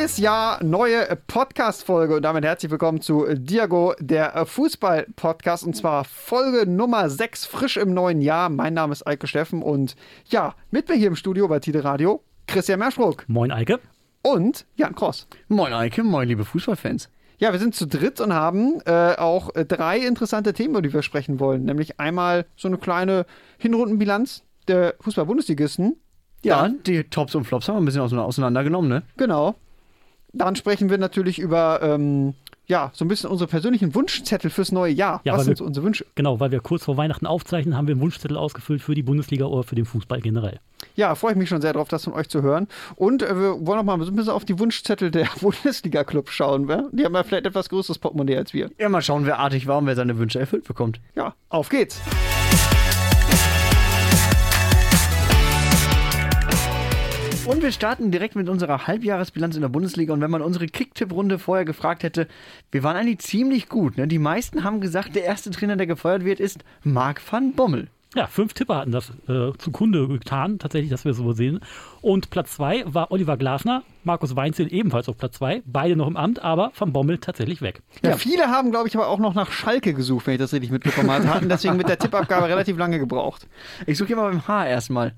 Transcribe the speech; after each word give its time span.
Neues 0.00 0.16
Jahr, 0.16 0.64
neue 0.64 1.18
Podcast-Folge 1.26 2.16
und 2.16 2.22
damit 2.22 2.42
herzlich 2.42 2.70
willkommen 2.70 3.02
zu 3.02 3.26
Diago, 3.34 3.94
der 4.00 4.46
Fußball-Podcast 4.46 5.66
und 5.66 5.76
zwar 5.76 6.04
Folge 6.04 6.64
Nummer 6.64 7.10
6, 7.10 7.44
frisch 7.44 7.76
im 7.76 7.92
neuen 7.92 8.22
Jahr. 8.22 8.48
Mein 8.48 8.72
Name 8.72 8.92
ist 8.94 9.06
Eike 9.06 9.26
Steffen 9.26 9.60
und 9.60 9.96
ja, 10.30 10.54
mit 10.70 10.88
mir 10.88 10.94
hier 10.94 11.08
im 11.08 11.16
Studio 11.16 11.48
bei 11.48 11.60
Tide 11.60 11.84
Radio 11.84 12.24
Christian 12.46 12.78
Merschbruck. 12.78 13.28
Moin 13.28 13.50
Eike. 13.50 13.78
Und 14.22 14.64
Jan 14.76 14.94
Kross. 14.94 15.26
Moin 15.48 15.74
Eike, 15.74 16.02
moin 16.02 16.26
liebe 16.26 16.46
Fußballfans. 16.46 17.10
Ja, 17.36 17.52
wir 17.52 17.58
sind 17.58 17.74
zu 17.74 17.86
dritt 17.86 18.22
und 18.22 18.32
haben 18.32 18.80
äh, 18.86 19.16
auch 19.18 19.50
drei 19.52 19.98
interessante 19.98 20.54
Themen, 20.54 20.70
über 20.70 20.82
die 20.82 20.94
wir 20.94 21.02
sprechen 21.02 21.40
wollen. 21.40 21.66
Nämlich 21.66 22.00
einmal 22.00 22.46
so 22.56 22.68
eine 22.68 22.78
kleine 22.78 23.26
Hinrundenbilanz 23.58 24.44
der 24.66 24.94
Fußball-Bundesligisten. 25.00 26.00
Ja, 26.42 26.62
Dann, 26.62 26.82
die 26.84 27.04
Tops 27.04 27.34
und 27.34 27.44
Flops 27.44 27.68
haben 27.68 27.74
wir 27.74 27.82
ein 27.82 27.84
bisschen 27.84 28.18
auseinandergenommen, 28.18 28.88
ne? 28.88 29.02
Genau. 29.18 29.56
Dann 30.32 30.56
sprechen 30.56 30.90
wir 30.90 30.98
natürlich 30.98 31.38
über 31.38 31.80
ähm, 31.82 32.34
ja, 32.70 32.90
so 32.94 33.04
ein 33.04 33.08
bisschen 33.08 33.28
unsere 33.28 33.48
persönlichen 33.50 33.94
Wunschzettel 33.94 34.48
fürs 34.48 34.72
neue 34.72 34.92
Jahr. 34.92 35.20
Ja, 35.24 35.34
Was 35.34 35.44
sind 35.44 35.50
wir, 35.50 35.56
so 35.56 35.64
unsere 35.64 35.84
Wünsche? 35.84 36.06
Genau, 36.14 36.40
weil 36.40 36.52
wir 36.52 36.60
kurz 36.60 36.84
vor 36.84 36.96
Weihnachten 36.96 37.26
aufzeichnen, 37.26 37.76
haben 37.76 37.88
wir 37.88 37.94
einen 37.94 38.00
Wunschzettel 38.00 38.36
ausgefüllt 38.36 38.80
für 38.80 38.94
die 38.94 39.02
Bundesliga 39.02 39.44
oder 39.46 39.64
für 39.64 39.74
den 39.74 39.84
Fußball 39.84 40.20
generell. 40.20 40.60
Ja, 40.94 41.14
freue 41.16 41.32
ich 41.32 41.36
mich 41.36 41.48
schon 41.48 41.60
sehr 41.60 41.72
drauf, 41.72 41.88
das 41.88 42.04
von 42.04 42.12
euch 42.14 42.28
zu 42.28 42.42
hören. 42.42 42.68
Und 42.96 43.22
äh, 43.22 43.36
wir 43.36 43.66
wollen 43.66 43.80
auch 43.80 43.84
mal 43.84 44.00
ein 44.00 44.14
bisschen 44.14 44.32
auf 44.32 44.44
die 44.44 44.58
Wunschzettel 44.58 45.10
der 45.10 45.28
Bundesliga-Clubs 45.40 46.32
schauen. 46.32 46.68
Wa? 46.68 46.84
Die 46.92 47.04
haben 47.04 47.14
ja 47.14 47.24
vielleicht 47.24 47.46
etwas 47.46 47.68
größeres 47.68 47.98
Portemonnaie 47.98 48.36
als 48.36 48.54
wir. 48.54 48.70
Ja, 48.78 48.88
mal 48.88 49.02
schauen, 49.02 49.26
wer 49.26 49.40
artig 49.40 49.66
war 49.66 49.78
und 49.78 49.86
wer 49.86 49.96
seine 49.96 50.16
Wünsche 50.18 50.38
erfüllt 50.38 50.64
bekommt. 50.66 51.00
Ja, 51.16 51.34
auf 51.48 51.68
geht's. 51.68 52.00
Und 57.50 57.64
wir 57.64 57.72
starten 57.72 58.12
direkt 58.12 58.36
mit 58.36 58.48
unserer 58.48 58.86
Halbjahresbilanz 58.86 59.56
in 59.56 59.62
der 59.62 59.68
Bundesliga. 59.68 60.12
Und 60.12 60.20
wenn 60.20 60.30
man 60.30 60.40
unsere 60.40 60.66
Kicktipp-Runde 60.66 61.40
vorher 61.40 61.64
gefragt 61.64 62.04
hätte, 62.04 62.28
wir 62.70 62.84
waren 62.84 62.94
eigentlich 62.94 63.18
ziemlich 63.18 63.68
gut. 63.68 63.98
Ne? 63.98 64.06
Die 64.06 64.20
meisten 64.20 64.62
haben 64.62 64.80
gesagt, 64.80 65.16
der 65.16 65.24
erste 65.24 65.50
Trainer, 65.50 65.74
der 65.74 65.88
gefeuert 65.88 66.24
wird, 66.24 66.38
ist 66.38 66.62
Marc 66.84 67.20
van 67.28 67.54
Bommel. 67.54 67.88
Ja, 68.14 68.28
fünf 68.28 68.54
Tipper 68.54 68.76
hatten 68.76 68.92
das 68.92 69.10
äh, 69.28 69.50
zu 69.58 69.72
Kunde 69.72 70.06
getan, 70.06 70.60
tatsächlich, 70.60 70.92
dass 70.92 71.04
wir 71.04 71.12
so 71.12 71.32
sehen. 71.32 71.58
Und 72.02 72.30
Platz 72.30 72.52
zwei 72.52 72.84
war 72.86 73.10
Oliver 73.10 73.36
Glasner, 73.36 73.82
Markus 74.04 74.36
Weinzel 74.36 74.72
ebenfalls 74.72 75.08
auf 75.08 75.18
Platz 75.18 75.38
zwei, 75.38 75.62
beide 75.66 75.96
noch 75.96 76.06
im 76.06 76.16
Amt, 76.16 76.40
aber 76.40 76.70
Van 76.78 76.92
Bommel 76.92 77.18
tatsächlich 77.18 77.62
weg. 77.62 77.82
Ja, 78.02 78.10
ja. 78.10 78.16
viele 78.16 78.46
haben, 78.46 78.70
glaube 78.70 78.86
ich, 78.86 78.96
aber 78.96 79.08
auch 79.08 79.18
noch 79.18 79.34
nach 79.34 79.50
Schalke 79.50 79.92
gesucht, 79.92 80.28
wenn 80.28 80.34
ich 80.34 80.40
das 80.40 80.52
richtig 80.52 80.70
mitbekommen 80.70 81.10
habe, 81.10 81.28
hatten 81.34 81.48
deswegen 81.48 81.76
mit 81.76 81.88
der 81.88 81.98
Tippabgabe 81.98 82.46
relativ 82.48 82.78
lange 82.78 83.00
gebraucht. 83.00 83.48
Ich 83.86 83.98
suche 83.98 84.12
immer 84.12 84.22
beim 84.22 84.46
H 84.46 84.68
erstmal. 84.68 85.14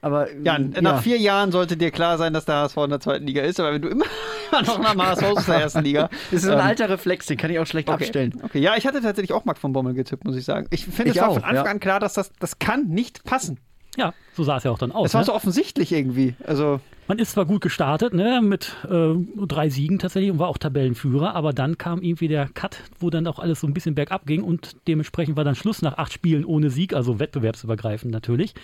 Aber 0.00 0.32
ja, 0.32 0.58
ja, 0.58 0.80
nach 0.80 1.02
vier 1.02 1.18
Jahren 1.18 1.52
sollte 1.52 1.76
dir 1.76 1.90
klar 1.90 2.18
sein, 2.18 2.32
dass 2.32 2.44
der 2.44 2.56
HSV 2.56 2.76
in 2.78 2.90
der 2.90 3.00
zweiten 3.00 3.26
Liga 3.26 3.42
ist, 3.42 3.60
aber 3.60 3.72
wenn 3.72 3.82
du 3.82 3.88
immer 3.88 4.04
noch 4.52 4.78
nach 4.78 4.92
dem 4.92 5.02
HSV 5.02 5.24
aus 5.24 5.46
der 5.46 5.56
ersten 5.56 5.84
Liga. 5.84 6.10
Das 6.30 6.42
ist 6.42 6.48
ein 6.48 6.58
ähm, 6.58 6.64
alter 6.64 6.88
Reflex, 6.88 7.26
den 7.26 7.36
kann 7.36 7.50
ich 7.50 7.58
auch 7.58 7.66
schlecht 7.66 7.88
okay. 7.88 8.04
abstellen. 8.04 8.40
Okay, 8.42 8.58
ja, 8.58 8.76
ich 8.76 8.86
hatte 8.86 9.00
tatsächlich 9.00 9.32
auch 9.32 9.44
Marc 9.44 9.58
von 9.58 9.72
Bommel 9.72 9.94
getippt, 9.94 10.24
muss 10.24 10.36
ich 10.36 10.44
sagen. 10.44 10.66
Ich 10.70 10.84
finde, 10.84 11.12
es 11.12 11.20
war 11.20 11.32
von 11.32 11.44
Anfang 11.44 11.64
ja. 11.64 11.70
an 11.70 11.80
klar, 11.80 12.00
dass 12.00 12.14
das, 12.14 12.32
das 12.38 12.58
kann 12.58 12.88
nicht 12.88 13.24
passen. 13.24 13.58
Ja, 13.96 14.12
so 14.34 14.44
sah 14.44 14.58
es 14.58 14.64
ja 14.64 14.70
auch 14.70 14.78
dann 14.78 14.92
aus. 14.92 15.08
Es 15.08 15.14
war 15.14 15.22
ne? 15.22 15.26
so 15.26 15.34
offensichtlich 15.34 15.92
irgendwie. 15.92 16.34
Also 16.46 16.80
man 17.08 17.18
ist 17.18 17.32
zwar 17.32 17.46
gut 17.46 17.62
gestartet, 17.62 18.12
ne, 18.12 18.40
mit 18.42 18.76
äh, 18.90 19.14
drei 19.46 19.70
Siegen 19.70 19.98
tatsächlich 19.98 20.30
und 20.32 20.38
war 20.38 20.48
auch 20.48 20.58
Tabellenführer, 20.58 21.34
aber 21.34 21.52
dann 21.52 21.78
kam 21.78 22.02
irgendwie 22.02 22.28
der 22.28 22.48
Cut, 22.48 22.78
wo 22.98 23.10
dann 23.10 23.26
auch 23.26 23.38
alles 23.38 23.60
so 23.60 23.66
ein 23.66 23.74
bisschen 23.74 23.94
bergab 23.94 24.26
ging 24.26 24.42
und 24.42 24.76
dementsprechend 24.86 25.36
war 25.36 25.44
dann 25.44 25.54
Schluss 25.54 25.82
nach 25.82 25.98
acht 25.98 26.12
Spielen 26.12 26.44
ohne 26.44 26.68
Sieg, 26.70 26.94
also 26.94 27.18
wettbewerbsübergreifend 27.18 28.12
natürlich. 28.12 28.54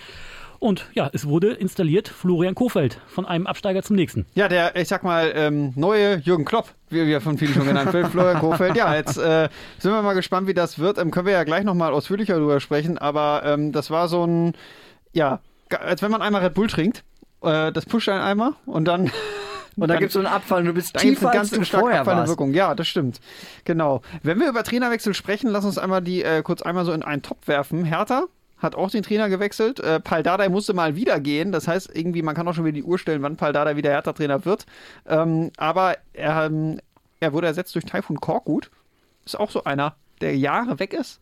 Und 0.62 0.86
ja, 0.94 1.10
es 1.12 1.26
wurde 1.26 1.54
installiert 1.54 2.06
Florian 2.06 2.54
Kofeld 2.54 3.00
von 3.08 3.26
einem 3.26 3.48
Absteiger 3.48 3.82
zum 3.82 3.96
nächsten. 3.96 4.26
Ja, 4.34 4.46
der, 4.46 4.76
ich 4.76 4.86
sag 4.86 5.02
mal, 5.02 5.32
ähm, 5.34 5.72
neue 5.74 6.18
Jürgen 6.18 6.44
Klopp, 6.44 6.68
wie 6.88 7.04
wir 7.04 7.20
von 7.20 7.36
vielen 7.36 7.52
schon 7.52 7.66
genannt 7.66 7.92
wird, 7.92 8.06
Florian 8.06 8.38
Kofeld. 8.38 8.76
Ja, 8.76 8.94
jetzt 8.94 9.18
äh, 9.18 9.48
sind 9.80 9.90
wir 9.90 10.02
mal 10.02 10.12
gespannt, 10.12 10.46
wie 10.46 10.54
das 10.54 10.78
wird. 10.78 10.98
Ähm, 10.98 11.10
können 11.10 11.26
wir 11.26 11.32
ja 11.32 11.42
gleich 11.42 11.64
nochmal 11.64 11.92
ausführlicher 11.92 12.34
darüber 12.34 12.60
sprechen, 12.60 12.96
aber 12.96 13.42
ähm, 13.44 13.72
das 13.72 13.90
war 13.90 14.06
so 14.06 14.24
ein, 14.24 14.52
ja, 15.12 15.40
als 15.80 16.00
wenn 16.00 16.12
man 16.12 16.22
einmal 16.22 16.42
Red 16.42 16.54
Bull 16.54 16.68
trinkt. 16.68 17.02
Äh, 17.42 17.72
das 17.72 17.84
pusht 17.84 18.08
einen 18.08 18.22
einmal 18.22 18.52
und 18.64 18.84
dann 18.84 19.10
und 19.76 19.88
dann, 19.88 19.98
gibt 19.98 20.10
es 20.10 20.12
so 20.12 20.20
einen 20.20 20.28
Abfall 20.28 20.60
und 20.60 20.66
du 20.66 20.74
bist 20.74 20.96
tiefer 20.96 21.32
als 21.32 21.50
du 21.50 21.64
vorher 21.64 22.06
warst. 22.06 22.28
Wirkung. 22.28 22.54
Ja, 22.54 22.76
das 22.76 22.86
stimmt. 22.86 23.20
Genau. 23.64 24.02
Wenn 24.22 24.38
wir 24.38 24.48
über 24.48 24.62
Trainerwechsel 24.62 25.12
sprechen, 25.12 25.50
lass 25.50 25.64
uns 25.64 25.76
einmal 25.76 26.02
die 26.02 26.22
äh, 26.22 26.40
kurz 26.44 26.62
einmal 26.62 26.84
so 26.84 26.92
in 26.92 27.02
einen 27.02 27.22
Topf 27.22 27.48
werfen. 27.48 27.84
Hertha 27.84 28.28
hat 28.62 28.74
auch 28.74 28.90
den 28.90 29.02
Trainer 29.02 29.28
gewechselt. 29.28 29.80
Äh, 29.80 30.00
Pal 30.00 30.22
Dardai 30.22 30.48
musste 30.48 30.72
mal 30.74 30.96
wieder 30.96 31.20
gehen. 31.20 31.52
Das 31.52 31.68
heißt, 31.68 31.94
irgendwie, 31.94 32.22
man 32.22 32.34
kann 32.34 32.46
auch 32.48 32.54
schon 32.54 32.64
wieder 32.64 32.74
die 32.74 32.84
Uhr 32.84 32.98
stellen, 32.98 33.22
wann 33.22 33.36
Pal 33.36 33.52
Dardai 33.52 33.76
wieder 33.76 33.90
Hertha-Trainer 33.90 34.44
wird. 34.44 34.66
Ähm, 35.06 35.50
aber 35.56 35.96
er, 36.12 36.46
ähm, 36.46 36.80
er 37.20 37.32
wurde 37.32 37.48
ersetzt 37.48 37.74
durch 37.74 37.84
Taifun 37.84 38.20
Korkut. 38.20 38.70
Ist 39.24 39.38
auch 39.38 39.50
so 39.50 39.64
einer, 39.64 39.96
der 40.20 40.36
Jahre 40.36 40.78
weg 40.78 40.92
ist. 40.94 41.20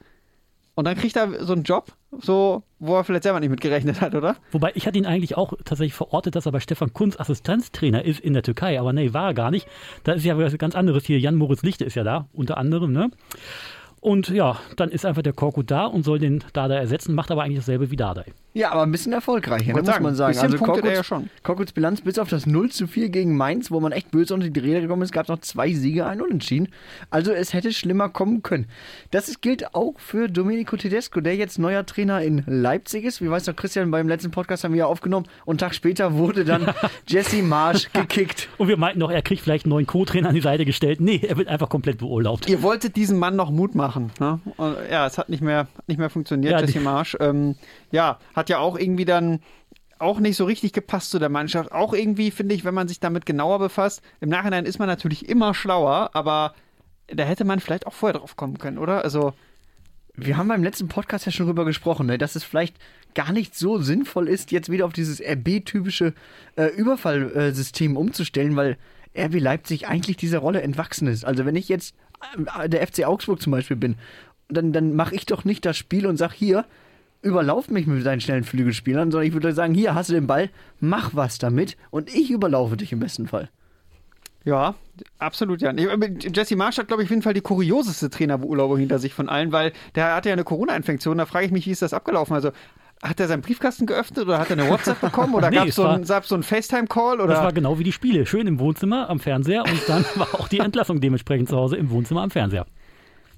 Und 0.74 0.84
dann 0.84 0.96
kriegt 0.96 1.16
er 1.16 1.44
so 1.44 1.52
einen 1.52 1.64
Job, 1.64 1.92
so, 2.10 2.62
wo 2.78 2.96
er 2.96 3.04
vielleicht 3.04 3.24
selber 3.24 3.40
nicht 3.40 3.50
mit 3.50 3.60
gerechnet 3.60 4.00
hat, 4.00 4.14
oder? 4.14 4.36
Wobei 4.50 4.72
ich 4.74 4.86
hatte 4.86 4.98
ihn 4.98 5.04
eigentlich 5.04 5.36
auch 5.36 5.52
tatsächlich 5.64 5.94
verortet, 5.94 6.36
dass 6.36 6.46
er 6.46 6.52
bei 6.52 6.60
Stefan 6.60 6.94
Kunz 6.94 7.18
Assistenztrainer 7.18 8.04
ist 8.04 8.20
in 8.20 8.32
der 8.32 8.42
Türkei. 8.42 8.80
Aber 8.80 8.92
nee, 8.92 9.12
war 9.12 9.26
er 9.26 9.34
gar 9.34 9.50
nicht. 9.50 9.66
Da 10.04 10.12
ist 10.12 10.24
ja 10.24 10.38
was 10.38 10.56
ganz 10.56 10.74
anderes 10.74 11.04
hier. 11.04 11.18
Jan 11.18 11.34
Moritz 11.34 11.62
Lichte 11.62 11.84
ist 11.84 11.96
ja 11.96 12.04
da, 12.04 12.28
unter 12.32 12.56
anderem, 12.56 12.92
ne? 12.92 13.10
Und 14.00 14.28
ja, 14.30 14.58
dann 14.76 14.90
ist 14.90 15.04
einfach 15.04 15.22
der 15.22 15.34
Korkut 15.34 15.70
da 15.70 15.84
und 15.84 16.04
soll 16.04 16.18
den 16.18 16.42
Dada 16.54 16.74
ersetzen, 16.74 17.14
macht 17.14 17.30
aber 17.30 17.42
eigentlich 17.42 17.58
dasselbe 17.58 17.90
wie 17.90 17.96
Dada. 17.96 18.24
Ja, 18.52 18.72
aber 18.72 18.82
ein 18.82 18.90
bisschen 18.90 19.12
erfolgreicher, 19.12 19.72
ne, 19.74 19.82
muss 19.82 20.00
man 20.00 20.14
sagen. 20.16 20.36
Also 20.36 20.56
Korkuts, 20.58 20.88
ja 20.88 21.04
schon. 21.04 21.30
Korkuts 21.44 21.72
Bilanz 21.72 22.00
bis 22.00 22.18
auf 22.18 22.28
das 22.28 22.46
0 22.46 22.70
zu 22.70 22.88
4 22.88 23.10
gegen 23.10 23.36
Mainz, 23.36 23.70
wo 23.70 23.78
man 23.78 23.92
echt 23.92 24.10
böse 24.10 24.34
unter 24.34 24.48
die 24.48 24.58
Räder 24.58 24.80
gekommen 24.80 25.02
ist, 25.02 25.12
gab 25.12 25.24
es 25.24 25.28
noch 25.28 25.38
zwei 25.40 25.72
Siege, 25.72 26.06
ein 26.06 26.20
Unentschieden. 26.20 26.68
Also 27.10 27.30
es 27.30 27.52
hätte 27.52 27.72
schlimmer 27.72 28.08
kommen 28.08 28.42
können. 28.42 28.66
Das 29.12 29.40
gilt 29.40 29.74
auch 29.74 29.94
für 29.98 30.28
Domenico 30.28 30.76
Tedesco, 30.76 31.20
der 31.20 31.36
jetzt 31.36 31.60
neuer 31.60 31.86
Trainer 31.86 32.22
in 32.22 32.42
Leipzig 32.46 33.04
ist. 33.04 33.22
Wie 33.22 33.30
weiß 33.30 33.46
noch 33.46 33.54
Christian, 33.54 33.90
beim 33.92 34.08
letzten 34.08 34.32
Podcast 34.32 34.64
haben 34.64 34.72
wir 34.72 34.80
ja 34.80 34.86
aufgenommen 34.86 35.26
und 35.44 35.52
einen 35.52 35.58
Tag 35.58 35.74
später 35.74 36.14
wurde 36.14 36.44
dann 36.44 36.74
Jesse 37.06 37.42
Marsch 37.42 37.92
gekickt. 37.92 38.48
Und 38.58 38.66
wir 38.66 38.78
meinten 38.78 38.98
noch, 38.98 39.12
er 39.12 39.22
kriegt 39.22 39.42
vielleicht 39.42 39.66
einen 39.66 39.70
neuen 39.70 39.86
Co-Trainer 39.86 40.30
an 40.30 40.34
die 40.34 40.40
Seite 40.40 40.64
gestellt. 40.64 41.00
Nee, 41.00 41.20
er 41.22 41.36
wird 41.36 41.46
einfach 41.46 41.68
komplett 41.68 41.98
beurlaubt. 41.98 42.48
Ihr 42.48 42.62
wolltet 42.62 42.96
diesem 42.96 43.18
Mann 43.18 43.36
noch 43.36 43.50
Mut 43.50 43.76
machen. 43.76 43.89
Ne? 44.18 44.40
Und, 44.56 44.76
ja, 44.90 45.06
es 45.06 45.18
hat 45.18 45.28
nicht 45.28 45.42
mehr, 45.42 45.66
nicht 45.86 45.98
mehr 45.98 46.10
funktioniert, 46.10 46.52
ja, 46.52 46.60
Jesse 46.60 46.80
Marsch. 46.80 47.16
Ähm, 47.20 47.56
ja, 47.90 48.18
hat 48.34 48.48
ja 48.48 48.58
auch 48.58 48.78
irgendwie 48.78 49.04
dann 49.04 49.40
auch 49.98 50.18
nicht 50.18 50.36
so 50.36 50.44
richtig 50.44 50.72
gepasst 50.72 51.10
zu 51.10 51.18
der 51.18 51.28
Mannschaft. 51.28 51.72
Auch 51.72 51.92
irgendwie, 51.92 52.30
finde 52.30 52.54
ich, 52.54 52.64
wenn 52.64 52.74
man 52.74 52.88
sich 52.88 53.00
damit 53.00 53.26
genauer 53.26 53.58
befasst, 53.58 54.02
im 54.20 54.28
Nachhinein 54.28 54.64
ist 54.64 54.78
man 54.78 54.88
natürlich 54.88 55.28
immer 55.28 55.54
schlauer, 55.54 56.10
aber 56.14 56.54
da 57.08 57.24
hätte 57.24 57.44
man 57.44 57.60
vielleicht 57.60 57.86
auch 57.86 57.92
vorher 57.92 58.18
drauf 58.18 58.36
kommen 58.36 58.58
können, 58.58 58.78
oder? 58.78 59.04
Also. 59.04 59.34
Wir 60.16 60.36
haben 60.36 60.48
beim 60.48 60.64
letzten 60.64 60.88
Podcast 60.88 61.24
ja 61.24 61.32
schon 61.32 61.46
drüber 61.46 61.64
gesprochen, 61.64 62.06
ne, 62.06 62.18
dass 62.18 62.34
es 62.34 62.44
vielleicht 62.44 62.76
gar 63.14 63.32
nicht 63.32 63.54
so 63.56 63.78
sinnvoll 63.78 64.28
ist, 64.28 64.50
jetzt 64.50 64.70
wieder 64.70 64.84
auf 64.84 64.92
dieses 64.92 65.20
RB-typische 65.20 66.14
äh, 66.56 66.66
Überfallsystem 66.66 67.96
umzustellen, 67.96 68.56
weil 68.56 68.76
RB 69.16 69.40
Leipzig 69.40 69.88
eigentlich 69.88 70.16
dieser 70.16 70.38
Rolle 70.38 70.62
entwachsen 70.62 71.08
ist. 71.08 71.24
Also 71.24 71.44
wenn 71.44 71.56
ich 71.56 71.68
jetzt 71.68 71.94
der 72.66 72.86
FC 72.86 73.04
Augsburg 73.04 73.40
zum 73.40 73.52
Beispiel 73.52 73.76
bin, 73.76 73.96
dann, 74.48 74.72
dann 74.72 74.94
mache 74.94 75.14
ich 75.14 75.26
doch 75.26 75.44
nicht 75.44 75.64
das 75.64 75.76
Spiel 75.76 76.06
und 76.06 76.16
sage 76.16 76.34
hier, 76.36 76.64
überlauf 77.22 77.68
mich 77.70 77.86
mit 77.86 78.04
deinen 78.04 78.20
schnellen 78.20 78.44
Flügelspielern, 78.44 79.10
sondern 79.10 79.26
ich 79.26 79.34
würde 79.34 79.52
sagen, 79.52 79.74
hier 79.74 79.94
hast 79.94 80.10
du 80.10 80.14
den 80.14 80.26
Ball, 80.26 80.50
mach 80.80 81.14
was 81.14 81.38
damit 81.38 81.76
und 81.90 82.12
ich 82.14 82.30
überlaufe 82.30 82.76
dich 82.76 82.92
im 82.92 83.00
besten 83.00 83.28
Fall. 83.28 83.50
Ja, 84.44 84.74
absolut, 85.18 85.60
ja. 85.60 85.72
Jesse 85.72 86.56
Marsch 86.56 86.78
hat, 86.78 86.88
glaube 86.88 87.02
ich, 87.02 87.08
auf 87.08 87.10
jeden 87.10 87.22
Fall 87.22 87.34
die 87.34 87.42
kurioseste 87.42 88.08
Trainerbeurlaubung 88.08 88.78
hinter 88.78 88.98
sich 88.98 89.12
von 89.12 89.28
allen, 89.28 89.52
weil 89.52 89.72
der 89.94 90.14
hatte 90.14 90.30
ja 90.30 90.32
eine 90.32 90.44
Corona-Infektion. 90.44 91.18
Da 91.18 91.26
frage 91.26 91.44
ich 91.44 91.52
mich, 91.52 91.66
wie 91.66 91.70
ist 91.70 91.82
das 91.82 91.92
abgelaufen? 91.92 92.34
Also, 92.34 92.50
hat 93.02 93.18
er 93.18 93.28
seinen 93.28 93.42
Briefkasten 93.42 93.86
geöffnet 93.86 94.26
oder 94.26 94.38
hat 94.38 94.50
er 94.50 94.58
eine 94.58 94.68
WhatsApp 94.68 95.00
bekommen 95.00 95.34
oder 95.34 95.50
nee, 95.50 95.56
gab 95.56 95.70
so 95.70 95.86
es 95.86 96.28
so 96.28 96.34
einen 96.34 96.44
FaceTime-Call? 96.44 97.18
Das 97.18 97.42
war 97.42 97.52
genau 97.52 97.78
wie 97.78 97.84
die 97.84 97.92
Spiele. 97.92 98.26
Schön 98.26 98.46
im 98.46 98.58
Wohnzimmer 98.58 99.08
am 99.08 99.20
Fernseher 99.20 99.64
und 99.64 99.88
dann 99.88 100.04
war 100.16 100.34
auch 100.34 100.48
die 100.48 100.58
Entlassung 100.58 101.00
dementsprechend 101.00 101.48
zu 101.48 101.56
Hause 101.56 101.76
im 101.76 101.90
Wohnzimmer 101.90 102.22
am 102.22 102.30
Fernseher. 102.30 102.66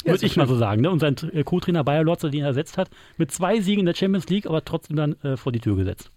Ja, 0.05 0.13
Würde 0.13 0.27
ich 0.27 0.37
mal 0.37 0.49
so 0.49 0.57
sagen. 0.57 0.83
Ne? 0.83 0.91
Und 0.91 0.99
sein 0.99 1.17
äh, 1.33 1.45
Co-Trainer 1.45 1.85
Bayer 1.85 2.03
Lotzer, 2.03 2.29
den 2.29 2.41
er 2.41 2.49
ersetzt 2.49 2.77
hat, 2.77 2.91
mit 3.19 3.31
zwei 3.31 3.61
Siegen 3.61 3.81
in 3.81 3.87
der 3.87 3.95
Champions 3.95 4.29
League, 4.29 4.47
aber 4.47 4.65
trotzdem 4.65 4.97
dann 4.97 5.15
äh, 5.23 5.37
vor 5.37 5.53
die 5.53 5.61
Tür 5.61 5.77
gesetzt. 5.77 6.11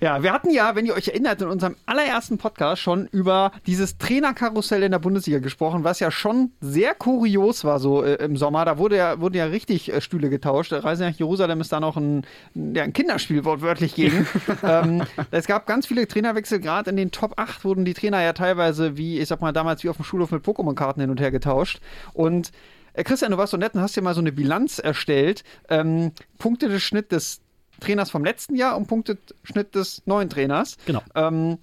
Ja, 0.00 0.22
wir 0.22 0.32
hatten 0.32 0.50
ja, 0.50 0.74
wenn 0.74 0.84
ihr 0.84 0.94
euch 0.94 1.08
erinnert, 1.08 1.40
in 1.40 1.48
unserem 1.48 1.76
allerersten 1.86 2.36
Podcast 2.36 2.82
schon 2.82 3.06
über 3.06 3.52
dieses 3.66 3.96
Trainerkarussell 3.96 4.82
in 4.82 4.92
der 4.92 4.98
Bundesliga 4.98 5.38
gesprochen, 5.38 5.84
was 5.84 6.00
ja 6.00 6.10
schon 6.10 6.52
sehr 6.60 6.94
kurios 6.94 7.64
war 7.64 7.78
so 7.78 8.02
äh, 8.02 8.16
im 8.16 8.36
Sommer. 8.36 8.64
Da 8.66 8.76
wurde 8.76 8.96
ja, 8.96 9.20
wurden 9.20 9.36
ja 9.36 9.46
richtig 9.46 9.92
äh, 9.92 10.00
Stühle 10.02 10.28
getauscht. 10.28 10.72
Reise 10.72 11.04
nach 11.04 11.16
Jerusalem 11.16 11.60
ist 11.60 11.72
da 11.72 11.80
noch 11.80 11.96
ein, 11.96 12.26
ja, 12.54 12.82
ein 12.82 12.92
Kinderspiel 12.92 13.44
wortwörtlich 13.44 13.94
gegen. 13.94 14.26
ähm, 14.62 15.02
es 15.30 15.46
gab 15.46 15.66
ganz 15.66 15.86
viele 15.86 16.06
Trainerwechsel, 16.06 16.60
gerade 16.60 16.90
in 16.90 16.96
den 16.96 17.10
Top 17.10 17.34
8 17.36 17.64
wurden 17.64 17.84
die 17.86 17.94
Trainer 17.94 18.22
ja 18.22 18.34
teilweise 18.34 18.98
wie, 18.98 19.18
ich 19.18 19.28
sag 19.28 19.40
mal, 19.40 19.52
damals 19.52 19.82
wie 19.82 19.88
auf 19.88 19.96
dem 19.96 20.04
Schulhof 20.04 20.30
mit 20.30 20.44
Pokémon-Karten 20.44 21.00
hin 21.00 21.10
und 21.10 21.20
her 21.20 21.30
getauscht. 21.30 21.80
Und 22.12 22.52
äh, 22.92 23.02
Christian, 23.02 23.30
du 23.30 23.38
warst 23.38 23.52
so 23.52 23.56
nett 23.56 23.74
und 23.74 23.80
hast 23.80 23.96
dir 23.96 24.02
mal 24.02 24.14
so 24.14 24.20
eine 24.20 24.32
Bilanz 24.32 24.78
erstellt. 24.78 25.42
Ähm, 25.68 26.12
Punkteschnitt 26.38 27.12
des 27.12 27.40
Trainers 27.80 28.10
vom 28.10 28.24
letzten 28.24 28.56
Jahr 28.56 28.76
und 28.76 28.86
Punkteschnitt 28.86 29.74
des 29.74 30.02
neuen 30.06 30.28
Trainers. 30.30 30.76
Genau. 30.86 31.02
Ähm, 31.14 31.58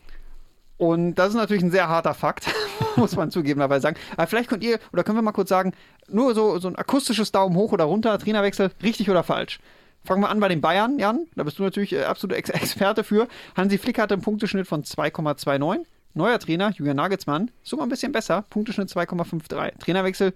Und 0.78 1.16
das 1.16 1.30
ist 1.30 1.36
natürlich 1.36 1.64
ein 1.64 1.72
sehr 1.72 1.88
harter 1.88 2.14
Fakt, 2.14 2.48
muss 2.96 3.16
man 3.16 3.32
zugegebenerweise 3.32 3.82
sagen. 3.84 3.98
Aber 4.18 4.28
vielleicht 4.28 4.50
könnt 4.50 4.64
ihr, 4.64 4.80
oder 4.92 5.04
können 5.04 5.18
wir 5.18 5.22
mal 5.22 5.32
kurz 5.32 5.50
sagen, 5.50 5.74
nur 6.10 6.34
so, 6.36 6.60
so 6.60 6.68
ein 6.68 6.76
akustisches 6.76 7.32
Daumen 7.32 7.56
hoch 7.56 7.72
oder 7.72 7.86
runter, 7.86 8.18
Trainerwechsel, 8.18 8.72
richtig 8.82 9.10
oder 9.10 9.24
falsch? 9.24 9.60
Fangen 10.04 10.22
wir 10.22 10.30
an 10.30 10.40
bei 10.42 10.50
den 10.50 10.60
Bayern, 10.60 11.00
Jan. 11.00 11.28
Da 11.36 11.44
bist 11.44 11.60
du 11.60 11.64
natürlich 11.64 11.94
äh, 11.94 12.04
absoluter 12.04 12.38
Ex 12.38 12.50
Experte 12.50 13.04
für. 13.06 13.28
Hansi 13.56 13.78
Flick 13.78 14.00
hatte 14.00 14.16
einen 14.16 14.24
Punkteschnitt 14.24 14.68
von 14.68 14.84
2,29. 14.84 15.86
Neuer 16.16 16.38
Trainer, 16.40 16.72
Julian 16.72 16.98
Nagelsmann, 16.98 17.50
sogar 17.64 17.86
ein 17.86 17.90
bisschen 17.90 18.12
besser. 18.12 18.44
Punkteschnitt 18.50 18.90
2,53. 18.90 19.80
Trainerwechsel 19.80 20.34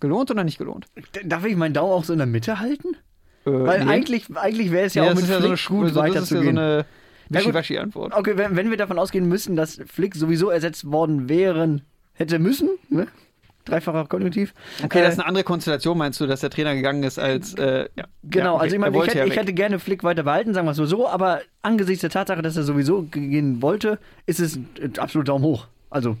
gelohnt 0.00 0.30
oder 0.30 0.42
nicht 0.44 0.58
gelohnt? 0.58 0.86
Darf 1.24 1.44
ich 1.44 1.56
meinen 1.56 1.72
Daumen 1.74 1.92
auch 1.92 2.04
so 2.04 2.12
in 2.12 2.18
der 2.18 2.26
Mitte 2.26 2.58
halten? 2.58 2.96
Äh, 3.46 3.50
Weil 3.50 3.84
nee. 3.84 3.90
eigentlich, 3.90 4.24
eigentlich 4.36 4.72
wäre 4.72 4.86
es 4.86 4.94
ja 4.94 5.04
Nee, 5.04 5.10
auch 5.10 5.14
mit 5.14 5.24
ist 5.24 5.30
ja 5.30 5.40
so 5.40 5.46
eine, 5.46 5.56
Flick 5.56 5.68
gut 5.68 5.88
so, 5.94 6.00
das 6.02 6.08
ist 6.08 6.14
ja 6.14 6.20
so 6.22 6.34
weiterzugehen. 6.34 6.58
eine 6.58 6.76
Ja, 6.78 6.82
gut. 6.82 7.48
Wischiwaschi-Antwort. 7.48 8.12
Okay, 8.14 8.32
wenn, 8.36 8.56
wenn 8.56 8.70
wir 8.70 8.76
davon 8.76 8.98
ausgehen 8.98 9.28
müssen, 9.28 9.56
dass 9.56 9.80
Flick 9.86 10.14
sowieso 10.14 10.50
ersetzt 10.50 10.90
worden 10.90 11.28
wären, 11.28 11.82
hätte 12.14 12.38
müssen, 12.38 12.70
ne? 12.88 13.06
Dreifacher 13.64 14.06
Konjunktiv. 14.06 14.54
Okay, 14.84 15.00
Äh, 15.00 15.02
das 15.02 15.14
ist 15.14 15.18
eine 15.18 15.26
andere 15.28 15.42
Konstellation, 15.42 15.98
meinst 15.98 16.20
du, 16.20 16.26
dass 16.28 16.38
der 16.40 16.50
Trainer 16.50 16.74
gegangen 16.76 17.02
ist 17.02 17.18
als, 17.18 17.54
äh, 17.54 17.88
ja. 17.96 18.04
Genau, 18.22 18.44
ja, 18.44 18.52
okay. 18.54 18.62
also 18.62 18.74
ich 18.76 18.80
meine, 18.80 18.96
ich, 18.96 19.06
hätte, 19.08 19.18
ja 19.18 19.24
ich 19.26 19.36
hätte 19.36 19.52
gerne 19.52 19.80
Flick 19.80 20.04
weiter 20.04 20.22
behalten, 20.22 20.54
sagen 20.54 20.66
wir 20.68 20.70
es 20.70 20.78
mal 20.78 20.86
so, 20.86 21.08
aber 21.08 21.40
angesichts 21.62 22.02
der 22.02 22.10
Tatsache, 22.10 22.42
dass 22.42 22.56
er 22.56 22.62
sowieso 22.62 23.02
gehen 23.02 23.60
wollte, 23.62 23.98
ist 24.26 24.38
es 24.38 24.56
ein 24.56 24.92
absolut 24.98 25.26
Daumen 25.28 25.44
hoch. 25.44 25.66
Also, 25.90 26.16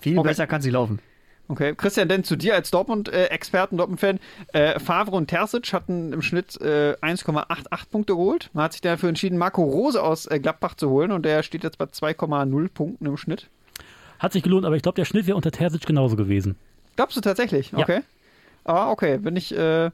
viel 0.00 0.16
Okay. 0.18 0.28
besser 0.28 0.46
kann 0.46 0.60
es 0.60 0.66
nicht 0.66 0.74
laufen. 0.74 1.00
Okay, 1.46 1.74
Christian, 1.76 2.08
denn 2.08 2.24
zu 2.24 2.36
dir 2.36 2.54
als 2.54 2.70
Dortmund-Experten, 2.70 3.76
Dortmund-Fan, 3.76 4.18
äh, 4.54 4.80
Favre 4.80 5.14
und 5.14 5.28
Terzic 5.28 5.74
hatten 5.74 6.12
im 6.12 6.22
Schnitt 6.22 6.58
äh, 6.60 6.94
1,88 7.02 7.90
Punkte 7.90 8.14
geholt. 8.14 8.48
Man 8.54 8.64
hat 8.64 8.72
sich 8.72 8.80
dafür 8.80 9.10
entschieden, 9.10 9.36
Marco 9.36 9.62
Rose 9.62 10.02
aus 10.02 10.26
äh, 10.26 10.40
Gladbach 10.40 10.74
zu 10.74 10.88
holen 10.88 11.12
und 11.12 11.24
der 11.24 11.42
steht 11.42 11.62
jetzt 11.62 11.76
bei 11.76 11.84
2,0 11.84 12.68
Punkten 12.68 13.06
im 13.06 13.16
Schnitt. 13.18 13.50
Hat 14.18 14.32
sich 14.32 14.42
gelohnt, 14.42 14.64
aber 14.64 14.76
ich 14.76 14.82
glaube, 14.82 14.96
der 14.96 15.04
Schnitt 15.04 15.26
wäre 15.26 15.36
unter 15.36 15.50
Terzic 15.50 15.84
genauso 15.84 16.16
gewesen. 16.16 16.56
Glaubst 16.96 17.16
du 17.16 17.20
tatsächlich? 17.20 17.72
Ja. 17.72 17.78
Okay. 17.78 18.00
Ah, 18.64 18.90
okay, 18.90 19.18
bin 19.18 19.36
ich, 19.36 19.54
äh, 19.54 19.90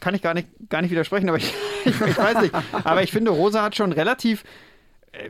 kann 0.00 0.14
ich 0.14 0.22
gar 0.22 0.34
nicht, 0.34 0.48
gar 0.68 0.82
nicht 0.82 0.90
widersprechen, 0.90 1.28
aber 1.28 1.38
ich, 1.38 1.52
ich, 1.84 2.00
ich 2.00 2.18
weiß 2.18 2.40
nicht. 2.40 2.54
Aber 2.72 3.04
ich 3.04 3.12
finde, 3.12 3.30
Rose 3.30 3.62
hat 3.62 3.76
schon 3.76 3.92
relativ, 3.92 4.42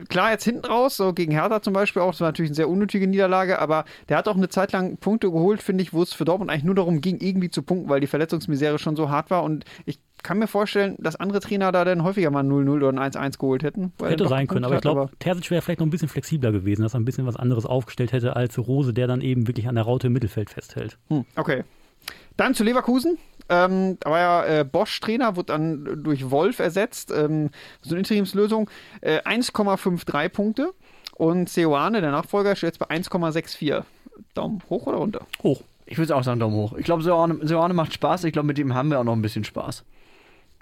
klar 0.09 0.31
jetzt 0.31 0.43
hinten 0.43 0.65
raus, 0.65 0.97
so 0.97 1.13
gegen 1.13 1.31
Hertha 1.31 1.61
zum 1.61 1.73
Beispiel 1.73 2.01
auch, 2.01 2.11
das 2.11 2.21
war 2.21 2.29
natürlich 2.29 2.49
eine 2.49 2.55
sehr 2.55 2.69
unnötige 2.69 3.07
Niederlage, 3.07 3.59
aber 3.59 3.85
der 4.09 4.17
hat 4.17 4.27
auch 4.27 4.35
eine 4.35 4.49
Zeit 4.49 4.71
lang 4.71 4.97
Punkte 4.97 5.31
geholt, 5.31 5.61
finde 5.61 5.83
ich, 5.83 5.93
wo 5.93 6.03
es 6.03 6.13
für 6.13 6.25
Dortmund 6.25 6.51
eigentlich 6.51 6.63
nur 6.63 6.75
darum 6.75 7.01
ging, 7.01 7.19
irgendwie 7.19 7.49
zu 7.49 7.61
punkten, 7.61 7.89
weil 7.89 7.99
die 7.99 8.07
Verletzungsmisere 8.07 8.79
schon 8.79 8.95
so 8.95 9.09
hart 9.09 9.29
war 9.29 9.43
und 9.43 9.65
ich 9.85 9.99
kann 10.23 10.39
mir 10.39 10.47
vorstellen, 10.47 10.95
dass 10.99 11.15
andere 11.15 11.39
Trainer 11.39 11.71
da 11.71 11.85
dann 11.85 12.03
häufiger 12.03 12.31
mal 12.31 12.43
ein 12.43 12.49
0-0 12.49 12.69
oder 12.69 12.89
ein 12.89 13.11
1-1 13.11 13.37
geholt 13.37 13.63
hätten. 13.63 13.93
Hätte 14.01 14.27
sein 14.27 14.47
können, 14.47 14.65
aber 14.65 14.75
ich 14.75 14.81
glaube, 14.81 15.09
Terzic 15.19 15.51
wäre 15.51 15.61
vielleicht 15.61 15.79
noch 15.79 15.87
ein 15.87 15.91
bisschen 15.91 16.09
flexibler 16.09 16.51
gewesen, 16.51 16.81
dass 16.81 16.95
er 16.95 16.99
ein 16.99 17.05
bisschen 17.05 17.25
was 17.27 17.35
anderes 17.35 17.65
aufgestellt 17.65 18.11
hätte 18.11 18.35
als 18.35 18.57
Rose, 18.57 18.93
der 18.93 19.07
dann 19.07 19.21
eben 19.21 19.47
wirklich 19.47 19.67
an 19.67 19.75
der 19.75 19.83
Raute 19.83 20.07
im 20.07 20.13
Mittelfeld 20.13 20.49
festhält. 20.49 20.97
Hm, 21.09 21.25
okay. 21.35 21.63
Dann 22.35 22.53
zu 22.53 22.63
Leverkusen. 22.63 23.17
Ähm, 23.49 23.97
da 23.99 24.09
war 24.09 24.19
ja 24.19 24.45
äh, 24.45 24.63
Bosch-Trainer, 24.63 25.35
wurde 25.35 25.53
dann 25.53 26.03
durch 26.03 26.29
Wolf 26.29 26.59
ersetzt. 26.59 27.11
Ähm, 27.11 27.49
so 27.81 27.91
eine 27.91 27.99
Interimslösung. 27.99 28.69
Äh, 29.01 29.21
1,53 29.21 30.29
Punkte. 30.29 30.73
Und 31.15 31.49
Seoane, 31.49 32.01
der 32.01 32.11
Nachfolger, 32.11 32.55
steht 32.55 32.67
jetzt 32.67 32.79
bei 32.79 32.95
1,64. 32.95 33.83
Daumen 34.33 34.61
hoch 34.69 34.87
oder 34.87 34.97
runter? 34.97 35.25
Hoch. 35.43 35.61
Ich 35.85 35.97
würde 35.97 36.15
auch 36.15 36.23
sagen, 36.23 36.39
Daumen 36.39 36.55
hoch. 36.55 36.73
Ich 36.77 36.85
glaube, 36.85 37.01
Soane 37.03 37.73
macht 37.73 37.93
Spaß. 37.93 38.25
Ich 38.25 38.33
glaube, 38.33 38.47
mit 38.47 38.57
dem 38.57 38.73
haben 38.73 38.89
wir 38.89 38.99
auch 38.99 39.03
noch 39.03 39.13
ein 39.13 39.21
bisschen 39.21 39.43
Spaß. 39.43 39.83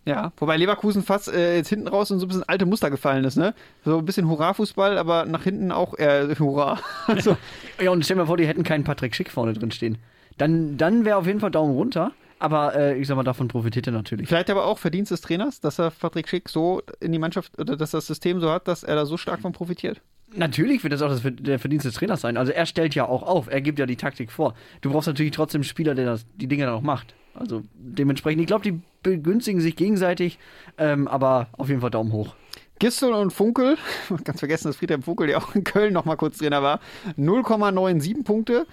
Ja, 0.06 0.31
wobei 0.38 0.56
Leverkusen 0.56 1.02
fast 1.02 1.34
äh, 1.34 1.56
jetzt 1.56 1.70
hinten 1.70 1.88
raus 1.88 2.12
in 2.12 2.20
so 2.20 2.26
ein 2.26 2.28
bisschen 2.28 2.48
alte 2.48 2.68
Muster 2.68 2.92
gefallen 2.92 3.24
ist, 3.24 3.38
ne? 3.38 3.56
So 3.84 3.98
ein 3.98 4.06
bisschen 4.06 4.30
Hurra-Fußball, 4.30 5.00
aber 5.00 5.26
nach 5.26 5.44
hinten 5.44 5.72
auch 5.72 5.98
äh, 5.98 6.36
Hurra. 6.40 6.80
also, 7.08 7.36
Ja, 7.81 7.90
und 7.90 8.06
stell 8.06 8.16
dir 8.16 8.22
mal 8.22 8.28
vor, 8.28 8.38
die 8.38 8.46
hätten 8.46 8.64
keinen 8.64 8.84
Patrick 8.84 9.16
Schick 9.16 9.31
vorne 9.31 9.54
drin 9.54 9.72
stehen. 9.72 9.98
Dann, 10.38 10.78
dann 10.78 11.06
wäre 11.06 11.18
auf 11.18 11.26
jeden 11.26 11.40
Fall 11.40 11.50
Daumen 11.50 11.74
runter. 11.74 12.12
Aber 12.45 12.75
äh, 12.75 13.00
ich 13.00 13.07
sag 13.07 13.15
mal, 13.15 13.24
davon 13.24 13.47
profitiert 13.47 13.88
er 13.88 13.94
natürlich. 13.94 14.27
vielleicht 14.27 14.51
aber 14.51 14.65
auch 14.65 14.77
Verdienst 14.77 15.09
des 15.09 15.21
Trainers, 15.21 15.62
dass 15.62 15.80
er 15.80 15.89
Patrick 15.89 16.30
Schick 16.30 16.47
so 16.47 16.83
in 17.00 17.12
die 17.12 17.18
Mannschaft, 17.18 17.59
oder 17.59 17.75
dass 17.75 17.89
das 17.89 18.06
System 18.06 18.39
so 18.39 18.51
hat, 18.51 18.68
dass 18.68 18.83
er 18.83 18.94
da 18.94 19.07
so 19.07 19.18
stark 19.18 19.42
von 19.42 19.51
profitiert. 19.51 20.00
Natürlich 20.36 20.83
wird 20.83 20.94
das 20.94 21.01
auch 21.01 21.09
das, 21.09 21.21
der 21.24 21.57
Verdienst 21.57 21.88
des 21.88 21.95
Trainers 21.95 22.21
sein. 22.21 22.38
Also 22.38 22.51
er 22.51 22.68
stellt 22.68 22.94
ja 22.94 23.07
auch 23.07 23.24
auf, 23.24 23.47
er 23.47 23.62
gibt 23.62 23.80
ja 23.80 23.88
die 23.88 23.95
Taktik 23.95 24.31
vor. 24.31 24.53
Du 24.81 24.92
brauchst 24.92 25.07
natürlich 25.07 25.31
trotzdem 25.31 25.62
einen 25.62 25.63
Spieler, 25.63 25.95
der 25.95 26.06
das, 26.06 26.27
die 26.36 26.45
Dinge 26.45 26.65
dann 26.65 26.75
auch 26.75 26.83
macht. 26.83 27.15
Also 27.33 27.63
dementsprechend, 27.74 28.42
ich 28.42 28.47
glaube, 28.47 28.63
die 28.63 28.80
begünstigen 29.01 29.59
sich 29.59 29.75
gegenseitig, 29.75 30.38
ähm, 30.77 31.07
aber 31.07 31.47
auf 31.53 31.69
jeden 31.69 31.81
Fall 31.81 31.89
Daumen 31.89 32.12
hoch. 32.12 32.36
Gistel 32.77 33.12
und 33.12 33.33
Funkel, 33.33 33.75
ganz 34.24 34.38
vergessen, 34.38 34.68
dass 34.68 34.75
Friedhelm 34.75 35.01
Funkel, 35.01 35.25
der 35.25 35.39
auch 35.39 35.56
in 35.56 35.63
Köln 35.63 35.94
noch 35.94 36.06
mal 36.06 36.15
kurz 36.15 36.38
Trainer 36.38 36.62
war, 36.62 36.80
0,97 37.18 38.24
Punkte. 38.24 38.68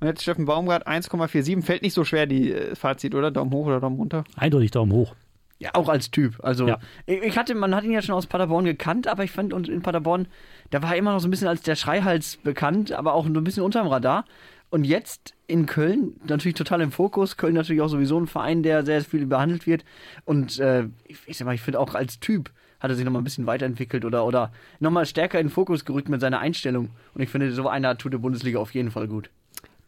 Und 0.00 0.06
jetzt 0.08 0.22
Steffen 0.22 0.44
Baumgart 0.44 0.86
1,47. 0.86 1.62
Fällt 1.62 1.82
nicht 1.82 1.94
so 1.94 2.04
schwer, 2.04 2.26
die 2.26 2.52
äh, 2.52 2.74
Fazit, 2.74 3.14
oder? 3.14 3.30
Daumen 3.30 3.52
hoch 3.52 3.66
oder 3.66 3.80
Daumen 3.80 3.96
runter? 3.96 4.24
Eindeutig 4.36 4.70
Daumen 4.70 4.92
hoch. 4.92 5.14
Ja, 5.58 5.70
auch 5.74 5.88
als 5.88 6.10
Typ. 6.10 6.36
Also 6.42 6.68
Ja. 6.68 6.78
ich, 7.06 7.38
hatte, 7.38 7.54
man 7.54 7.74
hat 7.74 7.84
ihn 7.84 7.92
ja 7.92 8.02
schon 8.02 8.14
aus 8.14 8.26
Paderborn 8.26 8.66
gekannt, 8.66 9.08
aber 9.08 9.24
ich 9.24 9.30
fand 9.30 9.54
in 9.68 9.80
Paderborn, 9.80 10.28
da 10.70 10.82
war 10.82 10.90
er 10.92 10.98
immer 10.98 11.12
noch 11.12 11.20
so 11.20 11.28
ein 11.28 11.30
bisschen 11.30 11.48
als 11.48 11.62
der 11.62 11.76
Schreihals 11.76 12.36
bekannt, 12.36 12.92
aber 12.92 13.14
auch 13.14 13.24
so 13.24 13.32
ein 13.32 13.44
bisschen 13.44 13.62
unterm 13.62 13.86
Radar. 13.86 14.26
Und 14.68 14.84
jetzt 14.84 15.34
in 15.46 15.64
Köln 15.64 16.20
natürlich 16.26 16.56
total 16.56 16.80
im 16.82 16.92
Fokus. 16.92 17.36
Köln 17.36 17.54
natürlich 17.54 17.80
auch 17.80 17.88
sowieso 17.88 18.18
ein 18.20 18.26
Verein, 18.26 18.62
der 18.62 18.84
sehr 18.84 19.00
viel 19.02 19.24
behandelt 19.24 19.66
wird. 19.66 19.84
Und 20.24 20.58
äh, 20.58 20.88
ich, 21.04 21.18
ich 21.26 21.38
sag 21.38 21.46
mal, 21.46 21.54
ich 21.54 21.62
finde 21.62 21.80
auch 21.80 21.94
als 21.94 22.20
Typ 22.20 22.50
hat 22.80 22.90
er 22.90 22.94
sich 22.94 23.04
nochmal 23.06 23.22
ein 23.22 23.24
bisschen 23.24 23.46
weiterentwickelt 23.46 24.04
oder, 24.04 24.26
oder 24.26 24.52
nochmal 24.80 25.06
stärker 25.06 25.40
in 25.40 25.46
den 25.46 25.52
Fokus 25.52 25.86
gerückt 25.86 26.10
mit 26.10 26.20
seiner 26.20 26.40
Einstellung. 26.40 26.90
Und 27.14 27.22
ich 27.22 27.30
finde, 27.30 27.50
so 27.52 27.68
einer 27.68 27.96
tut 27.96 28.12
der 28.12 28.18
Bundesliga 28.18 28.58
auf 28.58 28.74
jeden 28.74 28.90
Fall 28.90 29.08
gut. 29.08 29.30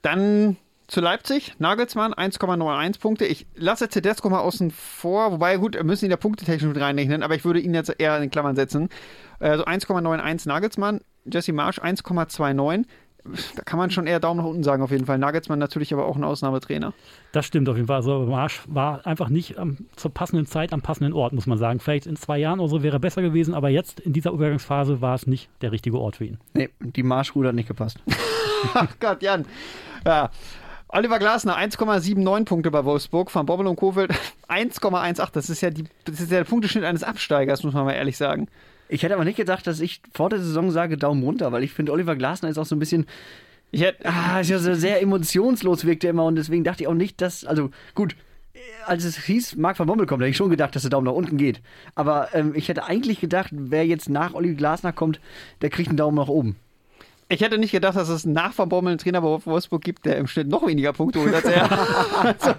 Dann 0.02 0.56
zu 0.88 1.02
Leipzig, 1.02 1.54
Nagelsmann 1.58 2.14
1,91 2.14 2.98
Punkte. 2.98 3.26
Ich 3.26 3.46
lasse 3.54 3.88
Tedesco 3.88 4.30
mal 4.30 4.40
außen 4.40 4.70
vor, 4.70 5.32
wobei 5.32 5.58
gut, 5.58 5.74
wir 5.74 5.84
müssen 5.84 6.06
ihn 6.06 6.10
ja 6.10 6.16
punktetechnisch 6.16 6.72
mit 6.72 6.82
reinrechnen, 6.82 7.22
aber 7.22 7.34
ich 7.34 7.44
würde 7.44 7.60
ihn 7.60 7.74
jetzt 7.74 7.94
eher 7.98 8.20
in 8.20 8.30
Klammern 8.30 8.56
setzen. 8.56 8.88
Also 9.38 9.64
1,91 9.64 10.48
Nagelsmann, 10.48 11.02
Jesse 11.30 11.52
Marsch 11.52 11.78
1,29. 11.78 12.86
Da 13.56 13.62
kann 13.62 13.78
man 13.78 13.90
schon 13.90 14.06
eher 14.06 14.20
Daumen 14.20 14.40
nach 14.40 14.48
unten 14.48 14.62
sagen, 14.62 14.82
auf 14.82 14.90
jeden 14.90 15.04
Fall. 15.04 15.18
Nagelsmann 15.18 15.58
natürlich 15.58 15.92
aber 15.92 16.06
auch 16.06 16.16
ein 16.16 16.24
Ausnahmetrainer. 16.24 16.94
Das 17.32 17.44
stimmt 17.44 17.68
auf 17.68 17.76
jeden 17.76 17.88
Fall. 17.88 17.96
Also 17.96 18.20
Marsch 18.20 18.62
war 18.66 19.06
einfach 19.06 19.28
nicht 19.28 19.58
am, 19.58 19.76
zur 19.96 20.14
passenden 20.14 20.46
Zeit 20.46 20.72
am 20.72 20.80
passenden 20.80 21.12
Ort, 21.12 21.34
muss 21.34 21.46
man 21.46 21.58
sagen. 21.58 21.80
Vielleicht 21.80 22.06
in 22.06 22.16
zwei 22.16 22.38
Jahren 22.38 22.60
oder 22.60 22.70
so 22.70 22.82
wäre 22.82 22.96
er 22.96 23.00
besser 23.00 23.20
gewesen, 23.20 23.52
aber 23.52 23.68
jetzt 23.68 24.00
in 24.00 24.14
dieser 24.14 24.30
Übergangsphase 24.30 25.02
war 25.02 25.14
es 25.14 25.26
nicht 25.26 25.50
der 25.60 25.72
richtige 25.72 25.98
Ort 25.98 26.16
für 26.16 26.24
ihn. 26.24 26.38
Nee, 26.54 26.70
die 26.80 27.02
Marschruder 27.02 27.48
hat 27.48 27.56
nicht 27.56 27.68
gepasst. 27.68 27.98
Ach 28.74 28.94
Gott, 28.98 29.22
Jan. 29.22 29.44
Ja. 30.06 30.30
Oliver 30.90 31.18
Glasner 31.18 31.58
1,79 31.58 32.44
Punkte 32.46 32.70
bei 32.70 32.84
Wolfsburg, 32.84 33.30
von 33.30 33.44
Bobbel 33.44 33.66
und 33.66 33.76
Kofeld 33.76 34.10
1,18. 34.48 35.28
Das 35.32 35.50
ist 35.50 35.60
ja 35.60 35.70
die, 35.70 35.84
das 36.04 36.20
ist 36.20 36.30
ja 36.30 36.38
der 36.38 36.44
Punkteschnitt 36.44 36.84
eines 36.84 37.02
Absteigers, 37.02 37.62
muss 37.62 37.74
man 37.74 37.84
mal 37.84 37.92
ehrlich 37.92 38.16
sagen. 38.16 38.48
Ich 38.88 39.02
hätte 39.02 39.14
aber 39.14 39.24
nicht 39.24 39.36
gedacht, 39.36 39.66
dass 39.66 39.80
ich 39.80 40.00
vor 40.14 40.30
der 40.30 40.38
Saison 40.38 40.70
sage 40.70 40.96
Daumen 40.96 41.22
runter, 41.22 41.52
weil 41.52 41.62
ich 41.62 41.72
finde, 41.72 41.92
Oliver 41.92 42.16
Glasner 42.16 42.48
ist 42.48 42.56
auch 42.56 42.64
so 42.64 42.74
ein 42.74 42.78
bisschen, 42.78 43.06
Ich 43.70 43.82
hätte, 43.82 44.06
ah, 44.06 44.40
ist 44.40 44.48
ja 44.48 44.58
so 44.58 44.72
sehr 44.74 45.02
emotionslos 45.02 45.84
wirkt 45.84 46.04
er 46.04 46.10
immer 46.10 46.24
und 46.24 46.36
deswegen 46.36 46.64
dachte 46.64 46.84
ich 46.84 46.88
auch 46.88 46.94
nicht, 46.94 47.20
dass, 47.20 47.44
also 47.44 47.70
gut, 47.94 48.16
als 48.86 49.04
es 49.04 49.18
hieß, 49.18 49.56
Marc 49.56 49.78
van 49.78 49.86
Bommel 49.86 50.06
kommt, 50.06 50.22
hätte 50.22 50.30
ich 50.30 50.36
schon 50.36 50.50
gedacht, 50.50 50.74
dass 50.74 50.82
der 50.82 50.90
Daumen 50.90 51.06
nach 51.06 51.12
unten 51.12 51.36
geht. 51.36 51.60
Aber 51.94 52.34
ähm, 52.34 52.52
ich 52.54 52.68
hätte 52.68 52.84
eigentlich 52.84 53.20
gedacht, 53.20 53.50
wer 53.52 53.86
jetzt 53.86 54.08
nach 54.08 54.32
Oliver 54.32 54.56
Glasner 54.56 54.92
kommt, 54.92 55.20
der 55.60 55.68
kriegt 55.68 55.90
einen 55.90 55.98
Daumen 55.98 56.16
nach 56.16 56.28
oben. 56.28 56.56
Ich 57.28 57.40
hätte 57.40 57.58
nicht 57.58 57.72
gedacht, 57.72 57.96
dass 57.96 58.08
es 58.08 58.24
nach 58.24 58.56
Van 58.56 58.68
Bommel 58.68 58.92
einen 58.92 58.98
Trainer 58.98 59.20
bei 59.20 59.38
Wolfsburg 59.44 59.82
gibt, 59.82 60.06
der 60.06 60.16
im 60.16 60.26
Schnitt 60.26 60.48
noch 60.48 60.66
weniger 60.66 60.92
Punkte 60.92 61.20
holt 61.20 61.34
als 61.34 61.44
er. 61.44 61.70
also, 62.22 62.54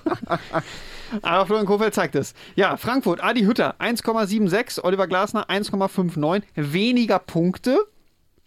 aber 1.21 1.45
Florian 1.45 1.65
Kofeld 1.65 1.93
zeigt 1.93 2.15
es. 2.15 2.33
Ja, 2.55 2.77
Frankfurt, 2.77 3.23
Adi 3.23 3.41
Hütter 3.41 3.75
1,76, 3.79 4.83
Oliver 4.83 5.07
Glasner 5.07 5.49
1,59. 5.49 6.43
Weniger 6.55 7.19
Punkte. 7.19 7.79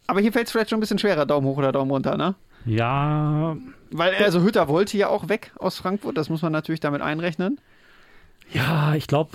Aber 0.07 0.21
hier 0.21 0.33
fällt 0.33 0.47
es 0.47 0.53
vielleicht 0.53 0.71
schon 0.71 0.79
ein 0.79 0.81
bisschen 0.81 0.99
schwerer, 0.99 1.27
Daumen 1.27 1.47
hoch 1.47 1.57
oder 1.57 1.73
Daumen 1.73 1.91
runter, 1.91 2.17
ne? 2.17 2.35
Ja, 2.65 3.57
Weil, 3.91 4.15
also 4.23 4.43
Hütter 4.43 4.69
wollte 4.69 4.97
ja 4.97 5.09
auch 5.09 5.29
weg 5.29 5.51
aus 5.59 5.79
Frankfurt, 5.79 6.17
das 6.17 6.29
muss 6.29 6.43
man 6.43 6.53
natürlich 6.53 6.81
damit 6.81 7.03
einrechnen. 7.03 7.61
ja, 8.53 8.95
ich 8.95 9.09
glaube, 9.09 9.31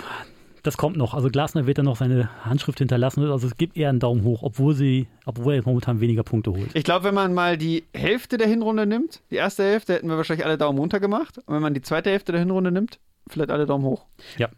das 0.62 0.76
kommt 0.76 0.96
noch. 0.96 1.14
Also 1.14 1.28
Glasner 1.28 1.66
wird 1.66 1.78
dann 1.78 1.86
noch 1.86 1.96
seine 1.96 2.28
Handschrift 2.44 2.78
hinterlassen. 2.78 3.24
Also 3.30 3.46
es 3.46 3.56
gibt 3.56 3.76
eher 3.76 3.88
einen 3.88 4.00
Daumen 4.00 4.24
hoch, 4.24 4.42
obwohl 4.42 4.74
sie, 4.74 5.06
obwohl 5.26 5.52
er 5.52 5.56
jetzt 5.56 5.66
momentan 5.66 6.00
weniger 6.00 6.22
Punkte 6.22 6.52
holt. 6.52 6.70
Ich 6.74 6.84
glaube, 6.84 7.04
wenn 7.04 7.14
man 7.14 7.34
mal 7.34 7.56
die 7.56 7.84
Hälfte 7.94 8.38
der 8.38 8.46
Hinrunde 8.46 8.86
nimmt, 8.86 9.22
die 9.30 9.36
erste 9.36 9.62
Hälfte, 9.62 9.94
hätten 9.94 10.08
wir 10.08 10.16
wahrscheinlich 10.16 10.46
alle 10.46 10.58
Daumen 10.58 10.78
runter 10.78 11.00
gemacht. 11.00 11.38
Und 11.38 11.54
wenn 11.54 11.62
man 11.62 11.74
die 11.74 11.82
zweite 11.82 12.10
Hälfte 12.10 12.32
der 12.32 12.40
Hinrunde 12.40 12.70
nimmt, 12.70 12.98
vielleicht 13.28 13.50
alle 13.50 13.66
Daumen 13.66 13.84
hoch. 13.84 14.06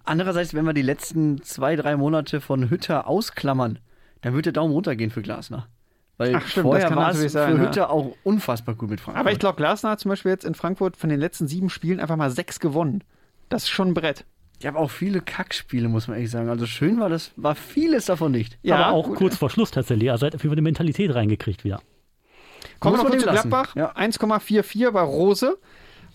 Andererseits, 0.04 0.54
wenn 0.54 0.64
wir 0.64 0.73
die 0.73 0.83
letzten 0.83 1.42
zwei, 1.42 1.76
drei 1.76 1.97
Monate 1.97 2.40
von 2.40 2.71
Hütter 2.71 3.07
ausklammern, 3.07 3.78
dann 4.23 4.35
wird 4.35 4.47
der 4.47 4.52
Daumen 4.52 4.73
runtergehen 4.73 5.11
für 5.11 5.23
Glasner. 5.23 5.66
Weil 6.19 6.37
Ach, 6.37 6.47
stimmt, 6.47 6.66
vorher 6.66 6.95
war 6.95 7.12
es 7.12 7.23
für 7.23 7.28
sein, 7.30 7.57
ja. 7.57 7.62
Hütter 7.62 7.90
auch 7.90 8.14
unfassbar 8.25 8.75
gut 8.75 8.90
mit 8.90 9.00
Frankfurt. 9.00 9.21
Aber 9.21 9.33
ich 9.33 9.38
glaube, 9.38 9.57
Glasner 9.57 9.90
hat 9.90 10.00
zum 10.00 10.11
Beispiel 10.11 10.30
jetzt 10.30 10.45
in 10.45 10.54
Frankfurt 10.54 10.99
von 10.99 11.09
den 11.09 11.19
letzten 11.19 11.49
sieben 11.49 11.71
Spielen 11.71 11.99
einfach 11.99 12.16
mal 12.16 12.30
sechs 12.30 12.61
gewonnen. 12.61 13.02
Das 13.49 13.62
ist 13.62 13.71
schon 13.71 13.88
ein 13.88 13.95
Brett. 13.95 14.26
Ich 14.61 14.67
habe 14.67 14.79
auch 14.79 14.90
viele 14.90 15.23
Kackspiele, 15.23 15.88
muss 15.88 16.07
man 16.07 16.19
ehrlich 16.19 16.31
sagen. 16.31 16.50
Also 16.50 16.67
schön 16.67 17.00
war 17.00 17.09
das, 17.09 17.33
war 17.37 17.55
vieles 17.55 18.05
davon 18.05 18.33
nicht. 18.33 18.59
Aber 18.69 18.90
auch 18.90 19.07
gut. 19.07 19.17
kurz 19.17 19.37
vor 19.38 19.49
Schluss 19.49 19.71
tatsächlich. 19.71 20.11
Also 20.11 20.26
hat 20.26 20.35
auf 20.35 20.43
jeden 20.43 20.50
Fall 20.50 20.59
eine 20.59 20.62
Mentalität 20.62 21.14
reingekriegt 21.14 21.64
wieder. 21.64 21.81
Kommen 22.79 22.99
wir 22.99 23.05
noch 23.05 23.11
zu 23.11 23.25
lassen. 23.25 23.49
Gladbach. 23.49 23.75
Ja. 23.75 23.97
1,44 23.97 24.90
bei 24.90 25.00
Rose. 25.00 25.57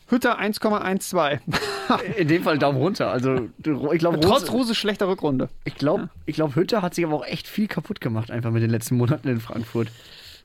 Hütter 0.08 0.40
1,12. 0.40 1.40
In 2.18 2.28
dem 2.28 2.44
Fall 2.44 2.60
Daumen 2.60 2.78
runter. 2.78 3.10
Also 3.10 3.50
ich 3.58 4.00
glaube, 4.00 4.20
Trotz 4.20 4.52
Rose, 4.52 4.76
schlechter 4.76 5.08
Rückrunde. 5.08 5.50
ich 5.64 5.74
glaube, 5.74 6.10
ich 6.28 6.36
glaube, 6.36 6.54
Hütter 6.54 6.84
hat 6.84 6.94
sich 6.94 7.04
aber 7.04 7.16
auch 7.16 7.26
echt 7.26 7.48
viel 7.48 7.68
kaputt 7.68 8.00
gemacht 8.00 8.30
einfach 8.30 8.52
mit 8.52 8.62
den 8.62 8.70
letzten 8.70 8.98
Monaten 8.98 9.28
in 9.28 9.40
Frankfurt. 9.40 9.88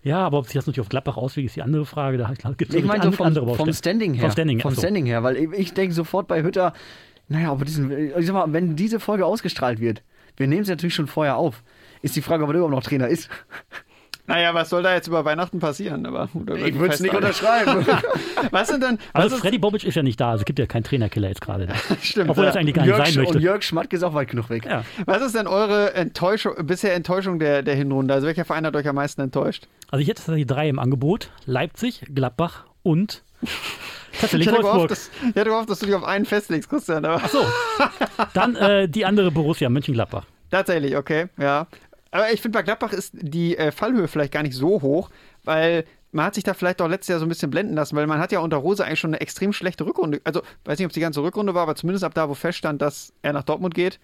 Ja, 0.03 0.21
aber 0.21 0.39
ob 0.39 0.47
sich 0.47 0.55
das 0.55 0.67
natürlich 0.67 0.81
auf 0.81 0.89
Gladbach 0.89 1.19
auswirkt, 1.19 1.49
ist 1.49 1.57
die 1.57 1.63
andere 1.63 1.85
Frage. 1.85 2.17
Da 2.17 2.33
gibt 2.57 2.71
es 2.71 2.79
Ich 2.79 2.85
meine 2.87 3.03
so 3.03 3.13
vom, 3.13 3.27
andere 3.27 3.55
vom. 3.55 3.71
Standing 3.71 4.15
her. 4.15 4.23
Vom 4.23 4.31
Standing, 4.31 4.61
vom. 4.61 4.75
Standing 4.75 5.05
her, 5.05 5.23
weil 5.23 5.37
ich, 5.37 5.51
ich 5.53 5.75
denke 5.75 5.93
sofort 5.95 6.27
bei 6.27 6.43
Hütter, 6.43 6.73
naja, 7.31 7.53
aber 7.53 7.65
diesen, 7.65 7.91
ich 8.19 8.27
sag 8.27 8.35
mal, 8.35 8.53
wenn 8.53 8.75
diese 8.75 8.99
Folge 8.99 9.25
ausgestrahlt 9.25 9.79
wird, 9.81 10.03
wir 10.37 10.49
nehmen 10.49 10.65
sie 10.65 10.73
natürlich 10.73 10.97
schon 10.97 11.07
vorher 11.07 11.37
auf, 11.37 11.63
ist 12.03 12.17
die 12.17 12.23
Frage, 12.23 12.43
ob 12.43 12.51
er 12.51 12.57
überhaupt 12.57 12.75
noch 12.75 12.83
Trainer 12.83 13.09
ist. 13.09 13.31
Naja, 14.27 14.55
was 14.55 14.71
soll 14.71 14.85
da 14.85 14.95
jetzt 14.95 15.09
über 15.09 15.25
Weihnachten 15.25 15.59
passieren? 15.59 16.07
Aber, 16.07 16.29
die 16.33 16.79
würde 16.79 16.95
es 16.95 17.01
nicht 17.01 17.13
unterschreiben. 17.13 17.85
Was 18.53 18.69
sind 18.69 18.81
denn. 18.81 18.99
Also 19.13 19.27
was 19.27 19.33
ist, 19.33 19.41
Freddy 19.41 19.59
Bobic 19.59 19.83
ist 19.83 19.97
ja 19.97 20.05
nicht 20.05 20.21
da, 20.21 20.31
also 20.31 20.43
es 20.43 20.45
gibt 20.45 20.61
ja 20.61 20.67
keinen 20.67 20.85
Trainerkiller 20.85 21.27
jetzt 21.27 21.41
gerade. 21.41 21.67
stimmt, 22.01 22.31
Obwohl 22.31 22.45
ja. 22.45 22.51
das 22.51 22.57
eigentlich 22.57 22.77
gar 22.77 22.83
nicht 22.83 22.95
Jörg, 22.95 23.09
sein 23.09 23.19
und 23.19 23.25
möchte. 23.25 23.39
Jörg 23.41 23.63
Schmatke 23.65 23.97
ist 23.97 24.05
auch 24.05 24.15
weit 24.15 24.29
genug 24.29 24.49
weg. 24.49 24.67
Ja. 24.67 24.85
was 25.05 25.21
ist 25.23 25.35
denn 25.35 25.49
eure 25.49 25.95
Enttäuschung, 25.95 26.55
bisher 26.65 26.95
Enttäuschung 26.95 27.41
der, 27.41 27.65
der 27.65 27.75
Hinrunde? 27.75 28.15
Also 28.15 28.29
welcher 28.29 28.45
Verein 28.45 28.65
hat 28.67 28.77
euch 28.77 28.87
am 28.87 28.95
meisten 28.95 29.21
enttäuscht? 29.21 29.67
Also 29.91 30.01
ich 30.01 30.09
hätte 30.09 30.19
tatsächlich 30.19 30.47
drei 30.47 30.69
im 30.69 30.79
Angebot. 30.79 31.33
Leipzig, 31.47 32.05
Gladbach 32.15 32.67
und 32.85 33.25
Ich 34.13 34.21
tatsächlich 34.21 34.49
hatte, 34.49 34.59
gehofft, 34.61 34.77
Wolfsburg. 34.77 34.89
dass, 34.89 35.11
ich 35.31 35.37
hatte 35.37 35.51
gehofft, 35.51 35.71
dass 35.71 35.79
du 35.79 35.87
dich 35.87 35.95
auf 35.95 36.05
einen 36.05 36.25
festlegst, 36.25 36.69
Christian. 36.69 37.05
Aber 37.05 37.27
So, 37.29 37.45
dann 38.35 38.57
äh, 38.57 38.89
die 38.89 39.05
andere 39.05 39.31
Borussia, 39.31 39.69
Mönchengladbach. 39.69 40.25
tatsächlich, 40.51 40.97
okay, 40.97 41.27
ja. 41.39 41.67
Aber 42.13 42.33
ich 42.33 42.41
finde, 42.43 42.59
bei 42.59 42.63
Gladbach 42.63 42.93
ist 42.93 43.13
die 43.15 43.57
äh, 43.57 43.71
Fallhöhe 43.71 44.09
vielleicht 44.09 44.33
gar 44.33 44.43
nicht 44.43 44.55
so 44.57 44.83
hoch, 44.83 45.11
weil 45.45 45.85
man 46.13 46.25
hat 46.27 46.35
sich 46.35 46.43
da 46.43 46.55
vielleicht 46.55 46.83
auch 46.83 46.89
letztes 46.89 47.09
Jahr 47.09 47.19
so 47.21 47.27
ein 47.27 47.29
bisschen 47.29 47.51
blenden 47.51 47.75
lassen, 47.75 47.95
weil 47.95 48.09
man 48.09 48.19
hat 48.19 48.33
ja 48.33 48.41
unter 48.41 48.57
Rose 48.57 48.85
eigentlich 48.85 48.99
schon 48.99 49.11
eine 49.11 49.21
extrem 49.21 49.53
schlechte 49.53 49.87
Rückrunde. 49.87 50.21
Also, 50.25 50.43
weiß 50.65 50.79
nicht, 50.79 50.87
ob 50.87 50.91
es 50.91 50.95
die 50.95 51.01
ganze 51.01 51.23
Rückrunde 51.23 51.55
war, 51.55 51.63
aber 51.63 51.77
zumindest 51.77 52.03
ab 52.05 52.15
da, 52.15 52.29
wo 52.29 52.35
feststand, 52.35 52.83
dass 52.83 53.13
er 53.23 53.33
nach 53.33 53.45
Dortmund 53.45 53.75
geht, 53.77 54.01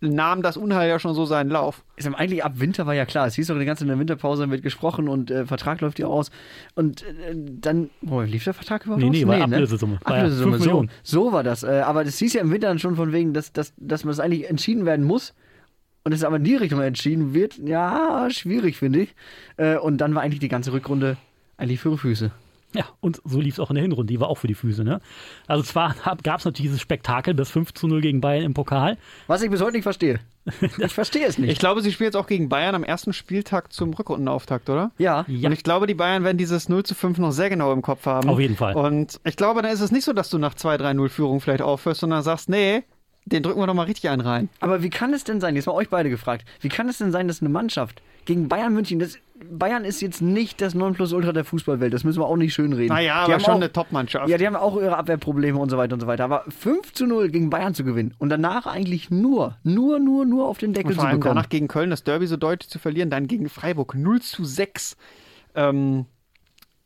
nahm 0.00 0.42
das 0.42 0.56
Unheil 0.56 0.88
ja 0.88 0.98
schon 0.98 1.14
so 1.14 1.24
seinen 1.24 1.50
Lauf. 1.50 1.82
Ist 1.96 2.06
aber 2.06 2.18
eigentlich 2.18 2.44
ab 2.44 2.52
Winter 2.56 2.86
war 2.86 2.94
ja 2.94 3.06
klar. 3.06 3.26
Es 3.26 3.34
hieß 3.34 3.46
doch 3.46 3.58
die 3.58 3.64
ganze 3.64 3.84
in 3.84 3.88
der 3.88 3.98
Winterpause 3.98 4.50
wird 4.50 4.62
gesprochen 4.62 5.08
und 5.08 5.30
äh, 5.30 5.46
Vertrag 5.46 5.80
läuft 5.80 5.98
ja 5.98 6.06
aus. 6.06 6.30
Und 6.74 7.02
äh, 7.02 7.34
dann, 7.34 7.90
wo 8.02 8.20
lief 8.20 8.44
der 8.44 8.54
Vertrag 8.54 8.84
überhaupt 8.84 9.02
Nee, 9.02 9.08
aus? 9.08 9.14
nee, 9.16 9.26
war 9.26 9.40
Ablösesumme. 9.40 9.98
War 10.04 10.12
ja 10.16 10.22
Ablösesumme, 10.24 10.52
fünf 10.52 10.64
so, 10.64 10.68
Millionen. 10.70 10.90
so 11.02 11.32
war 11.32 11.42
das. 11.42 11.62
Äh, 11.62 11.80
aber 11.84 12.04
das 12.04 12.18
hieß 12.18 12.34
ja 12.34 12.42
im 12.42 12.50
Winter 12.50 12.68
dann 12.68 12.78
schon 12.78 12.96
von 12.96 13.12
wegen, 13.12 13.32
dass, 13.32 13.52
dass, 13.52 13.72
dass 13.78 14.04
man 14.04 14.10
das 14.12 14.20
eigentlich 14.20 14.48
entschieden 14.48 14.84
werden 14.84 15.04
muss. 15.04 15.34
Und 16.04 16.12
es 16.12 16.22
aber 16.22 16.36
in 16.36 16.44
die 16.44 16.54
Richtung 16.54 16.80
entschieden 16.82 17.34
wird, 17.34 17.58
ja, 17.58 18.28
schwierig, 18.30 18.76
finde 18.76 19.00
ich. 19.00 19.14
Äh, 19.56 19.76
und 19.76 19.98
dann 19.98 20.14
war 20.14 20.22
eigentlich 20.22 20.38
die 20.40 20.48
ganze 20.48 20.72
Rückrunde 20.72 21.16
eigentlich 21.56 21.80
für 21.80 21.96
Füße. 21.98 22.30
Ja, 22.76 22.84
und 23.00 23.20
so 23.24 23.40
lief 23.40 23.54
es 23.54 23.60
auch 23.60 23.70
in 23.70 23.74
der 23.74 23.82
Hinrunde, 23.82 24.12
die 24.12 24.20
war 24.20 24.28
auch 24.28 24.38
für 24.38 24.46
die 24.46 24.54
Füße. 24.54 24.84
Ne? 24.84 25.00
Also 25.46 25.62
zwar 25.62 25.94
gab 26.22 26.38
es 26.40 26.44
natürlich 26.44 26.70
dieses 26.70 26.80
Spektakel, 26.80 27.34
das 27.34 27.50
5 27.50 27.74
zu 27.74 27.86
0 27.88 28.00
gegen 28.00 28.20
Bayern 28.20 28.44
im 28.44 28.54
Pokal. 28.54 28.96
Was 29.26 29.42
ich 29.42 29.50
bis 29.50 29.60
heute 29.62 29.72
nicht 29.72 29.82
verstehe. 29.84 30.20
Ich 30.78 30.94
verstehe 30.94 31.26
es 31.26 31.38
nicht. 31.38 31.50
Ich 31.50 31.58
glaube, 31.58 31.82
sie 31.82 31.90
spielen 31.90 32.06
jetzt 32.06 32.16
auch 32.16 32.28
gegen 32.28 32.48
Bayern 32.48 32.76
am 32.76 32.84
ersten 32.84 33.12
Spieltag 33.12 33.72
zum 33.72 33.92
Rückrundenauftakt, 33.94 34.70
oder? 34.70 34.92
ja. 34.96 35.24
Ja, 35.26 35.48
Und 35.48 35.52
ich 35.52 35.64
glaube, 35.64 35.86
die 35.88 35.94
Bayern 35.94 36.22
werden 36.22 36.38
dieses 36.38 36.68
0 36.68 36.84
zu 36.84 36.94
5 36.94 37.18
noch 37.18 37.32
sehr 37.32 37.50
genau 37.50 37.72
im 37.72 37.82
Kopf 37.82 38.06
haben. 38.06 38.28
Auf 38.28 38.38
jeden 38.38 38.54
Fall. 38.56 38.74
Und 38.76 39.20
ich 39.24 39.36
glaube, 39.36 39.62
dann 39.62 39.72
ist 39.72 39.80
es 39.80 39.90
nicht 39.90 40.04
so, 40.04 40.12
dass 40.12 40.30
du 40.30 40.38
nach 40.38 40.54
2-3-0 40.54 41.08
Führung 41.08 41.40
vielleicht 41.40 41.62
aufhörst, 41.62 42.00
sondern 42.00 42.22
sagst, 42.22 42.48
nee, 42.48 42.84
den 43.24 43.42
drücken 43.42 43.58
wir 43.60 43.66
doch 43.66 43.74
mal 43.74 43.86
richtig 43.86 44.08
einen 44.08 44.20
rein. 44.20 44.48
Aber 44.60 44.84
wie 44.84 44.90
kann 44.90 45.12
es 45.12 45.24
denn 45.24 45.40
sein, 45.40 45.56
jetzt 45.56 45.66
mal 45.66 45.72
euch 45.72 45.88
beide 45.88 46.10
gefragt, 46.10 46.44
wie 46.60 46.68
kann 46.68 46.88
es 46.88 46.98
denn 46.98 47.10
sein, 47.10 47.26
dass 47.26 47.40
eine 47.40 47.50
Mannschaft 47.50 48.00
gegen 48.26 48.48
Bayern 48.48 48.74
München, 48.74 48.98
das, 48.98 49.18
Bayern 49.50 49.84
ist 49.84 50.00
jetzt 50.02 50.20
nicht 50.20 50.60
das 50.60 50.74
Nonplusultra 50.74 51.32
der 51.32 51.44
Fußballwelt, 51.44 51.92
das 51.94 52.04
müssen 52.04 52.20
wir 52.20 52.26
auch 52.26 52.36
nicht 52.36 52.52
schönreden. 52.54 52.88
Naja, 52.94 53.20
Die 53.20 53.24
aber 53.24 53.32
haben 53.34 53.40
schon 53.40 53.52
auch, 53.52 53.56
eine 53.56 53.72
Top-Mannschaft. 53.72 54.28
Ja, 54.28 54.36
die 54.38 54.46
haben 54.46 54.56
auch 54.56 54.76
ihre 54.76 54.96
Abwehrprobleme 54.96 55.58
und 55.58 55.70
so 55.70 55.78
weiter 55.78 55.94
und 55.94 56.00
so 56.00 56.06
weiter. 56.06 56.24
Aber 56.24 56.44
5 56.48 56.92
zu 56.92 57.06
0 57.06 57.30
gegen 57.30 57.48
Bayern 57.50 57.74
zu 57.74 57.84
gewinnen 57.84 58.14
und 58.18 58.28
danach 58.28 58.66
eigentlich 58.66 59.10
nur, 59.10 59.56
nur, 59.62 59.98
nur, 59.98 60.26
nur 60.26 60.48
auf 60.48 60.58
den 60.58 60.72
Deckel 60.72 60.88
Und 60.88 60.94
zu 60.94 61.00
vor 61.00 61.08
allem 61.08 61.20
bekommen. 61.20 61.36
danach 61.36 61.48
gegen 61.48 61.68
Köln 61.68 61.90
das 61.90 62.04
Derby 62.04 62.26
so 62.26 62.36
deutlich 62.36 62.68
zu 62.68 62.78
verlieren, 62.78 63.08
dann 63.10 63.26
gegen 63.26 63.48
Freiburg 63.48 63.94
0 63.94 64.20
zu 64.20 64.44
6. 64.44 64.96
Ähm, 65.54 66.06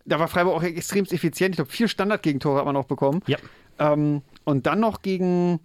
da 0.04 0.18
war 0.18 0.28
Freiburg 0.28 0.54
auch 0.54 0.62
extrem 0.62 1.04
effizient. 1.04 1.50
Ich 1.54 1.56
glaube, 1.56 1.70
vier 1.70 1.88
Standardgegentore 1.88 2.58
hat 2.58 2.64
man 2.64 2.76
auch 2.76 2.86
bekommen. 2.86 3.22
Ja. 3.26 3.38
Ähm, 3.78 4.22
und 4.44 4.66
dann 4.66 4.80
noch 4.80 5.02
gegen, 5.02 5.60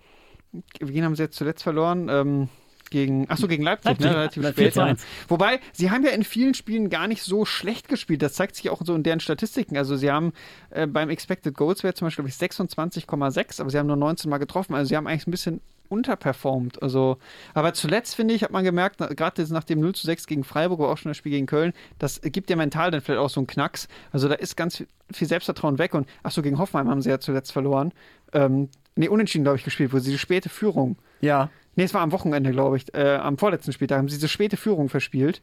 wen 0.79 1.03
haben 1.03 1.15
sie 1.15 1.23
jetzt 1.23 1.35
zuletzt 1.37 1.63
verloren? 1.63 2.07
Ähm, 2.09 2.49
gegen, 2.95 3.29
achso, 3.29 3.47
gegen 3.47 3.63
Leipzig, 3.63 3.89
Leipzig. 3.91 4.05
Ne? 4.07 4.15
relativ 4.15 4.43
spät. 4.43 4.55
4 4.55 4.71
zu 4.73 4.79
Ja. 4.79 4.85
1. 4.85 5.05
Wobei, 5.27 5.59
sie 5.73 5.91
haben 5.91 6.03
ja 6.03 6.11
in 6.11 6.23
vielen 6.23 6.53
Spielen 6.53 6.89
gar 6.89 7.07
nicht 7.07 7.21
so 7.23 7.45
schlecht 7.45 7.87
gespielt. 7.87 8.21
Das 8.21 8.33
zeigt 8.33 8.55
sich 8.55 8.69
auch 8.69 8.81
so 8.83 8.95
in 8.95 9.03
deren 9.03 9.19
Statistiken. 9.19 9.77
Also 9.77 9.95
sie 9.95 10.11
haben 10.11 10.33
äh, 10.71 10.87
beim 10.87 11.09
Expected 11.09 11.55
Goals 11.55 11.83
Wert 11.83 11.97
zum 11.97 12.07
Beispiel 12.07 12.25
glaub 12.25 12.29
ich, 12.33 12.39
26,6, 12.53 13.61
aber 13.61 13.69
sie 13.69 13.77
haben 13.77 13.87
nur 13.87 13.95
19 13.97 14.29
Mal 14.29 14.37
getroffen. 14.39 14.73
Also 14.75 14.89
sie 14.89 14.97
haben 14.97 15.07
eigentlich 15.07 15.27
ein 15.27 15.31
bisschen 15.31 15.61
unterperformt. 15.87 16.81
Also, 16.81 17.17
aber 17.53 17.73
zuletzt, 17.73 18.15
finde 18.15 18.33
ich, 18.33 18.43
hat 18.43 18.51
man 18.51 18.63
gemerkt, 18.63 18.97
gerade 18.97 19.41
jetzt 19.41 19.51
nach 19.51 19.63
dem 19.63 19.79
0 19.79 19.93
zu 19.95 20.05
6 20.07 20.27
gegen 20.27 20.43
Freiburg, 20.43 20.79
aber 20.79 20.91
auch 20.91 20.97
schon 20.97 21.09
das 21.11 21.17
Spiel 21.17 21.31
gegen 21.31 21.45
Köln, 21.45 21.73
das 21.99 22.21
gibt 22.21 22.49
ja 22.49 22.55
mental 22.55 22.91
dann 22.91 23.01
vielleicht 23.01 23.19
auch 23.19 23.29
so 23.29 23.39
einen 23.39 23.47
Knacks. 23.47 23.87
Also 24.11 24.27
da 24.27 24.35
ist 24.35 24.55
ganz 24.57 24.77
viel- 24.77 24.87
Selbstvertrauen 25.27 25.77
weg. 25.77 25.93
Und 25.93 26.07
achso, 26.23 26.41
gegen 26.41 26.57
Hoffenheim 26.57 26.89
haben 26.89 27.01
sie 27.01 27.09
ja 27.09 27.19
zuletzt 27.19 27.51
verloren. 27.51 27.91
Ähm, 28.33 28.69
nee, 28.95 29.07
unentschieden, 29.07 29.43
glaube 29.43 29.57
ich, 29.57 29.63
gespielt, 29.63 29.93
wo 29.93 29.99
sie 29.99 30.11
die 30.11 30.17
späte 30.17 30.49
Führung. 30.49 30.97
ja. 31.21 31.49
Nee, 31.75 31.83
es 31.83 31.93
war 31.93 32.01
am 32.01 32.11
Wochenende, 32.11 32.51
glaube 32.51 32.77
ich. 32.77 32.93
Äh, 32.93 33.15
am 33.15 33.37
vorletzten 33.37 33.73
Spieltag 33.73 33.97
haben 33.97 34.09
sie 34.09 34.15
diese 34.15 34.27
späte 34.27 34.57
Führung 34.57 34.89
verspielt. 34.89 35.41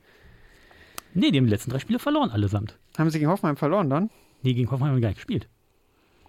Nee, 1.15 1.31
die 1.31 1.39
haben 1.39 1.45
die 1.45 1.51
letzten 1.51 1.71
drei 1.71 1.79
Spiele 1.79 1.99
verloren 1.99 2.31
allesamt. 2.31 2.79
Haben 2.97 3.11
sie 3.11 3.19
gegen 3.19 3.31
Hoffenheim 3.31 3.57
verloren 3.57 3.91
dann? 3.91 4.11
Nee, 4.43 4.55
gegen 4.55 4.71
Hoffenheim 4.71 4.91
haben 4.91 4.97
wir 4.97 5.03
gar 5.03 5.09
nicht 5.09 5.19
gespielt. 5.19 5.49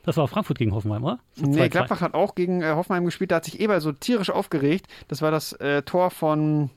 Das 0.03 0.17
war 0.17 0.27
Frankfurt 0.27 0.57
gegen 0.57 0.73
Hoffenheim, 0.73 1.03
oder? 1.03 1.19
Nee, 1.37 1.61
2-2. 1.61 1.69
Gladbach 1.69 2.01
hat 2.01 2.13
auch 2.13 2.35
gegen 2.35 2.61
äh, 2.61 2.71
Hoffenheim 2.71 3.05
gespielt. 3.05 3.31
Da 3.31 3.37
hat 3.37 3.45
sich 3.45 3.61
Eber 3.61 3.79
so 3.79 3.93
tierisch 3.93 4.29
aufgeregt. 4.29 4.87
Das 5.07 5.21
war 5.21 5.31
das 5.31 5.53
äh, 5.53 5.81
Tor 5.83 6.11
von 6.11 6.69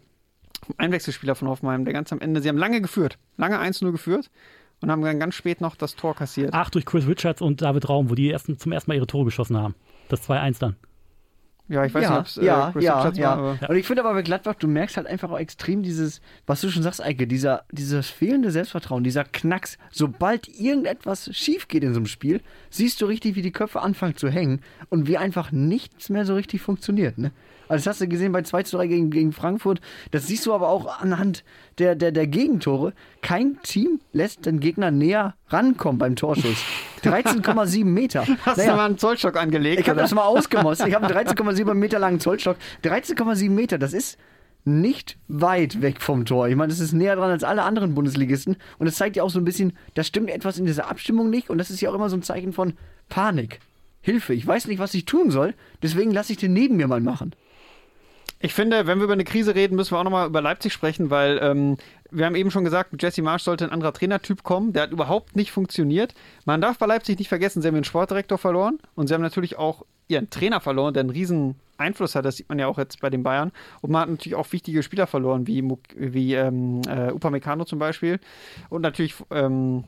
Einwechselspieler 0.78 1.34
von 1.34 1.48
Hoffenheim, 1.48 1.84
der 1.84 1.92
ganz 1.92 2.12
am 2.12 2.20
Ende. 2.20 2.40
Sie 2.40 2.48
haben 2.48 2.56
lange 2.56 2.80
geführt, 2.80 3.18
lange 3.36 3.58
1-0 3.60 3.90
geführt 3.90 4.30
und 4.80 4.90
haben 4.90 5.02
dann 5.02 5.18
ganz 5.18 5.34
spät 5.34 5.60
noch 5.60 5.74
das 5.74 5.96
Tor 5.96 6.14
kassiert. 6.14 6.50
Ach, 6.52 6.70
durch 6.70 6.86
Chris 6.86 7.06
Richards 7.06 7.42
und 7.42 7.62
David 7.62 7.88
Raum, 7.88 8.10
wo 8.10 8.14
die 8.14 8.30
ersten, 8.30 8.58
zum 8.58 8.70
ersten 8.70 8.90
Mal 8.90 8.96
ihre 8.96 9.06
Tore 9.06 9.24
geschossen 9.24 9.56
haben. 9.56 9.74
Das 10.08 10.28
2-1 10.28 10.60
dann. 10.60 10.76
Ja, 11.68 11.84
ich 11.84 11.92
weiß 11.92 12.04
ja, 12.04 12.10
nicht, 12.10 12.18
ob 12.20 12.26
es 12.26 12.36
äh, 12.36 12.44
ja, 12.44 12.70
Chris 12.72 12.84
ja, 12.84 13.10
ja. 13.10 13.22
war, 13.22 13.38
aber 13.38 13.70
Und 13.70 13.76
ich 13.76 13.86
finde 13.86 14.04
aber 14.04 14.14
bei 14.14 14.22
Gladbach, 14.22 14.54
du 14.54 14.68
merkst 14.68 14.96
halt 14.96 15.06
einfach 15.06 15.30
auch 15.30 15.38
extrem 15.38 15.82
dieses, 15.82 16.20
was 16.46 16.60
du 16.60 16.70
schon 16.70 16.82
sagst, 16.82 17.02
Eike, 17.02 17.26
dieser, 17.26 17.64
dieses 17.72 18.08
fehlende 18.08 18.52
Selbstvertrauen, 18.52 19.02
dieser 19.02 19.24
Knacks. 19.24 19.76
Sobald 19.90 20.48
irgendetwas 20.48 21.28
schief 21.36 21.66
geht 21.66 21.82
in 21.82 21.92
so 21.92 21.98
einem 21.98 22.06
Spiel, 22.06 22.40
siehst 22.70 23.00
du 23.00 23.06
richtig, 23.06 23.34
wie 23.34 23.42
die 23.42 23.50
Köpfe 23.50 23.80
anfangen 23.80 24.16
zu 24.16 24.28
hängen 24.28 24.60
und 24.90 25.08
wie 25.08 25.18
einfach 25.18 25.50
nichts 25.50 26.08
mehr 26.08 26.24
so 26.24 26.34
richtig 26.34 26.62
funktioniert. 26.62 27.18
Ne? 27.18 27.32
Also 27.68 27.84
das 27.84 27.94
hast 27.94 28.00
du 28.00 28.08
gesehen 28.08 28.32
bei 28.32 28.42
2 28.42 28.62
zu 28.62 28.76
3 28.76 28.86
gegen, 28.86 29.10
gegen 29.10 29.32
Frankfurt. 29.32 29.80
Das 30.12 30.26
siehst 30.26 30.46
du 30.46 30.54
aber 30.54 30.68
auch 30.68 31.00
anhand 31.00 31.44
der, 31.78 31.94
der, 31.94 32.12
der 32.12 32.26
Gegentore. 32.26 32.92
Kein 33.22 33.58
Team 33.62 34.00
lässt 34.12 34.46
den 34.46 34.60
Gegner 34.60 34.90
näher 34.90 35.34
rankommen 35.48 35.98
beim 35.98 36.16
Torschuss. 36.16 36.62
13,7 37.02 37.84
Meter. 37.84 38.26
Hast 38.44 38.58
Naja. 38.58 38.70
du 38.70 38.76
mal 38.76 38.86
einen 38.86 38.98
Zollstock 38.98 39.36
angelegt? 39.36 39.80
Ich 39.80 39.88
habe 39.88 40.00
das 40.00 40.12
mal 40.14 40.24
ausgemossen. 40.24 40.86
Ich 40.88 40.94
habe 40.94 41.06
einen 41.06 41.28
13,7 41.28 41.74
Meter 41.74 41.98
langen 41.98 42.20
Zollstock. 42.20 42.56
13,7 42.84 43.50
Meter, 43.50 43.78
das 43.78 43.92
ist 43.92 44.18
nicht 44.64 45.16
weit 45.28 45.80
weg 45.80 46.00
vom 46.00 46.24
Tor. 46.24 46.48
Ich 46.48 46.56
meine, 46.56 46.70
das 46.70 46.80
ist 46.80 46.92
näher 46.92 47.14
dran 47.16 47.30
als 47.30 47.44
alle 47.44 47.62
anderen 47.62 47.94
Bundesligisten. 47.94 48.56
Und 48.78 48.86
das 48.86 48.96
zeigt 48.96 49.14
ja 49.16 49.22
auch 49.22 49.30
so 49.30 49.38
ein 49.38 49.44
bisschen, 49.44 49.76
da 49.94 50.02
stimmt 50.02 50.28
etwas 50.30 50.58
in 50.58 50.66
dieser 50.66 50.90
Abstimmung 50.90 51.30
nicht. 51.30 51.50
Und 51.50 51.58
das 51.58 51.70
ist 51.70 51.80
ja 51.80 51.90
auch 51.90 51.94
immer 51.94 52.08
so 52.10 52.16
ein 52.16 52.22
Zeichen 52.22 52.52
von 52.52 52.72
Panik. 53.08 53.60
Hilfe, 54.00 54.34
ich 54.34 54.46
weiß 54.46 54.66
nicht, 54.66 54.78
was 54.78 54.94
ich 54.94 55.04
tun 55.04 55.30
soll. 55.30 55.54
Deswegen 55.82 56.10
lasse 56.10 56.32
ich 56.32 56.38
den 56.38 56.52
neben 56.52 56.76
mir 56.76 56.88
mal 56.88 57.00
machen. 57.00 57.34
Ich 58.38 58.54
finde, 58.54 58.86
wenn 58.86 58.98
wir 58.98 59.04
über 59.04 59.14
eine 59.14 59.24
Krise 59.24 59.54
reden, 59.54 59.76
müssen 59.76 59.92
wir 59.92 59.98
auch 59.98 60.04
nochmal 60.04 60.26
über 60.28 60.42
Leipzig 60.42 60.72
sprechen, 60.72 61.10
weil 61.10 61.38
ähm, 61.40 61.76
wir 62.10 62.26
haben 62.26 62.34
eben 62.34 62.50
schon 62.50 62.64
gesagt, 62.64 62.92
mit 62.92 63.02
Jesse 63.02 63.22
Marsch 63.22 63.42
sollte 63.42 63.64
ein 63.64 63.70
anderer 63.70 63.92
Trainertyp 63.92 64.42
kommen. 64.42 64.72
Der 64.72 64.84
hat 64.84 64.92
überhaupt 64.92 65.36
nicht 65.36 65.50
funktioniert. 65.50 66.14
Man 66.44 66.60
darf 66.60 66.78
bei 66.78 66.86
Leipzig 66.86 67.18
nicht 67.18 67.28
vergessen, 67.28 67.62
sie 67.62 67.68
haben 67.68 67.74
ihren 67.74 67.84
Sportdirektor 67.84 68.38
verloren 68.38 68.78
und 68.94 69.08
sie 69.08 69.14
haben 69.14 69.22
natürlich 69.22 69.56
auch 69.56 69.84
ihren 70.08 70.30
Trainer 70.30 70.60
verloren, 70.60 70.94
der 70.94 71.02
einen 71.02 71.10
riesen 71.10 71.56
Einfluss 71.78 72.14
hat. 72.14 72.24
Das 72.24 72.36
sieht 72.36 72.48
man 72.48 72.58
ja 72.58 72.68
auch 72.68 72.78
jetzt 72.78 73.00
bei 73.00 73.10
den 73.10 73.22
Bayern. 73.22 73.52
Und 73.82 73.90
man 73.90 74.02
hat 74.02 74.08
natürlich 74.08 74.36
auch 74.36 74.50
wichtige 74.52 74.82
Spieler 74.82 75.06
verloren, 75.06 75.46
wie, 75.46 75.64
wie 75.94 76.34
ähm, 76.34 76.82
äh, 76.88 77.10
Upamecano 77.10 77.64
zum 77.64 77.78
Beispiel. 77.78 78.20
Und 78.68 78.82
natürlich, 78.82 79.14
ähm, 79.30 79.84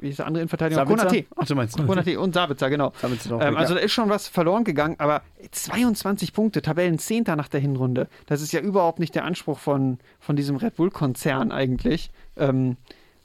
wie 0.00 0.08
ist 0.10 0.18
der 0.18 0.26
andere 0.26 0.42
Innenverteidiger? 0.42 0.84
Konate. 0.84 1.24
Ach, 1.36 1.46
du 1.46 1.54
meinst. 1.54 1.76
Konate 1.76 2.18
und 2.20 2.34
Sabitzer, 2.34 2.70
genau. 2.70 2.92
Sabitzer 3.00 3.40
Ähm, 3.40 3.56
also 3.56 3.74
da 3.74 3.80
ist 3.80 3.92
schon 3.92 4.08
was 4.08 4.28
verloren 4.28 4.64
gegangen, 4.64 4.96
aber 4.98 5.22
22 5.50 6.32
Punkte, 6.32 6.62
Tabellenzehnter 6.62 7.36
nach 7.36 7.48
der 7.48 7.60
Hinrunde. 7.60 8.08
Das 8.26 8.42
ist 8.42 8.52
ja 8.52 8.60
überhaupt 8.60 8.98
nicht 8.98 9.14
der 9.14 9.24
Anspruch 9.24 9.58
von, 9.58 9.98
von 10.20 10.36
diesem 10.36 10.56
Red 10.56 10.76
Bull-Konzern 10.76 11.52
eigentlich. 11.52 12.10
Ähm, 12.36 12.76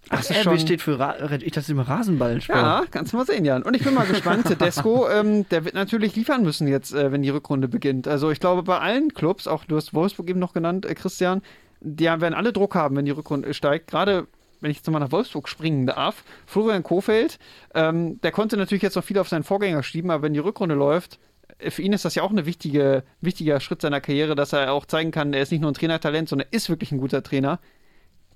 Ach, 0.10 0.18
das 0.18 0.32
RB 0.32 0.44
schon, 0.44 0.60
steht 0.60 0.82
für 0.82 0.98
Ra 0.98 1.16
ich 1.40 1.52
das 1.52 1.70
immer 1.70 1.88
Rasenballsport. 1.88 2.58
ja, 2.58 2.84
kannst 2.90 3.14
du 3.14 3.18
mal 3.18 3.26
sehen, 3.26 3.46
Jan. 3.46 3.64
Und 3.64 3.76
ich 3.76 3.84
bin 3.84 3.94
mal 3.94 4.08
gespannt. 4.08 4.46
Tedesco, 4.48 5.08
ähm, 5.10 5.48
der 5.50 5.66
wird 5.66 5.76
natürlich 5.76 6.16
liefern 6.16 6.42
müssen 6.44 6.68
jetzt, 6.68 6.94
äh, 6.94 7.12
wenn 7.12 7.22
die 7.22 7.30
Rückrunde 7.30 7.68
beginnt. 7.68 8.08
Also 8.08 8.32
ich 8.32 8.40
glaube, 8.40 8.64
bei 8.64 8.80
allen 8.80 9.14
Clubs, 9.14 9.48
auch 9.48 9.66
du 9.66 9.76
hast 9.76 9.94
Wolfsburg 9.94 10.30
eben 10.30 10.40
noch 10.40 10.54
genannt, 10.54 10.86
äh, 10.86 10.96
Christian, 10.96 11.42
die 11.82 12.06
werden 12.06 12.34
alle 12.34 12.54
Druck 12.54 12.76
haben, 12.76 12.96
wenn 12.96 13.06
die 13.06 13.12
Rückrunde 13.12 13.54
steigt. 13.54 13.88
Gerade 13.88 14.28
wenn 14.62 14.72
ich 14.72 14.78
jetzt 14.78 14.88
nochmal 14.88 15.01
nach 15.01 15.12
Wolfsburg 15.12 15.48
springen 15.48 15.86
darf, 15.86 16.24
Florian 16.46 16.84
Kofeld, 16.84 17.39
ähm, 17.74 18.20
der 18.22 18.32
konnte 18.32 18.58
natürlich 18.58 18.84
jetzt 18.84 18.96
noch 18.96 19.04
viel 19.04 19.20
auf 19.20 19.30
seinen 19.30 19.44
Vorgänger 19.44 19.84
schieben, 19.84 20.12
aber 20.12 20.24
wenn 20.24 20.34
die 20.34 20.39
Rückrunde 20.39 20.75
läuft, 20.75 21.20
äh, 21.60 21.72
für 21.72 21.82
ihn 21.82 21.94
ist 21.94 22.06
das 22.06 22.16
ja 22.16 22.24
auch 22.24 22.32
ein 22.32 22.46
wichtige, 22.46 23.04
wichtiger 23.22 23.60
Schritt 23.60 23.82
seiner 23.82 24.01
Karriere, 24.01 24.36
dass 24.36 24.54
er 24.54 24.74
auch 24.74 24.86
zeigen 24.86 25.12
kann, 25.12 25.34
er 25.34 25.42
ist 25.42 25.51
nicht 25.51 25.62
nur 25.62 25.72
ein 25.72 25.75
Trainertalent, 25.75 26.30
sondern 26.30 26.48
er 26.51 26.56
ist 26.56 26.70
wirklich 26.70 26.92
ein 26.92 27.00
guter 27.00 27.24
Trainer. 27.24 27.60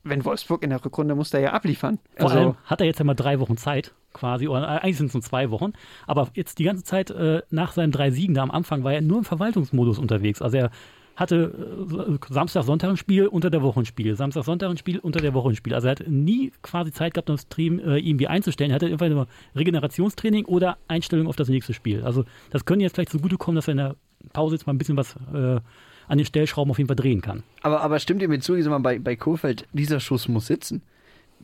Wenn 0.06 0.25
Wolfsburg 0.25 0.63
in 0.63 0.70
der 0.70 0.84
Rückrunde 0.84 1.15
muss 1.15 1.34
er 1.34 1.39
ja 1.39 1.53
abliefern. 1.53 1.98
Vor 2.18 2.30
Also, 2.30 2.39
allem 2.39 2.56
hat 2.65 2.82
er 2.82 2.88
jetzt 2.88 3.00
ja 3.00 3.06
mal 3.06 3.13
drei 3.13 3.39
Wochen 3.39 3.56
Zeit, 3.56 3.94
quasi, 4.12 4.50
oder 4.50 4.68
eigentlich 4.68 4.98
sind 4.98 5.08
es 5.08 5.13
nur 5.13 5.24
zwei 5.24 5.50
Wochen. 5.50 5.72
Aber 6.08 6.30
jetzt 6.34 6.60
die 6.60 6.65
ganze 6.65 6.84
Zeit 6.84 7.10
äh, 7.10 7.42
nach 7.51 7.72
seinen 7.72 7.94
drei 7.94 8.12
Siegen 8.12 8.36
da 8.36 8.44
am 8.44 8.51
Anfang 8.51 8.84
war 8.84 8.94
er 8.94 9.00
nur 9.00 9.20
im 9.20 9.24
Verwaltungsmodus 9.24 10.00
unterwegs. 10.00 10.42
Also 10.42 10.58
er 10.58 10.72
hatte 11.15 12.17
äh, 12.29 12.34
Samstag, 12.34 12.63
Sonntag 12.63 12.89
ein 12.89 12.98
Spiel, 12.98 13.27
unter 13.27 13.50
der 13.50 13.62
Woche 13.62 13.79
ein 13.79 13.86
Spiel, 13.86 14.15
Samstag, 14.15 14.46
Sonntag 14.46 14.70
ein 14.70 14.77
Spiel, 14.77 15.00
unter 15.00 15.20
der 15.20 15.34
Woche 15.34 15.50
ein 15.50 15.55
Spiel. 15.55 15.74
Also 15.74 15.88
er 15.88 15.91
hat 15.91 16.08
nie 16.08 16.51
quasi 16.62 16.91
Zeit 16.91 17.13
gehabt, 17.13 17.29
das 17.29 17.43
Stream 17.43 17.79
äh, 17.79 17.98
irgendwie 17.98 18.27
einzustellen. 18.27 18.72
Er 18.72 18.75
hatte 18.75 18.88
einfach 18.88 19.10
nur 19.10 19.27
Regenerationstraining 19.55 20.46
oder 20.46 20.77
Einstellung 20.88 21.27
auf 21.27 21.36
das 21.36 21.50
nächste 21.50 21.74
Spiel. 21.74 22.03
Also 22.03 22.25
das 22.51 22.65
könnte 22.65 22.84
jetzt 22.84 22.96
vielleicht 22.96 23.12
zugutekommen, 23.12 23.55
dass 23.55 23.67
er 23.67 23.74
in 23.74 23.77
der 23.77 23.96
Pause 24.32 24.55
jetzt 24.55 24.65
mal 24.65 24.74
ein 24.74 24.77
bisschen 24.77 24.98
was 24.98 25.15
äh, 25.34 25.60
an 26.08 26.17
den 26.17 26.25
Stellschrauben 26.25 26.72
auf 26.72 26.77
jeden 26.77 26.88
Fall 26.88 26.96
drehen 26.96 27.22
kann. 27.22 27.43
Aber, 27.62 27.82
aber 27.82 28.00
stimmt 28.00 28.22
ihr 28.22 28.27
mir 28.27 28.39
zu, 28.39 28.55
ich 28.55 28.63
sag 28.63 28.72
mal, 28.72 28.79
bei, 28.79 29.00
bei 29.00 29.15
Kohfeldt, 29.15 29.67
dieser 29.74 30.00
Schuss 30.00 30.27
muss 30.27 30.48
sitzen. 30.48 30.82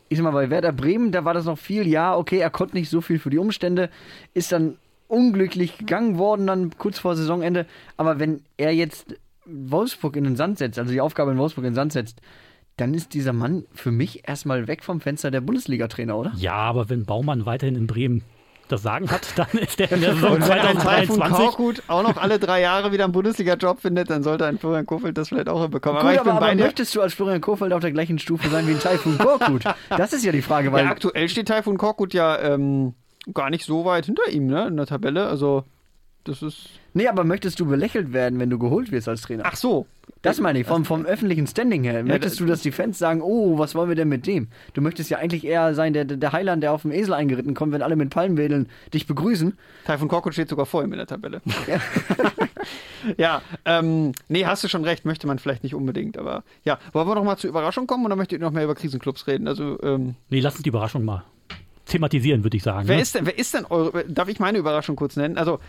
Ich 0.09 0.17
sag 0.17 0.23
mal, 0.23 0.31
bei 0.31 0.49
Werder 0.49 0.71
Bremen, 0.71 1.11
da 1.11 1.23
war 1.25 1.33
das 1.33 1.45
noch 1.45 1.57
viel, 1.57 1.88
ja, 1.88 2.15
okay, 2.15 2.39
er 2.39 2.49
konnte 2.49 2.75
nicht 2.75 2.89
so 2.89 3.01
viel 3.01 3.19
für 3.19 3.29
die 3.29 3.38
Umstände, 3.38 3.89
ist 4.33 4.51
dann 4.51 4.77
unglücklich 5.07 5.77
gegangen 5.77 6.17
worden, 6.17 6.47
dann 6.47 6.77
kurz 6.77 6.99
vor 6.99 7.15
Saisonende. 7.15 7.65
Aber 7.97 8.19
wenn 8.19 8.41
er 8.57 8.73
jetzt 8.73 9.15
Wolfsburg 9.51 10.15
in 10.15 10.24
den 10.24 10.36
Sand 10.36 10.58
setzt, 10.58 10.79
also 10.79 10.91
die 10.91 11.01
Aufgabe 11.01 11.32
in 11.32 11.38
Wolfsburg 11.38 11.65
in 11.65 11.72
den 11.72 11.75
Sand 11.75 11.94
setzt, 11.94 12.22
dann 12.77 12.94
ist 12.94 13.13
dieser 13.13 13.34
Mann 13.34 13.65
für 13.74 13.91
mich 13.91 14.27
erstmal 14.27 14.68
weg 14.68 14.84
vom 14.84 15.01
Fenster 15.01 15.32
der 15.32 15.41
Bundesliga-Trainer, 15.41 16.18
oder? 16.18 16.32
Ja, 16.38 16.53
aber 16.53 16.89
wenn 16.89 17.06
Baumann 17.06 17.46
weiterhin 17.46 17.75
in 17.75 17.88
Bremen 17.88 18.24
das 18.70 18.84
Sagen 18.84 19.10
hat, 19.10 19.27
dann 19.36 19.48
ist 19.60 19.79
der 19.79 19.91
in 19.91 20.01
der 20.01 20.13
Saison 20.13 20.34
und 20.34 20.48
wenn 20.48 20.60
ein 20.60 20.77
Taifun 20.77 21.18
2023 21.18 21.38
Korkut 21.38 21.84
auch 21.88 22.03
noch 22.03 22.18
alle 22.18 22.39
drei 22.39 22.62
Jahre 22.62 22.91
wieder 22.91 23.03
einen 23.03 23.13
Bundesliga-Job 23.13 23.82
findet, 23.82 24.10
dann 24.10 24.24
sollte 24.24 24.46
ein 24.46 24.60
Florian 24.60 24.86
Kofeld 24.86 25.18
das 25.18 25.29
vielleicht 25.29 25.50
auch 25.50 25.62
hinbekommen. 25.62 25.98
Gut, 25.98 26.06
aber 26.06 26.13
ich 26.13 26.20
aber, 26.20 26.32
bin 26.32 26.44
aber 26.44 26.56
möchtest 26.56 26.96
du 26.96 27.01
als 27.01 27.13
Florian 27.13 27.41
Kohfeldt 27.41 27.74
auf 27.74 27.82
der 27.82 27.91
gleichen 27.91 28.20
Stufe 28.20 28.48
sein 28.50 28.68
wie 28.68 28.72
ein 28.72 28.79
Taifun 28.79 29.18
Korkut? 29.18 29.63
Das 29.89 30.13
ist 30.13 30.24
ja 30.24 30.32
die 30.32 30.41
Frage, 30.41 30.72
weil 30.72 30.86
Ja, 30.86 30.91
aktuell 30.91 31.27
steht 31.29 31.48
Taifun 31.48 31.77
Korkut 31.77 32.13
ja 32.13 32.39
ähm, 32.39 32.94
gar 33.34 33.50
nicht 33.50 33.65
so 33.65 33.86
weit 33.86 34.06
hinter 34.06 34.29
ihm, 34.29 34.48
ne, 34.48 34.68
in 34.68 34.77
der 34.77 34.86
Tabelle. 34.86 35.27
Also, 35.27 35.63
das 36.29 36.41
ist. 36.41 36.69
Nee, 36.93 37.07
aber 37.07 37.24
möchtest 37.24 37.59
du 37.59 37.65
belächelt 37.65 38.13
werden, 38.13 38.39
wenn 38.39 38.50
du 38.50 38.57
geholt 38.57 38.91
wirst 38.91 39.07
als 39.07 39.21
Trainer? 39.21 39.43
Ach 39.45 39.55
so. 39.55 39.86
das 40.21 40.39
meine 40.39 40.59
ich, 40.59 40.67
vom, 40.67 40.86
vom 40.86 41.05
öffentlichen 41.05 41.45
Standing 41.48 41.83
her. 41.83 42.03
Möchtest 42.03 42.33
das- 42.36 42.38
du, 42.39 42.45
dass 42.45 42.62
die 42.62 42.71
Fans 42.71 42.98
sagen, 42.98 43.21
oh, 43.21 43.57
was 43.57 43.75
wollen 43.75 43.89
wir 43.89 43.95
denn 43.95 44.09
mit 44.09 44.25
dem? 44.27 44.48
Du 44.74 44.81
möchtest 44.81 45.09
ja 45.09 45.17
eigentlich 45.17 45.45
eher 45.45 45.75
sein, 45.75 45.93
der, 45.93 46.05
der 46.05 46.31
Heiland, 46.31 46.63
der 46.63 46.71
auf 46.74 46.83
dem 46.83 46.91
Esel 46.91 47.13
eingeritten 47.13 47.53
kommt, 47.53 47.74
wenn 47.74 47.81
alle 47.81 47.95
mit 47.95 48.09
Palmwedeln 48.09 48.69
dich 48.93 49.05
begrüßen. 49.07 49.57
Taifun 49.86 50.07
Korkut 50.07 50.33
steht 50.33 50.50
sogar 50.50 50.65
vor 50.65 50.83
ihm 50.83 50.91
in 50.93 50.98
der 50.98 51.07
Tabelle. 51.07 51.41
ja, 53.17 53.41
ähm, 53.65 54.13
nee, 54.27 54.45
hast 54.45 54.63
du 54.63 54.67
schon 54.67 54.83
recht, 54.83 55.05
möchte 55.05 55.27
man 55.27 55.39
vielleicht 55.39 55.63
nicht 55.63 55.75
unbedingt, 55.75 56.17
aber 56.17 56.43
ja. 56.63 56.79
Wollen 56.93 57.07
wir 57.07 57.15
noch 57.15 57.24
mal 57.24 57.38
zur 57.38 57.50
Überraschung 57.50 57.88
kommen 57.88 58.05
oder 58.05 58.15
möchtet 58.15 58.39
ihr 58.39 58.46
noch 58.46 58.51
mehr 58.51 58.63
über 58.63 58.75
Krisenclubs 58.75 59.27
reden? 59.27 59.48
Also, 59.48 59.77
ähm, 59.83 60.15
Nee, 60.29 60.39
lass 60.39 60.55
uns 60.55 60.63
die 60.63 60.70
Überraschung 60.70 61.05
mal 61.05 61.24
thematisieren, 61.85 62.44
würde 62.44 62.55
ich 62.55 62.63
sagen. 62.63 62.87
wer 62.87 62.98
ne? 62.98 63.01
ist 63.01 63.15
denn, 63.15 63.25
wer 63.25 63.37
ist 63.37 63.53
denn 63.53 63.65
eure, 63.65 64.05
darf 64.05 64.29
ich 64.29 64.39
meine 64.39 64.57
Überraschung 64.59 64.96
kurz 64.96 65.15
nennen? 65.15 65.37
Also, 65.37 65.59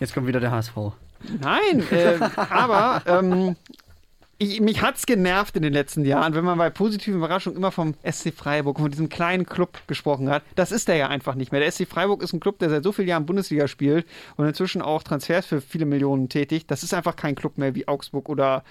Jetzt 0.00 0.14
kommt 0.14 0.26
wieder 0.26 0.40
der 0.40 0.50
HSV. 0.50 0.74
Nein, 1.40 1.84
äh, 1.90 2.18
aber 2.36 3.02
ähm, 3.06 3.56
ich, 4.38 4.62
mich 4.62 4.80
hat's 4.80 5.04
genervt 5.04 5.54
in 5.56 5.62
den 5.62 5.74
letzten 5.74 6.02
Jahren, 6.06 6.34
wenn 6.34 6.44
man 6.44 6.56
bei 6.56 6.70
positiven 6.70 7.18
Überraschungen 7.18 7.58
immer 7.58 7.70
vom 7.70 7.94
SC 8.10 8.32
Freiburg, 8.32 8.78
von 8.78 8.90
diesem 8.90 9.10
kleinen 9.10 9.44
Club 9.44 9.86
gesprochen 9.86 10.30
hat. 10.30 10.42
Das 10.54 10.72
ist 10.72 10.88
der 10.88 10.96
ja 10.96 11.08
einfach 11.08 11.34
nicht 11.34 11.52
mehr. 11.52 11.60
Der 11.60 11.70
SC 11.70 11.86
Freiburg 11.86 12.22
ist 12.22 12.32
ein 12.32 12.40
Club, 12.40 12.58
der 12.58 12.70
seit 12.70 12.82
so 12.82 12.92
vielen 12.92 13.08
Jahren 13.08 13.26
Bundesliga 13.26 13.68
spielt 13.68 14.06
und 14.36 14.46
inzwischen 14.46 14.80
auch 14.80 15.02
Transfers 15.02 15.44
für 15.44 15.60
viele 15.60 15.84
Millionen 15.84 16.30
tätigt. 16.30 16.70
Das 16.70 16.82
ist 16.82 16.94
einfach 16.94 17.16
kein 17.16 17.34
Club 17.34 17.58
mehr 17.58 17.74
wie 17.74 17.86
Augsburg 17.86 18.30
oder 18.30 18.64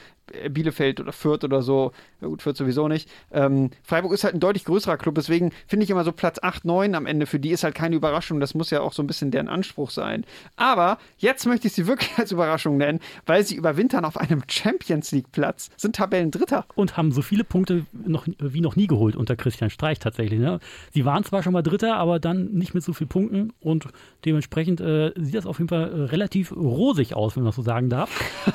Bielefeld 0.50 1.00
oder 1.00 1.12
Fürth 1.12 1.44
oder 1.44 1.62
so. 1.62 1.92
Ja, 2.22 2.28
gut, 2.28 2.42
Fürth 2.42 2.58
sowieso 2.58 2.88
nicht. 2.88 3.10
Ähm, 3.32 3.70
Freiburg 3.84 4.14
ist 4.14 4.24
halt 4.24 4.34
ein 4.34 4.40
deutlich 4.40 4.66
größerer 4.66 4.98
Club, 4.98 5.16
deswegen 5.16 5.52
finde 5.68 5.84
ich 5.84 5.90
immer 5.90 6.04
so 6.04 6.12
Platz 6.12 6.40
8, 6.42 6.66
9 6.66 6.96
am 6.96 7.06
Ende 7.06 7.26
für 7.26 7.40
die 7.40 7.52
ist 7.52 7.64
halt 7.64 7.76
keine 7.76 7.96
Überraschung. 7.96 8.40
Das 8.40 8.54
muss 8.54 8.70
ja 8.70 8.82
auch 8.82 8.94
so 8.94 9.04
ein 9.04 9.08
bisschen 9.08 9.32
deren 9.32 9.48
Anspruch 9.48 9.92
sein. 9.92 10.26
Aber 10.56 10.98
jetzt 11.18 11.46
möchte 11.46 11.68
ich 11.68 11.74
sie 11.74 11.88
wirklich 11.88 12.12
als 12.18 12.32
Überraschung 12.32 12.78
nennen, 12.78 13.00
weil 13.26 13.46
sie 13.46 13.56
überwintern 13.56 14.06
auf 14.06 14.18
einem 14.18 14.44
Champions 14.50 15.12
League 15.12 15.32
Platz, 15.32 15.70
sind 15.78 15.96
Tabellendritter. 15.96 16.66
und 16.76 16.98
haben 16.98 17.12
so 17.12 17.22
viele 17.22 17.44
Punkte 17.44 17.86
noch, 17.94 18.28
wie 18.40 18.62
noch 18.62 18.76
nie 18.76 18.88
geholt 18.88 19.16
unter 19.16 19.36
Christian 19.36 19.70
Streich 19.70 20.00
tatsächlich. 20.00 20.40
Ne? 20.40 20.60
Sie 20.92 21.06
waren 21.06 21.24
zwar 21.24 21.44
schon 21.44 21.54
mal 21.54 21.62
Dritter, 21.62 21.96
aber 21.96 22.20
dann 22.20 22.52
nicht 22.52 22.74
mit 22.74 22.84
so 22.84 22.94
vielen 22.94 23.10
Punkten 23.10 23.54
und 23.60 23.88
dementsprechend 24.26 24.82
äh, 24.82 25.12
sieht 25.16 25.36
das 25.36 25.46
auf 25.46 25.60
jeden 25.60 25.70
Fall 25.70 25.92
äh, 25.92 26.02
relativ 26.06 26.52
rosig 26.56 27.16
aus, 27.16 27.36
wenn 27.36 27.44
man 27.44 27.50
das 27.50 27.56
so 27.56 27.62
sagen 27.62 27.90
darf. 27.90 28.10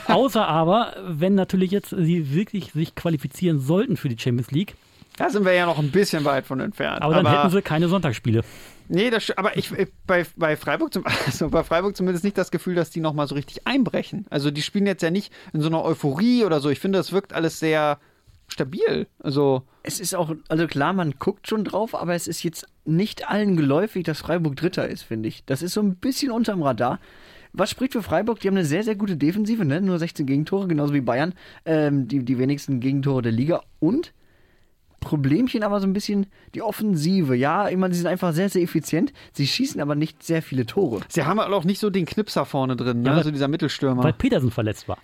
Außer 0.09 0.47
aber, 0.47 0.95
wenn 1.07 1.35
natürlich 1.35 1.64
jetzt 1.65 1.91
sie 1.91 2.35
wirklich 2.35 2.73
sich 2.73 2.95
qualifizieren 2.95 3.61
sollten 3.61 3.97
für 3.97 4.09
die 4.09 4.19
Champions 4.19 4.51
League, 4.51 4.75
Da 5.17 5.31
sind 5.31 5.45
wir 5.45 5.53
ja 5.53 5.67
noch 5.67 5.79
ein 5.79 5.91
bisschen 5.91 6.25
weit 6.25 6.47
von 6.47 6.61
entfernt. 6.61 7.03
aber 7.03 7.15
dann 7.15 7.27
hätten 7.27 7.51
sie 7.51 7.63
keine 7.63 7.89
Sonntagsspiele. 7.89 8.43
Nee, 8.89 9.11
das, 9.11 9.31
aber 9.37 9.57
ich 9.57 9.71
bei, 10.07 10.27
bei 10.37 10.57
Freiburg 10.57 10.93
zum, 10.93 11.05
also 11.27 11.49
bei 11.49 11.65
Freiburg 11.65 11.97
zumindest 11.97 12.25
nicht 12.25 12.37
das 12.37 12.51
Gefühl, 12.51 12.75
dass 12.75 12.91
die 12.91 13.01
noch 13.01 13.15
mal 13.15 13.27
so 13.27 13.35
richtig 13.35 13.67
einbrechen. 13.67 14.27
Also 14.31 14.51
die 14.51 14.63
spielen 14.63 14.87
jetzt 14.87 15.03
ja 15.03 15.11
nicht 15.11 15.33
in 15.53 15.61
so 15.61 15.69
einer 15.69 15.83
Euphorie 15.85 16.45
oder 16.45 16.61
so. 16.61 16.69
Ich 16.69 16.81
finde, 16.81 16.99
das 16.99 17.13
wirkt 17.13 17.33
alles 17.33 17.59
sehr 17.59 17.99
stabil. 18.49 19.07
Also 19.21 19.63
Es 19.83 20.01
ist 20.01 20.15
auch, 20.15 20.35
also 20.49 20.67
klar, 20.67 20.93
man 20.93 21.15
guckt 21.19 21.49
schon 21.49 21.65
drauf, 21.65 21.95
aber 21.95 22.15
es 22.15 22.27
ist 22.29 22.43
jetzt 22.43 22.67
nicht 22.85 23.29
allen 23.29 23.57
geläufig, 23.57 24.05
dass 24.05 24.21
Freiburg 24.21 24.57
Dritter 24.57 24.87
ist, 24.89 25.03
finde 25.03 25.29
ich. 25.29 25.45
Das 25.47 25.63
ist 25.63 25.73
so 25.73 25.81
ein 25.81 25.97
bisschen 25.97 26.31
unterm 26.31 26.63
Radar. 26.63 26.99
Was 27.57 27.71
spricht 27.71 27.93
für 27.93 28.03
Freiburg? 28.03 28.41
Die 28.41 28.49
haben 28.49 28.57
eine 28.57 28.65
sehr, 28.67 28.83
sehr 28.83 28.97
gute 28.97 29.17
Defensive, 29.17 29.65
ne? 29.65 29.81
nur 29.81 29.99
16 29.99 30.27
Gegentore, 30.27 30.67
genauso 30.67 30.93
wie 30.93 31.01
Bayern. 31.01 31.35
Ähm, 31.65 32.09
die, 32.09 32.25
die 32.25 32.37
wenigsten 32.39 32.81
Gegentore 32.81 33.23
der 33.23 33.33
Liga. 33.33 33.63
Und 33.79 34.13
Problemchen 35.01 35.63
aber 35.63 35.81
so 35.81 35.87
ein 35.87 35.93
bisschen 35.93 36.27
die 36.55 36.63
Offensive. 36.63 37.37
Ja, 37.37 37.69
immer, 37.69 37.91
sie 37.91 37.99
sind 37.99 38.07
einfach 38.07 38.33
sehr, 38.33 38.49
sehr 38.49 38.63
effizient. 38.63 39.13
Sie 39.33 39.47
schießen 39.47 39.81
aber 39.81 39.95
nicht 39.95 40.23
sehr 40.23 40.43
viele 40.43 40.67
Tore. 40.67 41.01
sie 41.09 41.25
haben 41.25 41.39
halt 41.41 41.53
auch 41.53 41.65
nicht 41.65 41.79
so 41.79 41.91
den 41.91 42.07
Knipser 42.07 42.45
vorne 42.45 42.75
drin, 42.75 43.03
ne? 43.03 43.09
Ja, 43.09 43.13
aber- 43.15 43.23
so 43.25 43.31
dieser 43.31 43.49
Mittelstürmer. 43.49 44.03
Weil 44.03 44.15
Petersen 44.15 44.51
verletzt 44.51 44.89
war. 44.89 44.99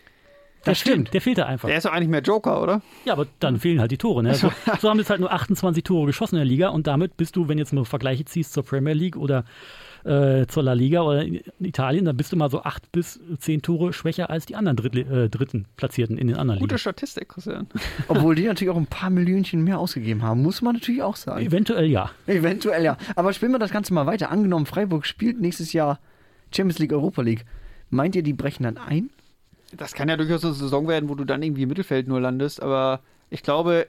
Der 0.64 0.72
Das 0.72 0.78
stimmt. 0.80 1.14
Der 1.14 1.20
fehlte 1.20 1.46
einfach. 1.46 1.68
Der 1.68 1.78
ist 1.78 1.84
doch 1.86 1.92
eigentlich 1.92 2.08
mehr 2.08 2.20
Joker, 2.22 2.62
oder? 2.62 2.82
Ja, 3.04 3.12
aber 3.14 3.26
dann 3.38 3.58
fehlen 3.58 3.80
halt 3.80 3.92
die 3.92 3.96
Tore. 3.98 4.22
Ne? 4.22 4.34
So, 4.34 4.50
so 4.80 4.90
haben 4.90 4.98
jetzt 4.98 5.08
halt 5.10 5.20
nur 5.20 5.32
28 5.32 5.84
Tore 5.84 6.06
geschossen 6.06 6.34
in 6.36 6.40
der 6.40 6.46
Liga 6.46 6.68
und 6.70 6.86
damit 6.86 7.16
bist 7.16 7.36
du, 7.36 7.48
wenn 7.48 7.58
jetzt 7.58 7.72
mal 7.72 7.84
Vergleiche 7.84 8.24
ziehst 8.24 8.52
zur 8.54 8.64
Premier 8.64 8.92
League 8.94 9.16
oder 9.16 9.44
äh, 10.04 10.46
zur 10.46 10.62
La 10.62 10.72
Liga 10.72 11.02
oder 11.02 11.24
in 11.24 11.40
Italien, 11.60 12.04
dann 12.04 12.16
bist 12.16 12.32
du 12.32 12.36
mal 12.36 12.50
so 12.50 12.62
8 12.62 12.92
bis 12.92 13.20
10 13.38 13.62
Tore 13.62 13.92
schwächer 13.92 14.30
als 14.30 14.46
die 14.46 14.56
anderen 14.56 14.76
Drittli 14.76 15.02
äh, 15.02 15.28
dritten 15.28 15.66
Platzierten 15.76 16.16
in 16.16 16.28
den 16.28 16.36
anderen 16.36 16.60
Gute 16.60 16.74
Ligen. 16.74 16.78
Statistik, 16.78 17.28
Christian. 17.28 17.66
Obwohl 18.08 18.34
die 18.34 18.44
natürlich 18.44 18.70
auch 18.70 18.78
ein 18.78 18.86
paar 18.86 19.10
Millionchen 19.10 19.62
mehr 19.62 19.78
ausgegeben 19.78 20.22
haben, 20.22 20.42
muss 20.42 20.62
man 20.62 20.74
natürlich 20.74 21.02
auch 21.02 21.16
sagen. 21.16 21.44
Eventuell 21.44 21.86
ja. 21.86 22.10
Eventuell 22.26 22.84
ja. 22.84 22.96
Aber 23.16 23.32
spielen 23.32 23.52
wir 23.52 23.58
das 23.58 23.70
Ganze 23.70 23.94
mal 23.94 24.06
weiter. 24.06 24.30
Angenommen, 24.30 24.66
Freiburg 24.66 25.06
spielt 25.06 25.40
nächstes 25.40 25.72
Jahr 25.72 25.98
Champions 26.54 26.78
League, 26.78 26.92
Europa 26.92 27.22
League. 27.22 27.44
Meint 27.90 28.16
ihr, 28.16 28.22
die 28.22 28.32
brechen 28.32 28.64
dann 28.64 28.78
ein? 28.78 29.10
Das 29.76 29.94
kann 29.94 30.08
ja 30.08 30.16
durchaus 30.16 30.44
eine 30.44 30.54
Saison 30.54 30.88
werden, 30.88 31.08
wo 31.08 31.14
du 31.14 31.24
dann 31.24 31.42
irgendwie 31.42 31.62
im 31.62 31.68
Mittelfeld 31.68 32.08
nur 32.08 32.20
landest, 32.20 32.62
aber 32.62 33.00
ich 33.30 33.42
glaube, 33.42 33.86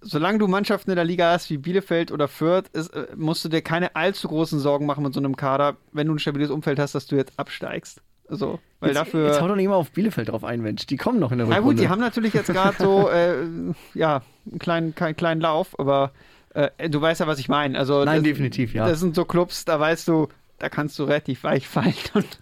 solange 0.00 0.38
du 0.38 0.46
Mannschaften 0.46 0.90
in 0.90 0.96
der 0.96 1.04
Liga 1.04 1.32
hast 1.32 1.50
wie 1.50 1.58
Bielefeld 1.58 2.12
oder 2.12 2.28
Fürth, 2.28 2.68
ist, 2.72 2.88
äh, 2.94 3.06
musst 3.16 3.44
du 3.44 3.48
dir 3.48 3.62
keine 3.62 3.96
allzu 3.96 4.28
großen 4.28 4.58
Sorgen 4.58 4.86
machen 4.86 5.04
mit 5.04 5.14
so 5.14 5.20
einem 5.20 5.36
Kader, 5.36 5.76
wenn 5.92 6.06
du 6.06 6.14
ein 6.14 6.18
stabiles 6.18 6.50
Umfeld 6.50 6.78
hast, 6.78 6.94
dass 6.94 7.06
du 7.06 7.16
jetzt 7.16 7.38
absteigst. 7.38 8.00
Also, 8.28 8.60
weil 8.78 8.90
jetzt, 8.90 8.98
dafür. 8.98 9.26
Jetzt 9.26 9.40
hau 9.40 9.48
doch 9.48 9.56
nicht 9.56 9.64
immer 9.64 9.76
auf 9.76 9.90
Bielefeld 9.90 10.28
drauf 10.28 10.44
ein, 10.44 10.60
Mensch. 10.60 10.86
Die 10.86 10.96
kommen 10.96 11.18
noch 11.18 11.32
in 11.32 11.38
der 11.38 11.46
Na 11.48 11.56
Rückrunde. 11.56 11.74
gut, 11.74 11.84
die 11.84 11.88
haben 11.88 12.00
natürlich 12.00 12.32
jetzt 12.32 12.46
gerade 12.46 12.76
so, 12.78 13.08
äh, 13.12 13.44
ja, 13.94 14.22
einen 14.48 14.58
kleinen, 14.58 14.94
keinen 14.94 15.16
kleinen 15.16 15.40
Lauf, 15.40 15.78
aber 15.78 16.12
äh, 16.54 16.88
du 16.88 17.00
weißt 17.00 17.20
ja, 17.20 17.26
was 17.26 17.38
ich 17.38 17.48
meine. 17.48 17.78
Also, 17.78 18.04
Nein, 18.04 18.18
das, 18.18 18.24
definitiv, 18.24 18.72
ja. 18.72 18.86
Das 18.86 19.00
sind 19.00 19.14
so 19.14 19.24
Clubs, 19.24 19.64
da 19.64 19.80
weißt 19.80 20.06
du, 20.08 20.28
da 20.60 20.68
kannst 20.68 20.98
du 20.98 21.04
relativ 21.04 21.42
weich 21.42 21.66
fallen. 21.66 21.94
Und 22.14 22.38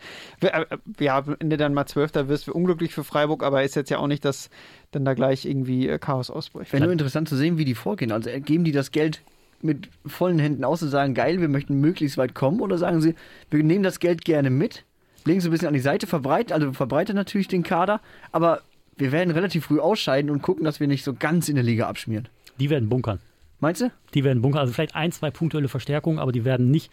ja, 1.01 1.19
am 1.19 1.37
Ende 1.39 1.57
dann 1.57 1.73
mal 1.73 1.87
Zwölfter 1.87 2.29
wirst 2.29 2.49
du 2.49 2.53
unglücklich 2.53 2.93
für 2.93 3.05
Freiburg, 3.05 3.43
aber 3.43 3.63
ist 3.63 3.77
jetzt 3.77 3.91
ja 3.91 3.99
auch 3.99 4.07
nicht, 4.07 4.25
dass 4.25 4.51
dann 4.91 5.05
da 5.05 5.15
gleich 5.15 5.47
irgendwie 5.47 5.89
äh, 5.89 5.99
Chaos 5.99 6.31
ausbricht. 6.31 6.73
Wäre 6.73 6.85
nur 6.85 6.93
interessant 6.93 7.29
zu 7.29 7.37
sehen, 7.37 7.57
wie 7.57 7.65
die 7.65 7.75
vorgehen. 7.75 8.13
Also 8.13 8.29
äh, 8.29 8.41
geben 8.41 8.65
die 8.65 8.73
das 8.73 8.91
Geld 8.91 9.23
mit 9.63 9.89
vollen 10.07 10.39
Händen 10.39 10.65
aus 10.65 10.83
und 10.83 10.91
sagen, 10.91 11.15
geil, 11.15 11.41
wir 11.41 11.49
möchten 11.49 11.81
möglichst 11.81 12.19
weit 12.19 12.35
kommen? 12.35 12.61
Oder 12.61 12.77
sagen 12.77 13.01
sie, 13.01 13.15
wir 13.51 13.63
nehmen 13.63 13.83
das 13.83 14.01
Geld 14.01 14.25
gerne 14.25 14.51
mit, 14.51 14.85
legen 15.25 15.39
es 15.39 15.45
ein 15.45 15.51
bisschen 15.51 15.69
an 15.69 15.75
die 15.75 15.81
Seite, 15.81 16.07
verbreiten, 16.07 16.53
also 16.53 16.73
verbreiten 16.73 17.17
natürlich 17.17 17.49
den 17.49 17.63
Kader, 17.63 18.01
aber 18.33 18.63
wir 18.97 19.13
werden 19.13 19.31
relativ 19.31 19.67
früh 19.67 19.81
ausscheiden 19.81 20.31
und 20.31 20.43
gucken, 20.43 20.65
dass 20.65 20.81
wir 20.81 20.87
nicht 20.89 21.05
so 21.05 21.15
ganz 21.15 21.49
in 21.49 21.55
der 21.55 21.65
Liga 21.65 21.89
abschmieren. 21.89 22.29
Die 22.59 22.71
werden 22.71 22.89
bunkern. 22.89 23.21
Meinst 23.61 23.81
du? 23.81 23.91
Die 24.15 24.25
werden 24.25 24.43
bunkern. 24.43 24.61
Also 24.61 24.73
vielleicht 24.73 24.95
ein, 24.95 25.13
zwei 25.13 25.31
punktuelle 25.31 25.69
Verstärkungen, 25.69 26.19
aber 26.19 26.33
die 26.33 26.45
werden 26.45 26.71
nicht 26.71 26.93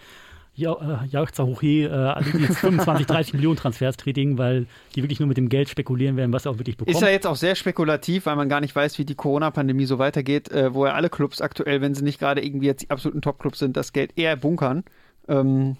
ja, 0.55 1.03
äh, 1.03 1.05
Jauchzer 1.07 1.45
Hoche 1.45 1.65
äh, 1.67 2.39
jetzt 2.39 2.59
25, 2.59 3.05
30 3.05 3.33
Millionen 3.33 3.57
Transfers 3.57 3.97
tätigen, 3.97 4.37
weil 4.37 4.67
die 4.95 5.03
wirklich 5.03 5.19
nur 5.19 5.27
mit 5.27 5.37
dem 5.37 5.49
Geld 5.49 5.69
spekulieren 5.69 6.15
werden, 6.15 6.31
was 6.31 6.45
er 6.45 6.51
auch 6.51 6.57
wirklich 6.57 6.77
bekommt. 6.77 6.95
Ist 6.95 7.01
ja 7.01 7.09
jetzt 7.09 7.27
auch 7.27 7.35
sehr 7.35 7.55
spekulativ, 7.55 8.25
weil 8.25 8.37
man 8.37 8.47
gar 8.47 8.61
nicht 8.61 8.75
weiß, 8.75 8.97
wie 8.97 9.05
die 9.05 9.15
Corona-Pandemie 9.15 9.85
so 9.85 9.99
weitergeht, 9.99 10.49
äh, 10.51 10.73
wo 10.73 10.85
ja 10.85 10.93
alle 10.93 11.09
Clubs 11.09 11.41
aktuell, 11.41 11.81
wenn 11.81 11.93
sie 11.93 12.03
nicht 12.03 12.19
gerade 12.19 12.43
irgendwie 12.43 12.67
jetzt 12.67 12.83
die 12.83 12.89
absoluten 12.89 13.21
Top-Clubs 13.21 13.59
sind, 13.59 13.75
das 13.75 13.91
Geld 13.91 14.11
eher 14.15 14.37
bunkern. 14.37 14.85
Ähm, 15.27 15.75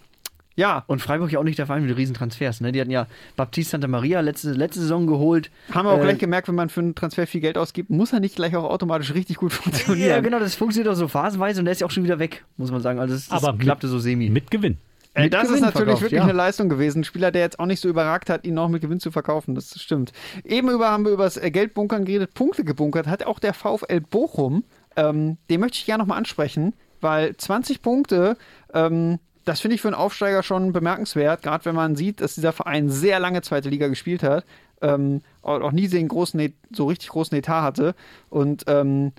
ja. 0.55 0.83
Und 0.87 1.01
Freiburg 1.01 1.31
ja 1.31 1.39
auch 1.39 1.43
nicht 1.43 1.59
der 1.59 1.65
Verein 1.65 1.85
mit 1.85 1.95
Riesentransfers. 1.95 2.61
Ne? 2.61 2.71
Die 2.71 2.79
hatten 2.79 2.91
ja 2.91 3.07
Baptiste 3.35 3.71
Santa 3.71 3.87
Maria 3.87 4.21
letzte, 4.21 4.51
letzte 4.51 4.79
Saison 4.81 5.07
geholt. 5.07 5.51
Haben 5.71 5.87
wir 5.87 5.91
auch 5.91 5.99
äh, 5.99 6.03
gleich 6.03 6.17
gemerkt, 6.17 6.47
wenn 6.47 6.55
man 6.55 6.69
für 6.69 6.81
einen 6.81 6.95
Transfer 6.95 7.27
viel 7.27 7.41
Geld 7.41 7.57
ausgibt, 7.57 7.89
muss 7.89 8.13
er 8.13 8.19
nicht 8.19 8.35
gleich 8.35 8.55
auch 8.55 8.63
automatisch 8.63 9.13
richtig 9.13 9.37
gut 9.37 9.53
funktionieren. 9.53 10.09
Ja, 10.09 10.19
genau, 10.21 10.39
das 10.39 10.55
funktioniert 10.55 10.91
auch 10.91 10.97
so 10.97 11.07
phasenweise 11.07 11.59
und 11.59 11.65
der 11.65 11.73
ist 11.73 11.81
ja 11.81 11.87
auch 11.87 11.91
schon 11.91 12.03
wieder 12.03 12.19
weg, 12.19 12.45
muss 12.57 12.71
man 12.71 12.81
sagen. 12.81 12.99
Also 12.99 13.13
das, 13.13 13.27
das 13.27 13.43
Aber 13.43 13.57
klappte 13.57 13.87
so 13.87 13.99
semi. 13.99 14.29
Mit 14.29 14.51
Gewinn. 14.51 14.77
Äh, 15.13 15.29
das 15.29 15.43
Gewinn 15.43 15.55
ist 15.55 15.61
natürlich 15.61 15.85
verkauft, 15.85 16.01
wirklich 16.03 16.17
ja. 16.19 16.23
eine 16.23 16.33
Leistung 16.33 16.69
gewesen. 16.69 16.99
Ein 16.99 17.03
Spieler, 17.05 17.31
der 17.31 17.41
jetzt 17.41 17.59
auch 17.59 17.65
nicht 17.65 17.79
so 17.79 17.89
überragt 17.89 18.29
hat, 18.29 18.45
ihn 18.45 18.53
noch 18.53 18.69
mit 18.69 18.81
Gewinn 18.81 18.99
zu 18.99 19.11
verkaufen. 19.11 19.55
Das 19.55 19.79
stimmt. 19.81 20.11
Eben 20.43 20.69
über 20.69 20.91
haben 20.91 21.05
wir 21.05 21.11
über 21.11 21.23
das 21.23 21.39
Geldbunkern 21.41 22.05
geredet, 22.05 22.33
Punkte 22.33 22.63
gebunkert 22.63 23.07
hat 23.07 23.25
auch 23.25 23.39
der 23.39 23.53
VfL 23.53 24.01
Bochum. 24.01 24.63
Ähm, 24.95 25.37
den 25.49 25.59
möchte 25.59 25.77
ich 25.77 25.85
gerne 25.85 26.03
nochmal 26.03 26.17
ansprechen, 26.17 26.73
weil 27.01 27.35
20 27.35 27.81
Punkte 27.81 28.37
ähm, 28.73 29.19
das 29.45 29.61
finde 29.61 29.75
ich 29.75 29.81
für 29.81 29.87
einen 29.87 29.95
Aufsteiger 29.95 30.43
schon 30.43 30.73
bemerkenswert, 30.73 31.43
gerade 31.43 31.65
wenn 31.65 31.75
man 31.75 31.95
sieht, 31.95 32.19
dass 32.19 32.35
dieser 32.35 32.51
Verein 32.51 32.89
sehr 32.89 33.19
lange 33.19 33.41
zweite 33.41 33.69
Liga 33.69 33.87
gespielt 33.87 34.23
hat, 34.23 34.43
ähm, 34.81 35.21
auch 35.41 35.71
nie 35.71 35.87
so, 35.87 36.03
großen, 36.03 36.53
so 36.71 36.87
richtig 36.87 37.09
großen 37.09 37.37
Etat 37.37 37.61
hatte. 37.61 37.95
Und 38.29 38.63
ähm, 38.67 39.13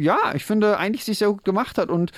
ja, 0.00 0.34
ich 0.34 0.44
finde 0.44 0.78
eigentlich 0.78 1.04
sich 1.04 1.18
sehr 1.18 1.28
gut 1.28 1.44
gemacht 1.44 1.78
hat 1.78 1.90
und 1.90 2.12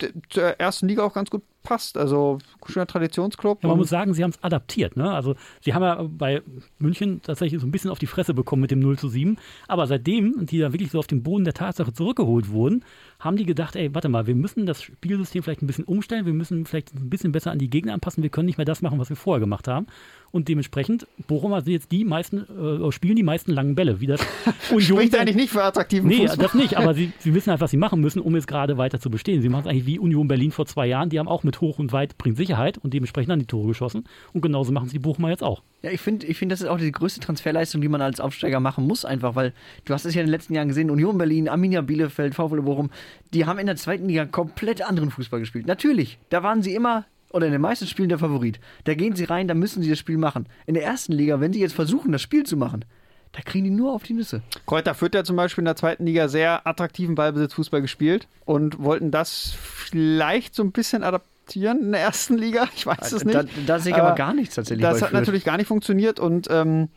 äh, 0.00 0.10
der 0.34 0.60
ersten 0.60 0.88
Liga 0.88 1.02
auch 1.02 1.14
ganz 1.14 1.30
gut 1.30 1.42
passt. 1.62 1.96
Also 1.96 2.38
schöner 2.66 2.86
Traditionsclub. 2.86 3.62
Ja, 3.62 3.68
man 3.68 3.78
muss 3.78 3.88
sagen, 3.88 4.14
sie 4.14 4.22
haben 4.22 4.30
es 4.30 4.42
adaptiert. 4.42 4.96
Ne? 4.96 5.10
Also 5.12 5.34
sie 5.60 5.74
haben 5.74 5.82
ja 5.82 6.02
bei 6.08 6.42
München 6.78 7.20
tatsächlich 7.22 7.60
so 7.60 7.66
ein 7.66 7.70
bisschen 7.70 7.90
auf 7.90 7.98
die 7.98 8.06
Fresse 8.06 8.34
bekommen 8.34 8.62
mit 8.62 8.70
dem 8.70 8.80
0 8.80 8.98
zu 8.98 9.08
7. 9.08 9.36
Aber 9.68 9.86
seitdem 9.86 10.46
die 10.46 10.58
da 10.58 10.72
wirklich 10.72 10.90
so 10.90 10.98
auf 10.98 11.06
den 11.06 11.22
Boden 11.22 11.44
der 11.44 11.54
Tatsache 11.54 11.92
zurückgeholt 11.92 12.50
wurden, 12.50 12.84
haben 13.20 13.36
die 13.36 13.46
gedacht, 13.46 13.76
ey, 13.76 13.94
warte 13.94 14.08
mal, 14.08 14.26
wir 14.26 14.34
müssen 14.34 14.66
das 14.66 14.82
Spielsystem 14.82 15.42
vielleicht 15.42 15.62
ein 15.62 15.66
bisschen 15.66 15.84
umstellen, 15.84 16.26
wir 16.26 16.32
müssen 16.32 16.66
vielleicht 16.66 16.92
ein 16.94 17.08
bisschen 17.08 17.32
besser 17.32 17.52
an 17.52 17.58
die 17.58 17.70
Gegner 17.70 17.92
anpassen, 17.94 18.22
wir 18.22 18.30
können 18.30 18.46
nicht 18.46 18.58
mehr 18.58 18.64
das 18.64 18.82
machen, 18.82 18.98
was 18.98 19.08
wir 19.10 19.16
vorher 19.16 19.40
gemacht 19.40 19.68
haben. 19.68 19.86
Und 20.32 20.48
dementsprechend, 20.48 21.06
Bochum 21.28 21.52
sind 21.60 21.72
jetzt 21.72 21.92
die 21.92 22.04
meisten, 22.04 22.38
äh, 22.38 22.90
spielen 22.90 23.16
die 23.16 23.22
meisten 23.22 23.52
langen 23.52 23.74
Bälle. 23.74 24.00
Wie 24.00 24.06
das 24.06 24.20
Union 24.70 24.82
Spricht 25.00 25.16
eigentlich 25.16 25.36
nicht 25.36 25.50
für 25.50 25.62
attraktiven 25.62 26.08
Nee, 26.08 26.26
Fußball. 26.26 26.38
das 26.38 26.54
nicht, 26.54 26.76
aber 26.78 26.94
sie, 26.94 27.12
sie 27.18 27.34
wissen 27.34 27.50
halt, 27.50 27.60
was 27.60 27.70
sie 27.70 27.76
machen 27.76 28.00
müssen, 28.00 28.20
um 28.20 28.34
jetzt 28.34 28.48
gerade 28.48 28.78
weiter 28.78 28.98
zu 28.98 29.10
bestehen. 29.10 29.42
Sie 29.42 29.50
machen 29.50 29.62
es 29.62 29.66
eigentlich 29.68 29.86
wie 29.86 29.98
Union 29.98 30.28
Berlin 30.28 30.50
vor 30.50 30.64
zwei 30.66 30.86
Jahren, 30.86 31.10
die 31.10 31.18
haben 31.18 31.28
auch 31.28 31.44
mit 31.44 31.51
hoch 31.60 31.78
und 31.78 31.92
weit 31.92 32.18
bringt 32.18 32.36
Sicherheit 32.36 32.78
und 32.78 32.94
dementsprechend 32.94 33.32
an 33.32 33.40
die 33.40 33.46
Tore 33.46 33.68
geschossen. 33.68 34.04
Und 34.32 34.40
genauso 34.40 34.72
machen 34.72 34.88
sie 34.88 34.94
die 34.94 34.98
Bochumer 34.98 35.30
jetzt 35.30 35.42
auch. 35.42 35.62
Ja, 35.82 35.90
ich 35.90 36.00
finde, 36.00 36.26
ich 36.26 36.38
find, 36.38 36.52
das 36.52 36.60
ist 36.60 36.68
auch 36.68 36.78
die 36.78 36.92
größte 36.92 37.20
Transferleistung, 37.20 37.80
die 37.80 37.88
man 37.88 38.00
als 38.00 38.20
Aufsteiger 38.20 38.60
machen 38.60 38.86
muss, 38.86 39.04
einfach, 39.04 39.34
weil 39.34 39.52
du 39.84 39.94
hast 39.94 40.04
es 40.04 40.14
ja 40.14 40.20
in 40.20 40.28
den 40.28 40.32
letzten 40.32 40.54
Jahren 40.54 40.68
gesehen, 40.68 40.90
Union 40.90 41.18
Berlin, 41.18 41.48
Arminia 41.48 41.80
Bielefeld, 41.80 42.34
VfL 42.34 42.62
Bochum, 42.62 42.90
die 43.34 43.46
haben 43.46 43.58
in 43.58 43.66
der 43.66 43.76
zweiten 43.76 44.06
Liga 44.06 44.24
komplett 44.26 44.82
anderen 44.82 45.10
Fußball 45.10 45.40
gespielt. 45.40 45.66
Natürlich, 45.66 46.18
da 46.30 46.42
waren 46.42 46.62
sie 46.62 46.74
immer 46.74 47.04
oder 47.32 47.46
in 47.46 47.52
den 47.52 47.60
meisten 47.60 47.86
Spielen 47.86 48.10
der 48.10 48.18
Favorit. 48.18 48.60
Da 48.84 48.94
gehen 48.94 49.16
sie 49.16 49.24
rein, 49.24 49.48
da 49.48 49.54
müssen 49.54 49.82
sie 49.82 49.90
das 49.90 49.98
Spiel 49.98 50.18
machen. 50.18 50.46
In 50.66 50.74
der 50.74 50.84
ersten 50.84 51.12
Liga, 51.12 51.40
wenn 51.40 51.52
sie 51.52 51.60
jetzt 51.60 51.74
versuchen, 51.74 52.12
das 52.12 52.22
Spiel 52.22 52.44
zu 52.44 52.56
machen, 52.56 52.84
da 53.32 53.40
kriegen 53.40 53.64
die 53.64 53.70
nur 53.70 53.92
auf 53.92 54.02
die 54.02 54.12
Nüsse. 54.12 54.42
Kräuter 54.66 54.94
Fürth 54.94 55.14
ja 55.14 55.24
zum 55.24 55.36
Beispiel 55.36 55.62
in 55.62 55.66
der 55.66 55.76
zweiten 55.76 56.04
Liga 56.04 56.28
sehr 56.28 56.66
attraktiven 56.66 57.14
Ballbesitzfußball 57.14 57.80
gespielt 57.80 58.28
und 58.44 58.78
wollten 58.78 59.10
das 59.10 59.54
vielleicht 59.56 60.54
so 60.54 60.62
ein 60.62 60.72
bisschen 60.72 61.02
adaptieren 61.02 61.31
in 61.54 61.92
der 61.92 62.00
ersten 62.00 62.36
Liga. 62.36 62.68
Ich 62.76 62.86
weiß 62.86 63.12
es 63.12 63.24
nicht. 63.24 63.36
Da, 63.36 63.44
da 63.66 63.78
sehe 63.78 63.92
ich 63.92 63.98
aber, 63.98 64.08
aber 64.08 64.16
gar 64.16 64.34
nichts 64.34 64.54
tatsächlich. 64.54 64.82
Das 64.82 65.02
hat 65.02 65.10
Fürth. 65.10 65.20
natürlich 65.20 65.44
gar 65.44 65.56
nicht 65.56 65.66
funktioniert 65.66 66.20
und 66.20 66.48
ähm, 66.50 66.88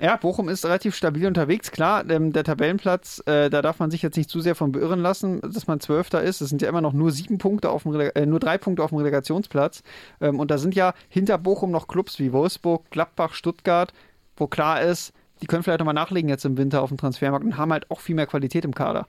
ja, 0.00 0.16
Bochum 0.16 0.48
ist 0.48 0.64
relativ 0.64 0.94
stabil 0.96 1.26
unterwegs. 1.26 1.70
Klar, 1.70 2.08
ähm, 2.10 2.32
der 2.32 2.42
Tabellenplatz, 2.42 3.22
äh, 3.26 3.48
da 3.48 3.62
darf 3.62 3.78
man 3.78 3.90
sich 3.90 4.02
jetzt 4.02 4.16
nicht 4.16 4.28
zu 4.28 4.40
sehr 4.40 4.54
von 4.54 4.72
beirren 4.72 5.00
lassen, 5.00 5.40
dass 5.40 5.66
man 5.66 5.80
Zwölfter 5.80 6.22
ist. 6.22 6.40
Es 6.40 6.48
sind 6.48 6.62
ja 6.62 6.68
immer 6.68 6.80
noch 6.80 6.92
nur 6.92 7.12
sieben 7.12 7.38
Punkte 7.38 7.70
auf 7.70 7.84
dem 7.84 7.94
äh, 7.94 8.26
nur 8.26 8.40
drei 8.40 8.58
Punkte 8.58 8.82
auf 8.82 8.90
dem 8.90 8.98
Relegationsplatz. 8.98 9.82
Ähm, 10.20 10.40
und 10.40 10.50
da 10.50 10.58
sind 10.58 10.74
ja 10.74 10.94
hinter 11.08 11.38
Bochum 11.38 11.70
noch 11.70 11.86
Clubs 11.86 12.18
wie 12.18 12.32
Wolfsburg, 12.32 12.90
Gladbach, 12.90 13.34
Stuttgart, 13.34 13.92
wo 14.36 14.48
klar 14.48 14.82
ist, 14.82 15.12
die 15.42 15.46
können 15.46 15.62
vielleicht 15.62 15.80
nochmal 15.80 15.94
nachlegen 15.94 16.28
jetzt 16.28 16.44
im 16.44 16.56
Winter 16.56 16.82
auf 16.82 16.88
dem 16.88 16.98
Transfermarkt 16.98 17.44
und 17.44 17.56
haben 17.56 17.72
halt 17.72 17.90
auch 17.90 18.00
viel 18.00 18.16
mehr 18.16 18.26
Qualität 18.26 18.64
im 18.64 18.74
Kader. 18.74 19.06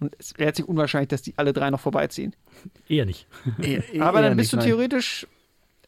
Und 0.00 0.14
es 0.18 0.36
wäre 0.38 0.54
sich 0.54 0.66
unwahrscheinlich, 0.66 1.08
dass 1.08 1.22
die 1.22 1.34
alle 1.36 1.52
drei 1.52 1.70
noch 1.70 1.80
vorbeiziehen. 1.80 2.34
Eher 2.88 3.06
nicht. 3.06 3.26
Aber 4.00 4.22
dann 4.22 4.36
bist 4.36 4.52
du 4.52 4.58
theoretisch 4.58 5.26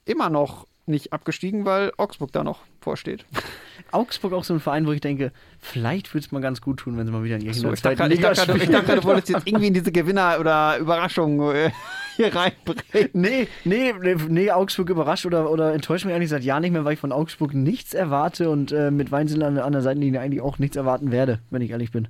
immer 0.05 0.31
noch 0.31 0.66
nicht 0.87 1.12
abgestiegen, 1.12 1.64
weil 1.64 1.92
Augsburg 1.97 2.33
da 2.33 2.45
noch 2.45 2.61
vorsteht. 2.81 3.25
Augsburg 3.90 4.33
auch 4.33 4.45
so 4.45 4.55
ein 4.55 4.61
Verein, 4.61 4.87
wo 4.87 4.92
ich 4.92 5.01
denke, 5.01 5.33
vielleicht 5.59 6.12
würde 6.14 6.25
es 6.25 6.33
mal 6.33 6.40
ganz 6.40 6.61
gut 6.61 6.79
tun, 6.79 6.97
wenn 6.97 7.07
sie 7.07 7.12
mal 7.12 7.25
wieder 7.25 7.37
in 7.37 7.42
irgendeiner 7.42 7.77
so, 7.77 7.90
ich 7.92 7.99
Liga 8.11 8.31
Ich 8.33 8.38
dachte 8.38 8.59
gerade, 8.59 9.01
du 9.01 9.05
wolltest 9.05 9.29
jetzt 9.29 9.47
irgendwie 9.47 9.66
in 9.66 9.75
diese 9.75 9.90
Gewinner- 9.90 10.38
oder 10.38 10.79
Überraschung 10.79 11.53
äh, 11.53 11.71
hier 12.16 12.35
reinbringen. 12.35 12.83
Nee, 13.12 13.49
nee, 13.64 13.95
nee, 14.29 14.51
Augsburg 14.51 14.90
überrascht 14.90 15.27
oder, 15.27 15.51
oder 15.51 15.75
enttäuscht 15.75 16.05
mich 16.05 16.14
eigentlich 16.14 16.31
seit 16.31 16.45
Jahren 16.45 16.62
nicht 16.62 16.73
mehr, 16.73 16.85
weil 16.85 16.95
ich 16.95 17.01
von 17.01 17.12
Augsburg 17.12 17.55
nichts 17.55 17.95
erwarte 17.95 18.49
und 18.51 18.73
äh, 18.73 18.90
mit 18.90 19.11
Weinzel 19.11 19.42
an, 19.42 19.59
an 19.59 19.73
der 19.73 19.83
Seitenlinie 19.83 20.21
eigentlich 20.21 20.40
auch 20.40 20.59
nichts 20.59 20.77
erwarten 20.77 21.11
werde, 21.11 21.40
wenn 21.51 21.62
ich 21.62 21.71
ehrlich 21.71 21.90
bin. 21.92 22.09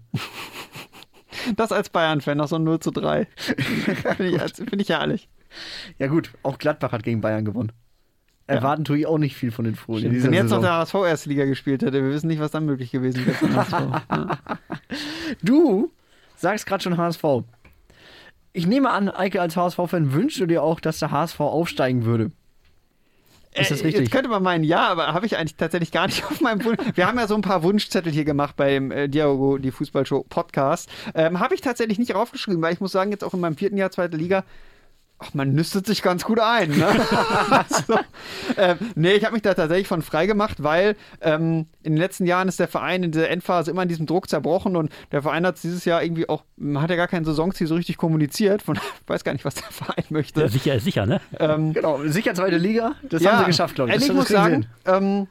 Das 1.55 1.71
als 1.73 1.89
Bayern-Fan 1.91 2.39
noch 2.39 2.49
so 2.49 2.57
ein 2.57 2.65
0 2.65 2.81
zu 2.81 2.91
3. 2.91 3.27
Finde 3.37 4.27
ich, 4.45 4.53
find 4.53 4.83
ich 4.83 4.91
ehrlich. 4.91 5.29
Ja 5.99 6.09
gut, 6.09 6.31
auch 6.43 6.59
Gladbach 6.59 6.93
hat 6.93 7.03
gegen 7.03 7.21
Bayern 7.21 7.45
gewonnen. 7.45 7.73
Erwarten 8.49 8.85
tue 8.85 8.99
ich 8.99 9.07
auch 9.07 9.19
nicht 9.19 9.35
viel 9.37 9.51
von 9.51 9.65
den 9.65 9.75
Folien. 9.75 10.13
Wenn 10.23 10.33
jetzt 10.33 10.45
Saison. 10.45 10.61
noch 10.61 10.69
der 10.69 10.77
HSV 10.79 10.95
erste 10.95 11.29
Liga 11.29 11.45
gespielt 11.47 11.83
hätte, 11.83 12.03
wir 12.03 12.11
wissen 12.11 12.29
nicht, 12.29 12.41
was 12.41 12.53
dann 12.53 12.65
möglich 12.65 12.93
gewesen 12.93 13.27
wäre. 13.27 14.03
ja. 14.11 14.39
Du 15.43 15.91
sagst 16.37 16.67
gerade 16.67 16.83
schon 16.83 16.97
HSV. 16.97 17.25
Ich 18.53 18.67
nehme 18.67 18.91
an, 18.91 19.09
Eike 19.11 19.41
als 19.41 19.57
HSV-Fan 19.57 20.13
wünschst 20.13 20.41
du 20.41 20.47
dir 20.47 20.63
auch, 20.63 20.81
dass 20.81 21.01
der 21.01 21.11
HSV 21.11 21.41
aufsteigen 21.41 22.05
würde. 22.05 22.31
Ist 23.59 23.71
das 23.71 23.81
äh, 23.81 23.87
richtig? 23.87 24.05
Jetzt 24.05 24.12
könnte 24.12 24.29
man 24.29 24.42
meinen, 24.42 24.64
ja, 24.64 24.88
aber 24.88 25.09
habe 25.09 25.27
ich 25.27 25.37
eigentlich 25.37 25.57
tatsächlich 25.57 25.92
gar 25.92 26.07
nicht 26.07 26.25
auf 26.31 26.40
meinem 26.40 26.64
Wunsch. 26.64 26.79
Wir 26.95 27.07
haben 27.07 27.19
ja 27.19 27.27
so 27.27 27.35
ein 27.35 27.42
paar 27.42 27.62
Wunschzettel 27.62 28.12
hier 28.12 28.25
gemacht 28.25 28.57
beim 28.57 28.90
äh, 28.90 29.09
Diago, 29.09 29.59
die 29.59 29.71
Fußballshow 29.71 30.25
Podcast. 30.29 30.90
Ähm, 31.14 31.40
habe 31.40 31.55
ich 31.55 31.61
tatsächlich 31.61 31.99
nicht 31.99 32.14
aufgeschrieben, 32.14 32.62
weil 32.62 32.73
ich 32.73 32.81
muss 32.81 32.92
sagen, 32.92 33.11
jetzt 33.11 33.25
auch 33.25 33.35
in 33.35 33.40
meinem 33.40 33.57
vierten 33.57 33.77
Jahr 33.77 33.90
zweite 33.90 34.16
Liga 34.16 34.45
Ach, 35.19 35.33
man 35.33 35.55
nüstet 35.55 35.87
sich 35.87 36.03
ganz 36.03 36.25
gut 36.25 36.39
ein. 36.39 36.71
Ne? 36.77 36.87
also, 37.51 37.99
ähm, 38.59 38.77
nee, 38.95 39.13
ich 39.13 39.25
habe 39.25 39.33
mich 39.33 39.43
da 39.43 39.55
tatsächlich 39.55 39.89
von 39.89 40.03
frei 40.03 40.27
gemacht, 40.27 40.63
weil 40.63 40.95
ähm, 41.23 41.67
in 41.83 41.93
den 41.93 41.97
letzten 41.97 42.27
Jahren 42.27 42.49
ist 42.49 42.61
der 42.61 42.69
Verein 42.69 43.03
in 43.03 43.13
der 43.13 43.31
Endphase 43.31 43.71
immer 43.71 43.83
in 43.83 43.89
diesem 43.89 44.05
Druck 44.05 44.29
zerbrochen 44.29 44.77
und 44.77 44.93
der 45.13 45.23
Verein 45.23 45.47
hat 45.47 45.63
dieses 45.63 45.87
Jahr 45.87 46.03
irgendwie 46.03 46.29
auch, 46.29 46.45
man 46.57 46.83
hat 46.83 46.91
ja 46.91 46.97
gar 46.97 47.09
kein 47.09 47.25
Saisonziel 47.25 47.67
so 47.67 47.77
richtig 47.77 47.97
kommuniziert. 47.97 48.61
Von, 48.61 48.77
ich 48.77 48.83
weiß 49.09 49.25
gar 49.25 49.33
nicht, 49.33 49.47
was 49.47 49.55
der 49.55 49.71
Verein 49.71 50.05
möchte. 50.11 50.43
Ja, 50.43 50.49
sicher 50.49 50.75
ist 50.75 50.85
sicher, 50.85 51.07
ne? 51.07 51.23
Ähm, 51.41 51.73
genau, 51.73 51.99
sicher 52.05 52.35
zweite 52.35 52.59
Liga, 52.59 52.97
das 53.03 53.23
ja, 53.23 53.33
haben 53.33 53.39
sie 53.41 53.47
geschafft, 53.47 53.77
glaube 53.77 53.91
ich. 53.93 54.03
Ich 54.03 54.13
muss 54.13 54.29
sagen, 54.29 54.67
ähm, 54.85 55.29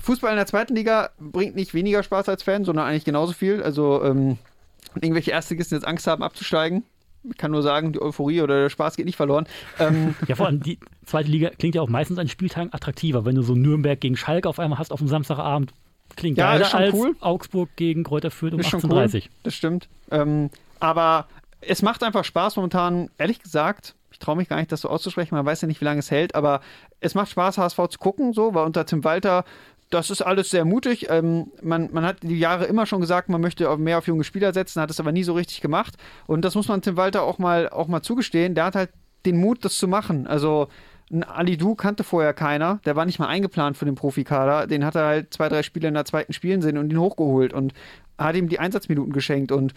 Fußball 0.00 0.30
in 0.30 0.36
der 0.36 0.46
zweiten 0.46 0.76
Liga 0.76 1.10
bringt 1.18 1.56
nicht 1.56 1.74
weniger 1.74 2.04
Spaß 2.04 2.28
als 2.28 2.44
Fan, 2.44 2.64
sondern 2.64 2.86
eigentlich 2.86 3.04
genauso 3.04 3.32
viel. 3.32 3.60
Also 3.62 4.04
ähm, 4.04 4.38
irgendwelche 4.94 5.30
Erstligisten 5.30 5.76
jetzt 5.76 5.86
Angst 5.86 6.06
haben 6.06 6.22
abzusteigen, 6.22 6.84
ich 7.28 7.36
kann 7.36 7.50
nur 7.50 7.62
sagen, 7.62 7.92
die 7.92 8.00
Euphorie 8.00 8.40
oder 8.42 8.62
der 8.62 8.70
Spaß 8.70 8.96
geht 8.96 9.06
nicht 9.06 9.16
verloren. 9.16 9.46
Ähm, 9.78 10.14
ja, 10.26 10.36
vor 10.36 10.46
allem 10.46 10.60
die 10.62 10.78
zweite 11.04 11.30
Liga 11.30 11.50
klingt 11.50 11.74
ja 11.74 11.82
auch 11.82 11.88
meistens 11.88 12.18
an 12.18 12.28
Spieltagen 12.28 12.72
attraktiver, 12.72 13.24
wenn 13.24 13.34
du 13.34 13.42
so 13.42 13.54
Nürnberg 13.54 14.00
gegen 14.00 14.16
Schalke 14.16 14.48
auf 14.48 14.58
einmal 14.58 14.78
hast 14.78 14.92
auf 14.92 15.00
dem 15.00 15.08
Samstagabend. 15.08 15.72
Klingt 16.16 16.38
ja, 16.38 16.52
geiler 16.52 16.74
als 16.74 16.94
cool. 16.94 17.14
Augsburg 17.20 17.70
gegen 17.76 18.02
Kräuter 18.02 18.30
Fürth 18.30 18.54
um 18.54 18.60
18.30 18.60 18.84
Uhr. 18.88 19.12
Cool. 19.12 19.22
Das 19.42 19.54
stimmt. 19.54 19.88
Ähm, 20.10 20.50
aber 20.80 21.26
es 21.60 21.82
macht 21.82 22.02
einfach 22.02 22.24
Spaß 22.24 22.56
momentan, 22.56 23.10
ehrlich 23.18 23.40
gesagt, 23.40 23.94
ich 24.10 24.18
traue 24.18 24.36
mich 24.36 24.48
gar 24.48 24.56
nicht, 24.56 24.72
das 24.72 24.80
so 24.80 24.88
auszusprechen, 24.88 25.34
man 25.34 25.46
weiß 25.46 25.60
ja 25.60 25.68
nicht, 25.68 25.80
wie 25.80 25.84
lange 25.84 26.00
es 26.00 26.10
hält, 26.10 26.34
aber 26.34 26.60
es 27.00 27.14
macht 27.14 27.30
Spaß, 27.30 27.58
HSV 27.58 27.88
zu 27.90 27.98
gucken, 27.98 28.32
so, 28.32 28.54
weil 28.54 28.66
unter 28.66 28.86
Tim 28.86 29.04
Walter 29.04 29.44
das 29.90 30.10
ist 30.10 30.22
alles 30.22 30.50
sehr 30.50 30.64
mutig. 30.64 31.08
Ähm, 31.10 31.52
man, 31.62 31.90
man 31.92 32.04
hat 32.04 32.18
die 32.22 32.38
Jahre 32.38 32.64
immer 32.66 32.86
schon 32.86 33.00
gesagt, 33.00 33.28
man 33.28 33.40
möchte 33.40 33.76
mehr 33.76 33.98
auf 33.98 34.06
junge 34.06 34.24
Spieler 34.24 34.52
setzen, 34.52 34.80
hat 34.80 34.90
es 34.90 35.00
aber 35.00 35.12
nie 35.12 35.24
so 35.24 35.34
richtig 35.34 35.60
gemacht. 35.60 35.96
Und 36.26 36.44
das 36.44 36.54
muss 36.54 36.68
man 36.68 36.80
Tim 36.80 36.96
Walter 36.96 37.24
auch 37.24 37.38
mal, 37.38 37.68
auch 37.68 37.88
mal 37.88 38.02
zugestehen. 38.02 38.54
Der 38.54 38.64
hat 38.64 38.76
halt 38.76 38.90
den 39.26 39.36
Mut, 39.36 39.64
das 39.64 39.76
zu 39.76 39.88
machen. 39.88 40.26
Also 40.26 40.68
ein 41.12 41.24
Alidu 41.24 41.74
kannte 41.74 42.04
vorher 42.04 42.32
keiner. 42.32 42.80
Der 42.84 42.94
war 42.94 43.04
nicht 43.04 43.18
mal 43.18 43.26
eingeplant 43.26 43.76
für 43.76 43.84
den 43.84 43.96
Profikader. 43.96 44.68
Den 44.68 44.84
hat 44.84 44.94
er 44.94 45.06
halt 45.06 45.34
zwei, 45.34 45.48
drei 45.48 45.64
Spiele 45.64 45.88
in 45.88 45.94
der 45.94 46.04
zweiten 46.04 46.32
spielen 46.32 46.62
sehen 46.62 46.78
und 46.78 46.90
ihn 46.90 47.00
hochgeholt 47.00 47.52
und 47.52 47.72
hat 48.16 48.36
ihm 48.36 48.48
die 48.48 48.60
Einsatzminuten 48.60 49.12
geschenkt. 49.12 49.50
Und 49.50 49.74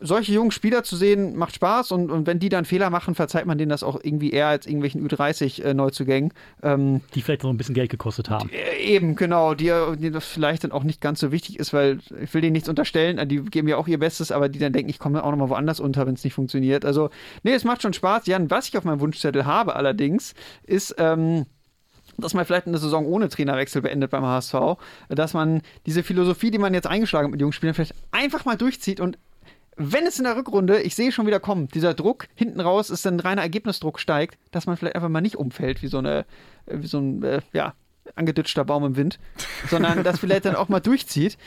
solche 0.00 0.32
jungen 0.32 0.52
Spieler 0.52 0.84
zu 0.84 0.96
sehen, 0.96 1.36
macht 1.36 1.54
Spaß 1.56 1.90
und, 1.90 2.10
und 2.10 2.26
wenn 2.26 2.38
die 2.38 2.48
dann 2.48 2.64
Fehler 2.64 2.88
machen, 2.88 3.14
verzeiht 3.14 3.46
man 3.46 3.58
denen 3.58 3.70
das 3.70 3.82
auch 3.82 3.98
irgendwie 4.00 4.30
eher 4.30 4.46
als 4.46 4.66
irgendwelchen 4.66 5.06
Ü30-Neuzugängen. 5.06 6.30
Äh, 6.62 6.72
ähm, 6.72 7.00
die 7.14 7.22
vielleicht 7.22 7.42
noch 7.42 7.50
ein 7.50 7.56
bisschen 7.56 7.74
Geld 7.74 7.90
gekostet 7.90 8.30
haben. 8.30 8.48
Äh, 8.50 8.78
eben, 8.78 9.16
genau, 9.16 9.54
die, 9.54 9.72
die 9.98 10.10
das 10.10 10.24
vielleicht 10.24 10.64
dann 10.64 10.72
auch 10.72 10.84
nicht 10.84 11.00
ganz 11.00 11.18
so 11.20 11.32
wichtig 11.32 11.58
ist, 11.58 11.72
weil 11.72 11.98
ich 12.22 12.32
will 12.32 12.42
denen 12.42 12.52
nichts 12.52 12.68
unterstellen, 12.68 13.28
die 13.28 13.42
geben 13.42 13.66
ja 13.66 13.76
auch 13.76 13.88
ihr 13.88 13.98
Bestes, 13.98 14.30
aber 14.30 14.48
die 14.48 14.60
dann 14.60 14.72
denken, 14.72 14.90
ich 14.90 15.00
komme 15.00 15.24
auch 15.24 15.30
nochmal 15.30 15.48
woanders 15.50 15.80
unter, 15.80 16.06
wenn 16.06 16.14
es 16.14 16.22
nicht 16.22 16.34
funktioniert. 16.34 16.84
Also, 16.84 17.10
nee, 17.42 17.52
es 17.52 17.64
macht 17.64 17.82
schon 17.82 17.92
Spaß. 17.92 18.26
Jan, 18.26 18.50
was 18.50 18.68
ich 18.68 18.78
auf 18.78 18.84
meinem 18.84 19.00
Wunschzettel 19.00 19.46
habe 19.46 19.74
allerdings, 19.74 20.34
ist, 20.64 20.94
ähm, 20.98 21.46
dass 22.18 22.34
man 22.34 22.44
vielleicht 22.44 22.66
eine 22.66 22.78
Saison 22.78 23.06
ohne 23.06 23.28
Trainerwechsel 23.28 23.82
beendet 23.82 24.10
beim 24.10 24.24
HSV, 24.24 24.54
dass 25.08 25.34
man 25.34 25.62
diese 25.86 26.02
Philosophie, 26.02 26.50
die 26.50 26.58
man 26.58 26.74
jetzt 26.74 26.86
eingeschlagen 26.86 27.26
hat 27.26 27.32
mit 27.32 27.40
jungen 27.40 27.52
Spielern, 27.52 27.74
vielleicht 27.74 27.94
einfach 28.10 28.44
mal 28.44 28.56
durchzieht 28.56 29.00
und 29.00 29.18
wenn 29.78 30.06
es 30.06 30.18
in 30.18 30.24
der 30.24 30.36
Rückrunde, 30.36 30.82
ich 30.82 30.94
sehe 30.94 31.12
schon 31.12 31.26
wieder 31.26 31.40
kommen, 31.40 31.68
dieser 31.68 31.94
Druck 31.94 32.26
hinten 32.34 32.60
raus 32.60 32.90
ist 32.90 33.06
dann 33.06 33.20
reiner 33.20 33.42
Ergebnisdruck 33.42 34.00
steigt, 34.00 34.38
dass 34.50 34.66
man 34.66 34.76
vielleicht 34.76 34.96
einfach 34.96 35.08
mal 35.08 35.20
nicht 35.20 35.36
umfällt 35.36 35.82
wie 35.82 35.86
so 35.86 35.98
eine, 35.98 36.26
wie 36.66 36.86
so 36.86 36.98
ein, 36.98 37.22
äh, 37.22 37.40
ja, 37.52 37.74
angeditschter 38.14 38.64
Baum 38.64 38.84
im 38.84 38.96
Wind, 38.96 39.18
sondern 39.70 40.02
das 40.02 40.18
vielleicht 40.18 40.44
dann 40.44 40.56
auch 40.56 40.68
mal 40.68 40.80
durchzieht. 40.80 41.38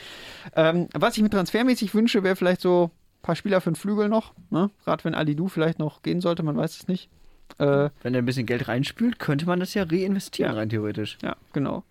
Ähm, 0.56 0.88
was 0.94 1.16
ich 1.16 1.22
mir 1.22 1.30
transfermäßig 1.30 1.94
wünsche, 1.94 2.22
wäre 2.22 2.36
vielleicht 2.36 2.62
so 2.62 2.90
ein 3.18 3.22
paar 3.22 3.36
Spieler 3.36 3.60
für 3.60 3.70
den 3.70 3.76
Flügel 3.76 4.08
noch, 4.08 4.32
ne? 4.50 4.70
gerade 4.84 5.04
wenn 5.04 5.14
Ali 5.14 5.36
Du 5.36 5.48
vielleicht 5.48 5.78
noch 5.78 6.02
gehen 6.02 6.20
sollte, 6.20 6.42
man 6.42 6.56
weiß 6.56 6.76
es 6.78 6.88
nicht. 6.88 7.10
Äh, 7.58 7.90
wenn 8.02 8.14
er 8.14 8.22
ein 8.22 8.26
bisschen 8.26 8.46
Geld 8.46 8.66
reinspült, 8.66 9.18
könnte 9.18 9.44
man 9.46 9.60
das 9.60 9.74
ja 9.74 9.82
reinvestieren, 9.82 10.52
ja. 10.52 10.58
rein 10.58 10.70
theoretisch. 10.70 11.18
Ja, 11.22 11.36
genau. 11.52 11.84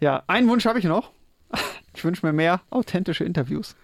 Ja, 0.00 0.22
einen 0.28 0.48
Wunsch 0.48 0.64
habe 0.64 0.78
ich 0.78 0.84
noch. 0.84 1.10
Ich 1.96 2.04
wünsche 2.04 2.26
mir 2.26 2.32
mehr 2.32 2.60
authentische 2.70 3.22
Interviews. 3.22 3.76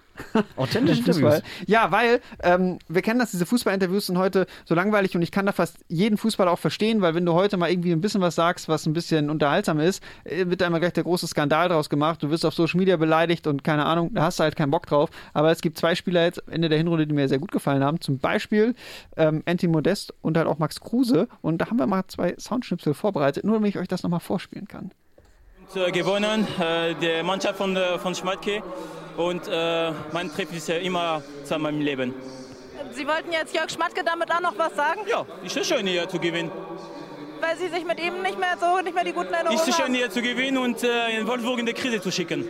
Authentische 0.56 1.00
Interviews? 1.06 1.42
Ja, 1.66 1.90
weil 1.90 2.20
ähm, 2.42 2.78
wir 2.88 3.02
kennen 3.02 3.18
das, 3.18 3.30
diese 3.30 3.46
Fußballinterviews 3.46 4.06
sind 4.06 4.18
heute 4.18 4.46
so 4.64 4.74
langweilig 4.74 5.14
und 5.16 5.22
ich 5.22 5.30
kann 5.30 5.46
da 5.46 5.52
fast 5.52 5.78
jeden 5.88 6.18
Fußballer 6.18 6.50
auch 6.50 6.58
verstehen, 6.58 7.00
weil 7.00 7.14
wenn 7.14 7.26
du 7.26 7.32
heute 7.32 7.56
mal 7.56 7.70
irgendwie 7.70 7.92
ein 7.92 8.00
bisschen 8.00 8.20
was 8.20 8.34
sagst, 8.34 8.68
was 8.68 8.86
ein 8.86 8.92
bisschen 8.92 9.30
unterhaltsam 9.30 9.80
ist, 9.80 10.02
äh, 10.24 10.46
wird 10.46 10.60
da 10.60 10.66
immer 10.66 10.80
gleich 10.80 10.92
der 10.92 11.04
große 11.04 11.26
Skandal 11.26 11.68
draus 11.68 11.88
gemacht. 11.88 12.22
Du 12.22 12.30
wirst 12.30 12.44
auf 12.44 12.54
Social 12.54 12.78
Media 12.78 12.96
beleidigt 12.96 13.46
und 13.46 13.64
keine 13.64 13.86
Ahnung, 13.86 14.12
da 14.14 14.22
hast 14.24 14.38
du 14.38 14.44
halt 14.44 14.56
keinen 14.56 14.70
Bock 14.70 14.86
drauf. 14.86 15.10
Aber 15.32 15.50
es 15.50 15.60
gibt 15.60 15.78
zwei 15.78 15.94
Spieler 15.94 16.24
jetzt 16.24 16.42
Ende 16.48 16.68
der 16.68 16.78
Hinrunde, 16.78 17.06
die 17.06 17.14
mir 17.14 17.28
sehr 17.28 17.38
gut 17.38 17.52
gefallen 17.52 17.82
haben. 17.82 18.00
Zum 18.00 18.18
Beispiel 18.18 18.74
ähm, 19.16 19.42
Anthony 19.46 19.72
Modest 19.72 20.14
und 20.22 20.36
halt 20.36 20.46
auch 20.46 20.58
Max 20.58 20.80
Kruse. 20.80 21.28
Und 21.42 21.58
da 21.58 21.66
haben 21.66 21.78
wir 21.78 21.86
mal 21.86 22.04
zwei 22.08 22.34
Soundschnipsel 22.38 22.94
vorbereitet, 22.94 23.44
nur 23.44 23.54
damit 23.54 23.70
ich 23.70 23.78
euch 23.78 23.88
das 23.88 24.02
nochmal 24.02 24.20
vorspielen 24.20 24.68
kann. 24.68 24.90
Gewonnen, 25.72 26.48
äh, 26.58 26.94
die 26.96 27.22
Mannschaft 27.22 27.56
von, 27.56 27.76
äh, 27.76 27.96
von 28.00 28.12
Schmatke 28.12 28.60
und 29.16 29.46
äh, 29.46 29.92
mein 30.12 30.28
Trip 30.34 30.52
ist 30.52 30.66
ja 30.66 30.76
immer 30.76 31.22
zu 31.44 31.58
meinem 31.60 31.80
Leben. 31.80 32.12
Sie 32.90 33.06
wollten 33.06 33.30
jetzt 33.30 33.54
Jörg 33.54 33.70
Schmatke 33.70 34.02
damit 34.02 34.32
auch 34.32 34.40
noch 34.40 34.58
was 34.58 34.74
sagen? 34.74 35.02
Ja, 35.08 35.24
ist 35.44 35.56
es 35.56 35.68
schön 35.68 35.86
hier 35.86 36.08
zu 36.08 36.18
gewinnen. 36.18 36.50
Weil 37.40 37.56
Sie 37.56 37.68
sich 37.68 37.84
mit 37.84 38.00
ihm 38.00 38.20
nicht 38.20 38.38
mehr 38.38 38.56
so, 38.60 38.82
nicht 38.82 38.94
mehr 38.94 39.04
die 39.04 39.12
guten 39.12 39.32
Erinnerungen 39.32 39.60
haben? 39.60 39.68
Ist 39.68 39.80
schön 39.80 39.94
hier 39.94 40.10
zu 40.10 40.20
gewinnen 40.20 40.58
und 40.58 40.82
in 40.82 41.26
Wolfsburg 41.28 41.60
in 41.60 41.66
der 41.66 41.74
Krise 41.74 42.00
zu 42.00 42.10
schicken. 42.10 42.48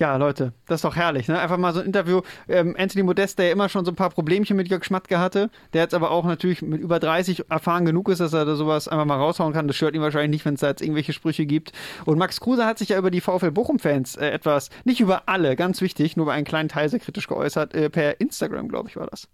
Ja, 0.00 0.16
Leute, 0.16 0.54
das 0.66 0.76
ist 0.76 0.84
doch 0.86 0.96
herrlich. 0.96 1.28
Ne? 1.28 1.38
Einfach 1.38 1.58
mal 1.58 1.74
so 1.74 1.80
ein 1.80 1.84
Interview. 1.84 2.22
Ähm, 2.48 2.74
Anthony 2.78 3.02
Modest, 3.02 3.38
der 3.38 3.48
ja 3.48 3.52
immer 3.52 3.68
schon 3.68 3.84
so 3.84 3.92
ein 3.92 3.96
paar 3.96 4.08
Problemchen 4.08 4.56
mit 4.56 4.66
Jörg 4.66 4.82
Schmatke 4.82 5.18
hatte, 5.18 5.50
der 5.74 5.82
jetzt 5.82 5.92
aber 5.92 6.10
auch 6.10 6.24
natürlich 6.24 6.62
mit 6.62 6.80
über 6.80 6.98
30 6.98 7.50
erfahren 7.50 7.84
genug 7.84 8.08
ist, 8.08 8.22
dass 8.22 8.32
er 8.32 8.46
da 8.46 8.54
sowas 8.54 8.88
einfach 8.88 9.04
mal 9.04 9.18
raushauen 9.18 9.52
kann. 9.52 9.66
Das 9.66 9.76
stört 9.76 9.94
ihn 9.94 10.00
wahrscheinlich 10.00 10.30
nicht, 10.30 10.46
wenn 10.46 10.54
es 10.54 10.60
da 10.60 10.68
jetzt 10.68 10.80
irgendwelche 10.80 11.12
Sprüche 11.12 11.44
gibt. 11.44 11.72
Und 12.06 12.16
Max 12.16 12.40
Kruse 12.40 12.64
hat 12.64 12.78
sich 12.78 12.88
ja 12.88 12.98
über 12.98 13.10
die 13.10 13.20
VfL 13.20 13.50
Bochum-Fans 13.50 14.16
äh, 14.16 14.30
etwas, 14.30 14.70
nicht 14.84 15.00
über 15.00 15.24
alle, 15.28 15.54
ganz 15.54 15.82
wichtig, 15.82 16.16
nur 16.16 16.24
über 16.24 16.32
einen 16.32 16.46
kleinen 16.46 16.70
Teil 16.70 16.88
sehr 16.88 17.00
kritisch 17.00 17.26
geäußert, 17.26 17.74
äh, 17.74 17.90
per 17.90 18.22
Instagram, 18.22 18.68
glaube 18.68 18.88
ich, 18.88 18.96
war 18.96 19.06
das. 19.06 19.28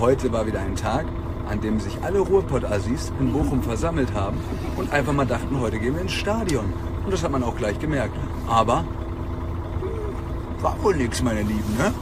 Heute 0.00 0.32
war 0.32 0.46
wieder 0.46 0.60
ein 0.60 0.76
Tag, 0.76 1.04
an 1.46 1.60
dem 1.60 1.78
sich 1.78 1.94
alle 2.02 2.20
Ruhrpott-Assis 2.20 3.12
in 3.20 3.34
Bochum 3.34 3.62
versammelt 3.62 4.14
haben 4.14 4.38
und 4.76 4.90
einfach 4.94 5.12
mal 5.12 5.26
dachten, 5.26 5.60
heute 5.60 5.78
gehen 5.78 5.94
wir 5.94 6.00
ins 6.00 6.12
Stadion. 6.12 6.72
Und 7.04 7.12
das 7.12 7.22
hat 7.22 7.32
man 7.32 7.42
auch 7.42 7.56
gleich 7.56 7.78
gemerkt. 7.78 8.16
Aber 8.48 8.86
war 10.60 10.82
wohl 10.82 10.96
nix, 10.96 11.22
meine 11.22 11.40
Lieben, 11.40 11.76
ne? 11.78 11.92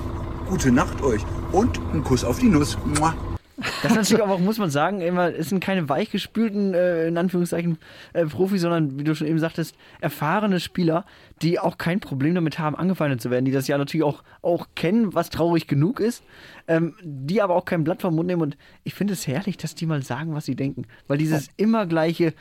Gute 0.49 0.71
Nacht 0.71 1.03
euch 1.03 1.23
und 1.53 1.81
ein 1.93 2.05
Kuss 2.05 2.25
auf 2.25 2.39
die 2.39 2.49
Nuss. 2.49 2.79
Mua. 2.85 3.15
Das 3.57 3.93
ist 3.93 3.97
natürlich 3.97 4.23
aber 4.23 4.35
auch, 4.35 4.41
muss 4.41 4.59
man 4.59 4.71
sagen, 4.71 5.01
immer, 5.01 5.33
es 5.33 5.49
sind 5.49 5.61
keine 5.61 5.89
weichgespülten, 5.89 6.75
äh, 6.75 7.07
in 7.07 7.17
Anführungszeichen, 7.17 7.79
äh, 8.13 8.27
Profis, 8.27 8.63
sondern, 8.63 8.99
wie 8.99 9.05
du 9.05 9.15
schon 9.15 9.27
eben 9.27 9.39
sagtest, 9.39 9.77
erfahrene 10.01 10.61
Spieler, 10.61 11.05
die 11.41 11.61
auch 11.61 11.79
kein 11.79 12.01
Problem 12.01 12.35
damit 12.35 12.59
haben, 12.59 12.75
angefeindet 12.77 13.21
zu 13.21 13.31
werden, 13.31 13.45
die 13.45 13.53
das 13.53 13.69
ja 13.69 13.79
natürlich 13.79 14.05
auch, 14.05 14.23
auch 14.43 14.67
kennen, 14.75 15.15
was 15.15 15.31
traurig 15.31 15.67
genug 15.67 16.01
ist, 16.01 16.25
ähm, 16.67 16.95
die 17.03 17.43
aber 17.43 17.55
auch 17.55 17.65
kein 17.65 17.85
Blatt 17.85 18.03
vom 18.03 18.17
Mund 18.17 18.27
nehmen. 18.27 18.43
Und 18.43 18.57
ich 18.83 18.95
finde 18.95 19.13
es 19.13 19.27
herrlich, 19.27 19.57
dass 19.57 19.75
die 19.75 19.87
mal 19.87 20.03
sagen, 20.03 20.35
was 20.35 20.45
sie 20.45 20.57
denken. 20.57 20.87
Weil 21.07 21.19
dieses 21.19 21.49
immer 21.57 21.87
gleiche, 21.87 22.35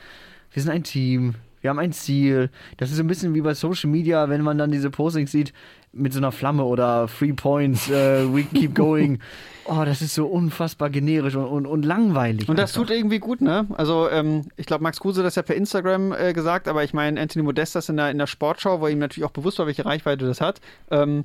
wir 0.52 0.64
sind 0.64 0.72
ein 0.72 0.84
Team, 0.84 1.36
wir 1.64 1.70
haben 1.70 1.80
ein 1.80 1.94
Ziel. 1.94 2.50
Das 2.76 2.92
ist 2.92 2.98
so 2.98 3.04
ein 3.04 3.08
bisschen 3.08 3.34
wie 3.34 3.42
bei 3.42 3.54
Social 3.54 3.90
Media, 3.90 4.28
wenn 4.28 4.42
man 4.42 4.58
dann 4.58 4.70
diese 4.70 4.90
Postings 4.90 5.32
sieht 5.32 5.54
mit 5.94 6.12
so 6.12 6.20
einer 6.20 6.34
Flamme 6.34 6.66
oder 6.66 7.08
Three 7.08 7.32
Points, 7.32 7.90
uh, 7.90 7.94
we 8.36 8.44
keep 8.44 8.76
going. 8.76 9.20
Oh, 9.66 9.84
das 9.86 10.02
ist 10.02 10.14
so 10.14 10.26
unfassbar 10.26 10.90
generisch 10.90 11.36
und, 11.36 11.46
und, 11.46 11.66
und 11.66 11.86
langweilig. 11.86 12.50
Und 12.50 12.60
das 12.60 12.72
einfach. 12.72 12.88
tut 12.88 12.96
irgendwie 12.96 13.20
gut, 13.20 13.40
ne? 13.40 13.66
Also, 13.76 14.10
ähm, 14.10 14.48
ich 14.58 14.66
glaube, 14.66 14.84
Max 14.84 15.00
Kruse 15.00 15.22
hat 15.22 15.28
das 15.28 15.36
ja 15.36 15.42
per 15.42 15.56
Instagram 15.56 16.12
äh, 16.12 16.34
gesagt, 16.34 16.68
aber 16.68 16.84
ich 16.84 16.94
meine, 16.94 17.22
Anthony 17.22 17.44
Modestas 17.44 17.88
in 17.88 17.96
der, 17.96 18.12
in 18.12 18.18
der 18.18 18.28
Sportschau, 18.28 18.82
wo 18.82 18.88
ihm 18.88 19.00
natürlich 19.00 19.26
auch 19.26 19.32
bewusst 19.32 19.60
war, 19.60 19.66
welche 19.66 19.86
Reichweite 19.86 20.26
das 20.26 20.42
hat. 20.42 20.60
Ähm, 20.92 21.24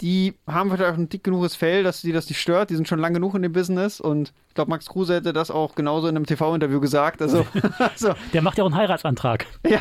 die 0.00 0.34
haben 0.46 0.70
vielleicht 0.70 0.90
auch 0.90 0.98
ein 0.98 1.08
dick 1.08 1.22
genuges 1.24 1.54
Fell, 1.54 1.84
dass 1.84 2.00
die 2.00 2.12
das 2.12 2.28
nicht 2.28 2.40
stört. 2.40 2.70
Die 2.70 2.74
sind 2.74 2.88
schon 2.88 2.98
lange 2.98 3.14
genug 3.14 3.34
in 3.34 3.42
dem 3.42 3.52
Business 3.52 4.00
und 4.00 4.32
ich 4.48 4.54
glaube, 4.54 4.70
Max 4.70 4.86
Kruse 4.86 5.14
hätte 5.14 5.32
das 5.32 5.50
auch 5.50 5.74
genauso 5.74 6.06
in 6.06 6.16
einem 6.16 6.26
TV-Interview 6.26 6.80
gesagt. 6.80 7.20
Also, 7.20 7.44
also, 7.78 8.14
Der 8.32 8.40
macht 8.40 8.56
ja 8.56 8.62
auch 8.62 8.68
einen 8.68 8.76
Heiratsantrag. 8.76 9.46
Ja, 9.68 9.80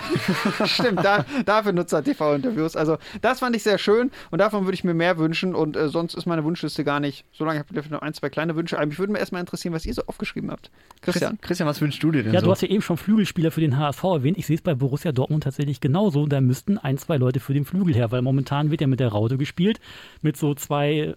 stimmt. 0.65 1.03
Da, 1.03 1.25
dafür 1.45 1.73
nutzt 1.73 1.93
er 1.93 2.03
TV-Interviews. 2.03 2.75
Also, 2.75 2.97
das 3.21 3.39
fand 3.39 3.55
ich 3.55 3.61
sehr 3.61 3.77
schön 3.77 4.09
und 4.31 4.39
davon 4.39 4.63
würde 4.65 4.73
ich 4.73 4.83
mir 4.83 4.95
mehr 4.95 5.17
wünschen. 5.17 5.53
Und 5.53 5.75
äh, 5.75 5.89
sonst 5.89 6.15
ist 6.15 6.25
meine 6.25 6.43
Wunschliste 6.43 6.83
gar 6.83 6.99
nicht 6.99 7.25
so 7.31 7.45
lange. 7.45 7.63
Ich 7.69 7.77
habe 7.77 7.89
noch 7.89 8.01
ein, 8.01 8.13
zwei 8.13 8.29
kleine 8.29 8.55
Wünsche. 8.55 8.77
Aber 8.77 8.87
mich 8.87 8.97
würde 8.97 9.11
mir 9.11 9.19
erstmal 9.19 9.41
interessieren, 9.41 9.73
was 9.73 9.85
ihr 9.85 9.93
so 9.93 10.03
aufgeschrieben 10.07 10.49
habt. 10.49 10.71
Christian. 11.01 11.37
Christian, 11.41 11.67
was 11.69 11.81
wünschst 11.81 12.01
du 12.01 12.11
dir 12.11 12.23
denn? 12.23 12.33
Ja, 12.33 12.39
so? 12.39 12.47
du 12.47 12.51
hast 12.51 12.61
ja 12.61 12.69
eben 12.69 12.81
schon 12.81 12.97
Flügelspieler 12.97 13.51
für 13.51 13.61
den 13.61 13.77
HSV 13.77 14.03
erwähnt. 14.03 14.37
Ich 14.37 14.47
sehe 14.47 14.55
es 14.55 14.61
bei 14.61 14.73
Borussia 14.73 15.11
Dortmund 15.11 15.43
tatsächlich 15.43 15.81
genauso. 15.81 16.25
Da 16.25 16.41
müssten 16.41 16.79
ein, 16.79 16.97
zwei 16.97 17.17
Leute 17.17 17.39
für 17.39 17.53
den 17.53 17.65
Flügel 17.65 17.93
her, 17.93 18.11
weil 18.11 18.23
momentan 18.23 18.71
wird 18.71 18.81
ja 18.81 18.87
mit 18.87 18.99
der 18.99 19.09
Raute 19.09 19.37
gespielt. 19.37 19.79
Mit 20.21 20.37
so 20.37 20.53
zwei 20.53 21.15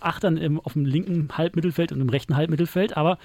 Achtern 0.00 0.36
im, 0.36 0.60
auf 0.60 0.74
dem 0.74 0.84
linken 0.84 1.28
Halbmittelfeld 1.36 1.92
und 1.92 2.00
im 2.00 2.08
rechten 2.08 2.36
Halbmittelfeld. 2.36 2.96
Aber 2.96 3.18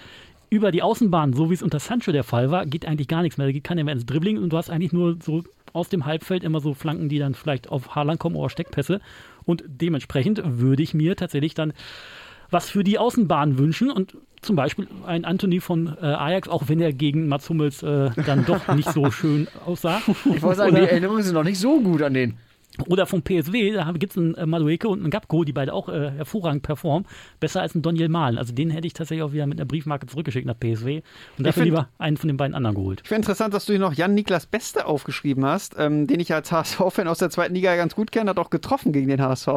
über 0.49 0.71
die 0.71 0.84
Außenbahn, 0.84 1.34
so 1.34 1.49
wie 1.49 1.56
es 1.56 1.63
unter 1.63 1.80
Sancho 1.80 2.12
der 2.12 2.23
Fall 2.23 2.52
war, 2.52 2.65
geht 2.65 2.86
eigentlich 2.86 3.08
gar 3.08 3.21
nichts 3.21 3.38
mehr. 3.38 3.47
Da 3.47 3.52
geht 3.52 3.63
keiner 3.63 3.84
mehr 3.84 3.93
ins 3.93 4.06
Dribbling 4.06 4.38
und 4.38 4.49
du 4.52 4.58
hast 4.58 4.69
eigentlich 4.69 4.93
nur 4.93 5.17
so 5.21 5.43
aus 5.73 5.89
dem 5.89 6.06
Halbfeld 6.06 6.43
immer 6.43 6.60
so 6.60 6.73
Flanken, 6.73 7.10
die 7.10 7.17
dann 7.17 7.34
vielleicht 7.34 7.69
auf 7.69 7.95
Haarland 7.95 8.19
kommen 8.19 8.36
oder 8.36 8.49
Steckpässe. 8.49 9.02
Und 9.45 9.63
dementsprechend 9.65 10.41
würde 10.45 10.84
ich 10.84 10.93
mir 10.93 11.15
tatsächlich 11.15 11.56
dann 11.56 11.73
was 12.52 12.69
für 12.69 12.84
die 12.84 12.99
Außenbahn 12.99 13.58
wünschen 13.58 13.89
und 13.89 14.15
zum 14.41 14.56
Beispiel 14.56 14.88
ein 15.08 15.26
Anthony 15.26 15.60
von 15.60 15.97
äh, 15.99 16.06
Ajax, 16.06 16.47
auch 16.47 16.67
wenn 16.67 16.80
er 16.80 16.93
gegen 16.93 17.28
Mats 17.28 17.49
Hummels 17.49 17.82
äh, 17.82 18.12
dann 18.28 18.45
doch 18.45 18.67
nicht 18.76 18.91
so 18.91 19.10
schön 19.12 19.47
aussah. 19.65 20.02
Ich 20.26 20.41
wollte 20.41 20.58
sagen, 20.58 20.76
die 20.76 20.82
Erinnerungen 20.82 21.23
sind 21.23 21.34
noch 21.34 21.43
nicht 21.43 21.60
so 21.60 21.82
gut 21.82 22.04
an 22.04 22.13
den. 22.13 22.38
Oder 22.88 23.05
vom 23.05 23.21
PSW, 23.21 23.73
da 23.73 23.91
gibt 23.91 24.13
es 24.13 24.17
einen 24.17 24.36
äh, 24.36 24.45
Madueke 24.45 24.88
und 24.88 24.99
einen 24.99 25.12
Gapko, 25.12 25.43
die 25.43 25.53
beide 25.53 25.73
auch 25.73 25.89
äh, 25.89 26.12
hervorragend 26.12 26.63
performen. 26.63 27.07
Besser 27.39 27.62
als 27.62 27.75
ein 27.75 27.81
Daniel 27.81 28.09
Mahlen. 28.09 28.38
Also 28.38 28.53
den 28.53 28.69
hätte 28.69 28.88
ich 28.88 28.93
tatsächlich 28.93 29.23
auch 29.23 29.31
wieder 29.31 29.45
mit 29.47 29.59
einer 29.59 29.67
Briefmarke 29.67 30.07
zurückgeschickt 30.07 30.47
nach 30.47 30.59
PSW 30.59 31.01
und 31.38 31.45
dafür 31.45 31.63
find, 31.63 31.65
lieber 31.65 31.89
einen 31.97 32.17
von 32.17 32.27
den 32.27 32.38
beiden 32.38 32.55
anderen 32.55 32.75
geholt. 32.75 33.01
Ich 33.03 33.07
finde 33.07 33.21
interessant, 33.21 33.53
dass 33.53 33.65
du 33.65 33.73
hier 33.73 33.79
noch 33.79 33.93
Jan-Niklas 33.93 34.47
Beste 34.47 34.86
aufgeschrieben 34.86 35.45
hast, 35.45 35.75
ähm, 35.77 36.07
den 36.07 36.19
ich 36.19 36.33
als 36.33 36.51
HSV-Fan 36.51 37.07
aus 37.07 37.19
der 37.19 37.29
zweiten 37.29 37.53
Liga 37.53 37.75
ganz 37.75 37.95
gut 37.95 38.12
kenne, 38.12 38.31
hat 38.31 38.39
auch 38.39 38.49
getroffen 38.49 38.91
gegen 38.91 39.07
den 39.07 39.21
HSV. 39.21 39.47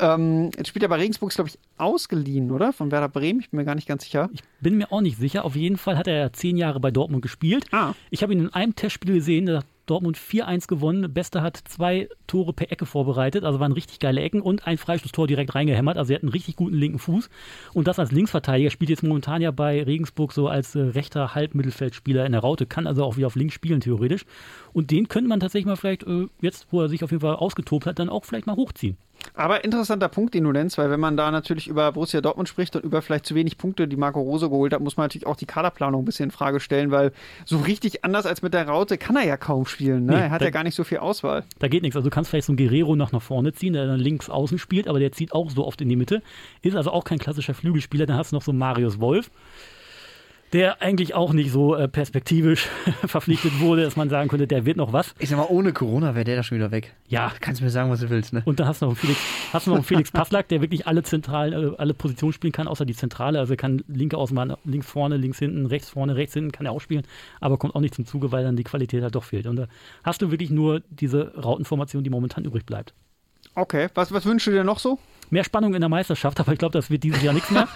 Ähm, 0.00 0.50
jetzt 0.56 0.68
spielt 0.68 0.82
er 0.82 0.88
bei 0.88 0.96
Regensburg, 0.96 1.32
glaube 1.32 1.50
ich, 1.50 1.58
ausgeliehen, 1.78 2.50
oder? 2.50 2.72
Von 2.72 2.90
Werder 2.90 3.08
Bremen. 3.08 3.40
Ich 3.40 3.50
bin 3.50 3.58
mir 3.58 3.64
gar 3.64 3.74
nicht 3.74 3.88
ganz 3.88 4.04
sicher. 4.04 4.28
Ich 4.32 4.42
bin 4.60 4.76
mir 4.76 4.92
auch 4.92 5.00
nicht 5.00 5.18
sicher. 5.18 5.44
Auf 5.44 5.56
jeden 5.56 5.76
Fall 5.76 5.96
hat 5.96 6.06
er 6.06 6.16
ja 6.18 6.32
zehn 6.32 6.56
Jahre 6.56 6.80
bei 6.80 6.90
Dortmund 6.90 7.22
gespielt. 7.22 7.66
Ah. 7.72 7.92
Ich 8.10 8.22
habe 8.22 8.32
ihn 8.32 8.40
in 8.40 8.52
einem 8.52 8.74
Testspiel 8.74 9.14
gesehen, 9.14 9.46
da 9.46 9.62
Dortmund 9.86 10.18
4-1 10.18 10.66
gewonnen. 10.68 11.12
Bester 11.12 11.42
hat 11.42 11.56
zwei 11.64 12.08
Tore 12.26 12.52
per 12.52 12.70
Ecke 12.70 12.86
vorbereitet, 12.86 13.44
also 13.44 13.60
waren 13.60 13.72
richtig 13.72 14.00
geile 14.00 14.20
Ecken 14.20 14.40
und 14.40 14.66
ein 14.66 14.78
Freistoßtor 14.78 15.26
direkt 15.26 15.54
reingehämmert. 15.54 15.96
Also 15.96 16.12
er 16.12 16.16
hat 16.16 16.22
einen 16.22 16.32
richtig 16.32 16.56
guten 16.56 16.74
linken 16.74 16.98
Fuß. 16.98 17.30
Und 17.72 17.86
das 17.86 17.98
als 17.98 18.12
Linksverteidiger 18.12 18.70
spielt 18.70 18.90
jetzt 18.90 19.02
momentan 19.02 19.42
ja 19.42 19.50
bei 19.50 19.82
Regensburg 19.82 20.32
so 20.32 20.48
als 20.48 20.74
äh, 20.74 20.80
rechter 20.80 21.34
Halbmittelfeldspieler 21.34 22.26
in 22.26 22.32
der 22.32 22.40
Raute, 22.40 22.66
kann 22.66 22.86
also 22.86 23.04
auch 23.04 23.16
wieder 23.16 23.28
auf 23.28 23.36
links 23.36 23.54
spielen 23.54 23.80
theoretisch. 23.80 24.24
Und 24.72 24.90
den 24.90 25.08
könnte 25.08 25.28
man 25.28 25.40
tatsächlich 25.40 25.66
mal 25.66 25.76
vielleicht 25.76 26.02
äh, 26.02 26.26
jetzt, 26.40 26.66
wo 26.70 26.82
er 26.82 26.88
sich 26.88 27.02
auf 27.04 27.10
jeden 27.10 27.20
Fall 27.20 27.36
ausgetobt 27.36 27.86
hat, 27.86 27.98
dann 27.98 28.08
auch 28.08 28.24
vielleicht 28.24 28.46
mal 28.46 28.56
hochziehen. 28.56 28.96
Aber 29.34 29.64
interessanter 29.64 30.08
Punkt, 30.08 30.34
den 30.34 30.44
du 30.44 30.52
nennst, 30.52 30.78
weil 30.78 30.90
wenn 30.90 31.00
man 31.00 31.16
da 31.16 31.30
natürlich 31.30 31.68
über 31.68 31.92
Borussia 31.92 32.20
Dortmund 32.20 32.48
spricht 32.48 32.76
und 32.76 32.84
über 32.84 33.02
vielleicht 33.02 33.26
zu 33.26 33.34
wenig 33.34 33.58
Punkte, 33.58 33.88
die 33.88 33.96
Marco 33.96 34.20
Rose 34.20 34.48
geholt 34.48 34.72
hat, 34.72 34.80
muss 34.80 34.96
man 34.96 35.04
natürlich 35.04 35.26
auch 35.26 35.36
die 35.36 35.46
Kaderplanung 35.46 36.02
ein 36.02 36.04
bisschen 36.04 36.24
in 36.26 36.30
Frage 36.30 36.60
stellen, 36.60 36.90
weil 36.90 37.12
so 37.44 37.58
richtig 37.58 38.04
anders 38.04 38.26
als 38.26 38.42
mit 38.42 38.54
der 38.54 38.68
Raute 38.68 38.98
kann 38.98 39.16
er 39.16 39.24
ja 39.24 39.36
kaum 39.36 39.66
spielen. 39.66 40.06
Ne? 40.06 40.12
Nee, 40.14 40.20
er 40.22 40.30
hat 40.30 40.40
da- 40.40 40.46
ja 40.46 40.50
gar 40.50 40.62
nicht 40.64 40.74
so 40.74 40.84
viel 40.84 40.98
Auswahl. 40.98 41.44
Da 41.58 41.68
geht 41.68 41.82
nichts. 41.82 41.96
Also 41.96 42.08
du 42.08 42.14
kannst 42.14 42.30
vielleicht 42.30 42.46
so 42.46 42.52
einen 42.52 42.58
Guerrero 42.58 42.96
noch 42.96 43.12
nach 43.12 43.22
vorne 43.22 43.52
ziehen, 43.52 43.72
der 43.72 43.86
dann 43.86 44.00
links 44.00 44.28
außen 44.30 44.58
spielt, 44.58 44.88
aber 44.88 44.98
der 44.98 45.12
zieht 45.12 45.32
auch 45.32 45.50
so 45.50 45.66
oft 45.66 45.80
in 45.80 45.88
die 45.88 45.96
Mitte. 45.96 46.22
Ist 46.62 46.76
also 46.76 46.90
auch 46.90 47.04
kein 47.04 47.18
klassischer 47.18 47.54
Flügelspieler. 47.54 48.06
Dann 48.06 48.16
hast 48.16 48.32
du 48.32 48.36
noch 48.36 48.42
so 48.42 48.52
Marius 48.52 49.00
Wolf, 49.00 49.30
der 50.52 50.80
eigentlich 50.80 51.14
auch 51.14 51.32
nicht 51.32 51.50
so 51.50 51.74
äh, 51.74 51.88
perspektivisch 51.88 52.68
verpflichtet 53.06 53.60
wurde, 53.60 53.82
dass 53.82 53.96
man 53.96 54.08
sagen 54.08 54.28
könnte, 54.28 54.46
der 54.46 54.64
wird 54.64 54.76
noch 54.76 54.92
was. 54.92 55.14
Ich 55.18 55.28
sag 55.28 55.38
mal, 55.38 55.46
ohne 55.48 55.72
Corona 55.72 56.14
wäre 56.14 56.24
der 56.24 56.36
da 56.36 56.42
schon 56.42 56.58
wieder 56.58 56.70
weg. 56.70 56.94
Ja, 57.08 57.32
Kannst 57.40 57.62
mir 57.62 57.70
sagen, 57.70 57.90
was 57.90 58.00
du 58.00 58.10
willst, 58.10 58.32
ne? 58.32 58.42
Und 58.44 58.60
dann 58.60 58.68
hast 58.68 58.82
du 58.82 58.86
noch 58.86 58.92
einen 58.92 58.96
Felix, 58.96 59.20
hast 59.52 59.66
du 59.66 59.70
noch 59.70 59.76
einen 59.76 59.84
Felix 59.84 60.10
Passlack, 60.10 60.48
der 60.48 60.60
wirklich 60.60 60.86
alle 60.86 61.02
zentralen, 61.02 61.52
äh, 61.52 61.76
alle 61.78 61.94
Positionen 61.94 62.32
spielen 62.32 62.52
kann, 62.52 62.68
außer 62.68 62.84
die 62.84 62.94
Zentrale. 62.94 63.38
Also 63.38 63.54
er 63.54 63.56
kann 63.56 63.82
linke 63.88 64.16
Außenbahn, 64.16 64.54
links 64.64 64.86
vorne, 64.86 65.16
links 65.16 65.38
hinten, 65.38 65.66
rechts 65.66 65.90
vorne, 65.90 66.16
rechts 66.16 66.34
hinten, 66.34 66.52
kann 66.52 66.66
er 66.66 66.72
auch 66.72 66.80
spielen, 66.80 67.02
aber 67.40 67.58
kommt 67.58 67.74
auch 67.74 67.80
nicht 67.80 67.94
zum 67.94 68.06
Zuge, 68.06 68.32
weil 68.32 68.44
dann 68.44 68.56
die 68.56 68.64
Qualität 68.64 69.02
halt 69.02 69.14
doch 69.14 69.24
fehlt. 69.24 69.46
Und 69.46 69.56
da 69.56 69.68
hast 70.04 70.22
du 70.22 70.30
wirklich 70.30 70.50
nur 70.50 70.80
diese 70.90 71.34
Rautenformation, 71.34 72.04
die 72.04 72.10
momentan 72.10 72.44
übrig 72.44 72.64
bleibt. 72.64 72.94
Okay, 73.54 73.88
was, 73.94 74.12
was 74.12 74.24
wünschst 74.24 74.46
du 74.46 74.50
dir 74.50 74.64
noch 74.64 74.78
so? 74.78 74.98
Mehr 75.30 75.44
Spannung 75.44 75.74
in 75.74 75.80
der 75.80 75.88
Meisterschaft, 75.88 76.38
aber 76.40 76.52
ich 76.52 76.58
glaube, 76.58 76.72
das 76.72 76.90
wird 76.90 77.02
dieses 77.02 77.22
Jahr 77.22 77.34
nichts 77.34 77.50
mehr. 77.50 77.68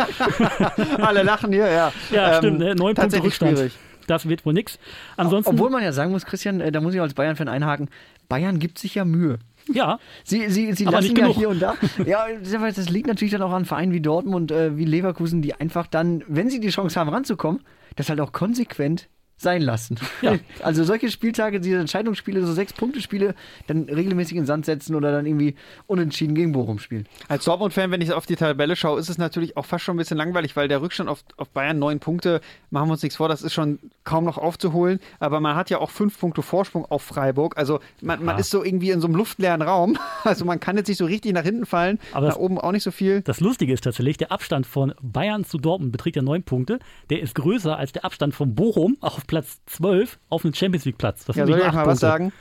Alle 0.98 1.22
lachen 1.22 1.52
hier, 1.52 1.68
ja. 1.70 1.92
Ja, 2.12 2.32
Ähm, 2.32 2.38
stimmt, 2.38 2.58
ne? 2.60 2.74
neun 2.74 2.94
Punkte 2.94 3.22
Rückstand. 3.22 3.56
schwierig. 3.58 3.72
Das 4.06 4.28
wird 4.28 4.44
wohl 4.44 4.52
nichts. 4.54 4.78
Ansonsten, 5.16 5.52
Obwohl 5.54 5.70
man 5.70 5.82
ja 5.82 5.92
sagen 5.92 6.10
muss, 6.10 6.24
Christian, 6.26 6.60
äh, 6.60 6.72
da 6.72 6.80
muss 6.80 6.94
ich 6.94 7.00
als 7.00 7.14
Bayern-Fan 7.14 7.48
einhaken, 7.48 7.88
Bayern 8.28 8.58
gibt 8.58 8.78
sich 8.78 8.94
ja 8.96 9.04
Mühe. 9.04 9.38
ja, 9.72 9.98
Sie, 10.24 10.48
sie, 10.48 10.72
sie 10.72 10.84
lassen 10.84 11.14
ja 11.16 11.26
hier 11.26 11.48
und 11.48 11.60
da. 11.60 11.74
Ja, 12.06 12.26
das 12.40 12.88
liegt 12.88 13.06
natürlich 13.06 13.32
dann 13.32 13.42
auch 13.42 13.52
an 13.52 13.64
Vereinen 13.66 13.92
wie 13.92 14.00
Dortmund, 14.00 14.50
äh, 14.50 14.76
wie 14.76 14.84
Leverkusen, 14.84 15.42
die 15.42 15.54
einfach 15.54 15.86
dann, 15.86 16.24
wenn 16.28 16.50
sie 16.50 16.60
die 16.60 16.70
Chance 16.70 16.98
haben 16.98 17.10
ranzukommen, 17.10 17.60
das 17.96 18.08
halt 18.08 18.20
auch 18.20 18.32
konsequent 18.32 19.08
sein 19.40 19.62
lassen. 19.62 19.96
Ja. 20.22 20.37
Also 20.62 20.85
solche 20.85 21.11
Spieltage, 21.11 21.59
diese 21.61 21.79
Entscheidungsspiele, 21.79 22.44
so 22.44 22.53
Sechs-Punkte-Spiele, 22.53 23.35
dann 23.66 23.85
regelmäßig 23.85 24.37
in 24.37 24.42
den 24.42 24.46
Sand 24.46 24.66
setzen 24.66 24.94
oder 24.94 25.11
dann 25.11 25.24
irgendwie 25.26 25.55
unentschieden 25.87 26.35
gegen 26.35 26.53
Bochum 26.53 26.79
spielen. 26.79 27.07
Als 27.29 27.44
Dortmund-Fan, 27.44 27.90
wenn 27.90 28.00
ich 28.03 28.12
auf 28.12 28.26
die 28.26 28.37
Tabelle 28.37 28.76
schaue, 28.76 29.00
ist 29.00 29.09
es 29.09 29.16
natürlich 29.18 29.57
auch 29.57 29.64
fast 29.64 29.85
schon 29.85 29.94
ein 29.94 29.98
bisschen 29.98 30.18
langweilig, 30.18 30.57
weil 30.57 30.68
der 30.68 30.83
Rückstand 30.83 31.09
auf, 31.09 31.24
auf 31.38 31.48
Bayern 31.50 31.79
neun 31.79 31.98
Punkte, 31.98 32.40
machen 32.70 32.88
wir 32.88 32.92
uns 32.92 33.03
nichts 33.03 33.16
vor, 33.16 33.29
das 33.29 33.42
ist 33.42 33.55
schon 33.55 33.79
kaum 34.05 34.24
noch 34.24 34.37
aufzuholen. 34.38 35.00
Aber 35.18 35.40
man 35.40 35.57
hat 35.57 35.70
ja 35.70 35.79
auch 35.79 35.90
fünf 35.90 36.18
Punkte 36.18 36.42
Vorsprung 36.42 36.85
auf 36.85 37.03
Freiburg. 37.03 37.57
Also 37.57 37.81
man, 38.03 38.22
man 38.24 38.38
ist 38.38 38.50
so 38.50 38.62
irgendwie 38.62 38.90
in 38.90 39.00
so 39.00 39.07
einem 39.07 39.16
luftleeren 39.16 39.62
Raum. 39.62 39.98
Also 40.22 40.44
man 40.44 40.61
kann 40.61 40.76
jetzt 40.76 40.88
nicht 40.88 40.98
so 40.98 41.07
richtig 41.07 41.33
nach 41.33 41.42
hinten 41.44 41.64
fallen, 41.64 41.98
Aber 42.12 42.26
nach 42.26 42.35
das- 42.35 42.42
oben 42.42 42.59
auch 42.61 42.72
nicht 42.72 42.83
so 42.83 42.90
viel. 42.90 43.22
das 43.22 43.40
Lustige 43.40 43.72
ist 43.72 43.83
tatsächlich, 43.85 44.18
der 44.18 44.31
Abstand 44.31 44.66
von 44.66 44.92
Bayern 45.00 45.44
zu 45.44 45.57
Dortmund 45.57 45.92
beträgt 45.92 46.16
ja 46.16 46.22
neun 46.22 46.42
Punkte. 46.42 46.79
Der 47.09 47.20
ist 47.20 47.35
größer 47.35 47.76
als 47.76 47.92
der 47.92 48.05
Abstand 48.05 48.35
von 48.35 48.55
Bochum 48.55 48.98
auf 49.00 49.24
Platz 49.31 49.61
12 49.66 50.19
auf 50.29 50.45
einen 50.45 50.53
Champions 50.55 50.85
League 50.85 50.99
Platz. 50.99 51.25
Das 51.25 51.37
Ja, 51.37 51.47
soll 51.47 51.57
ich 51.59 51.64
mal 51.64 51.75
was 51.77 51.85
Punkte. 51.85 52.01
sagen? 52.01 52.33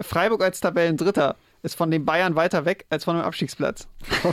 Freiburg 0.00 0.42
als 0.42 0.60
Tabellendritter 0.60 1.36
ist 1.62 1.74
von 1.76 1.90
den 1.90 2.06
Bayern 2.06 2.36
weiter 2.36 2.64
weg 2.64 2.86
als 2.88 3.04
von 3.04 3.16
dem 3.16 3.24
Abstiegsplatz. 3.24 3.86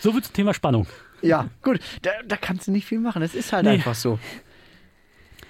So 0.00 0.14
wird 0.14 0.24
zum 0.26 0.34
Thema 0.34 0.52
Spannung. 0.54 0.86
Ja, 1.22 1.48
gut, 1.62 1.80
da, 2.02 2.10
da 2.26 2.36
kannst 2.36 2.66
du 2.68 2.72
nicht 2.72 2.84
viel 2.86 2.98
machen. 3.00 3.22
Das 3.22 3.34
ist 3.34 3.52
halt 3.52 3.64
Nee. 3.64 3.70
einfach 3.72 3.94
so. 3.94 4.18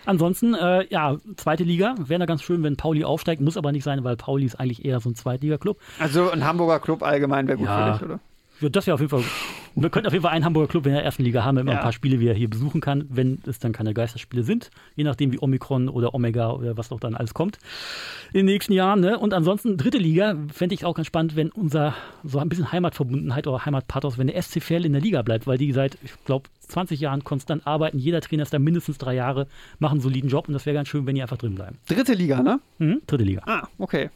Ansonsten, 0.04 0.54
äh, 0.54 0.86
ja, 0.88 1.16
zweite 1.36 1.64
Liga. 1.64 1.96
Wäre 1.98 2.20
da 2.20 2.26
ganz 2.26 2.42
schön, 2.42 2.62
wenn 2.62 2.76
Pauli 2.76 3.02
aufsteigt. 3.04 3.40
Muss 3.42 3.56
aber 3.56 3.72
nicht 3.72 3.82
sein, 3.82 4.04
weil 4.04 4.16
Pauli 4.16 4.44
ist 4.46 4.54
eigentlich 4.60 4.84
eher 4.84 5.00
so 5.00 5.10
ein 5.10 5.16
Zweitliga-Club. 5.16 5.80
Also 5.98 6.30
ein 6.30 6.44
Hamburger 6.44 6.78
Club 6.78 7.02
allgemein 7.02 7.48
wäre 7.48 7.58
gut 7.58 7.66
Ja. 7.66 7.94
für 7.94 7.98
dich, 7.98 8.02
oder? 8.12 8.20
Ja, 8.60 8.68
Das 8.68 8.86
wäre 8.86 8.94
auf 8.94 9.00
jeden 9.00 9.10
Fall. 9.10 9.22
Wir 9.78 9.90
könnten 9.90 10.06
auf 10.06 10.14
jeden 10.14 10.22
Fall 10.22 10.32
einen 10.32 10.46
Hamburger 10.46 10.68
Club 10.68 10.86
in 10.86 10.92
der 10.94 11.04
ersten 11.04 11.22
Liga 11.22 11.44
haben, 11.44 11.58
wenn 11.58 11.66
man 11.66 11.74
Ja. 11.74 11.80
ein 11.80 11.82
paar 11.84 11.92
Spiele 11.92 12.18
wieder 12.18 12.32
hier 12.32 12.48
besuchen 12.48 12.80
kann, 12.80 13.04
wenn 13.10 13.42
es 13.46 13.58
dann 13.58 13.72
keine 13.72 13.92
Geisterspiele 13.92 14.42
sind. 14.42 14.70
Je 14.94 15.04
nachdem, 15.04 15.32
wie 15.32 15.38
Omikron 15.38 15.90
oder 15.90 16.14
Omega 16.14 16.50
oder 16.50 16.78
was 16.78 16.88
noch 16.88 16.98
dann 16.98 17.14
alles 17.14 17.34
kommt 17.34 17.58
in 18.32 18.38
den 18.38 18.46
nächsten 18.46 18.72
Jahren. 18.72 19.00
Ne? 19.00 19.18
Und 19.18 19.34
ansonsten, 19.34 19.76
dritte 19.76 19.98
Liga, 19.98 20.34
fände 20.50 20.74
ich 20.74 20.86
auch 20.86 20.94
ganz 20.94 21.06
spannend, 21.06 21.36
wenn 21.36 21.50
unser 21.50 21.94
so 22.24 22.38
ein 22.38 22.48
bisschen 22.48 22.72
Heimatverbundenheit 22.72 23.46
oder 23.46 23.66
Heimatpathos, 23.66 24.16
wenn 24.16 24.28
der 24.28 24.40
SC 24.40 24.62
Verl 24.62 24.86
in 24.86 24.92
der 24.94 25.02
Liga 25.02 25.20
bleibt, 25.20 25.46
weil 25.46 25.58
die 25.58 25.72
seit, 25.72 25.98
ich 26.02 26.12
glaube, 26.24 26.48
20 26.60 26.98
Jahren 26.98 27.22
konstant 27.22 27.66
arbeiten. 27.66 27.98
Jeder 27.98 28.22
Trainer 28.22 28.44
ist 28.44 28.54
da 28.54 28.58
mindestens 28.58 28.96
drei 28.96 29.14
Jahre, 29.14 29.46
machen 29.78 29.96
einen 29.96 30.00
soliden 30.00 30.30
Job 30.30 30.48
und 30.48 30.54
das 30.54 30.64
wäre 30.64 30.72
ganz 30.74 30.88
schön, 30.88 31.06
wenn 31.06 31.14
die 31.16 31.22
einfach 31.22 31.36
drin 31.36 31.54
bleiben. 31.54 31.76
Dritte 31.86 32.14
Liga, 32.14 32.42
ne? 32.42 32.60
Mhm, 32.78 33.02
dritte 33.06 33.24
Liga. 33.24 33.42
Ah, 33.44 33.68
okay. 33.76 34.08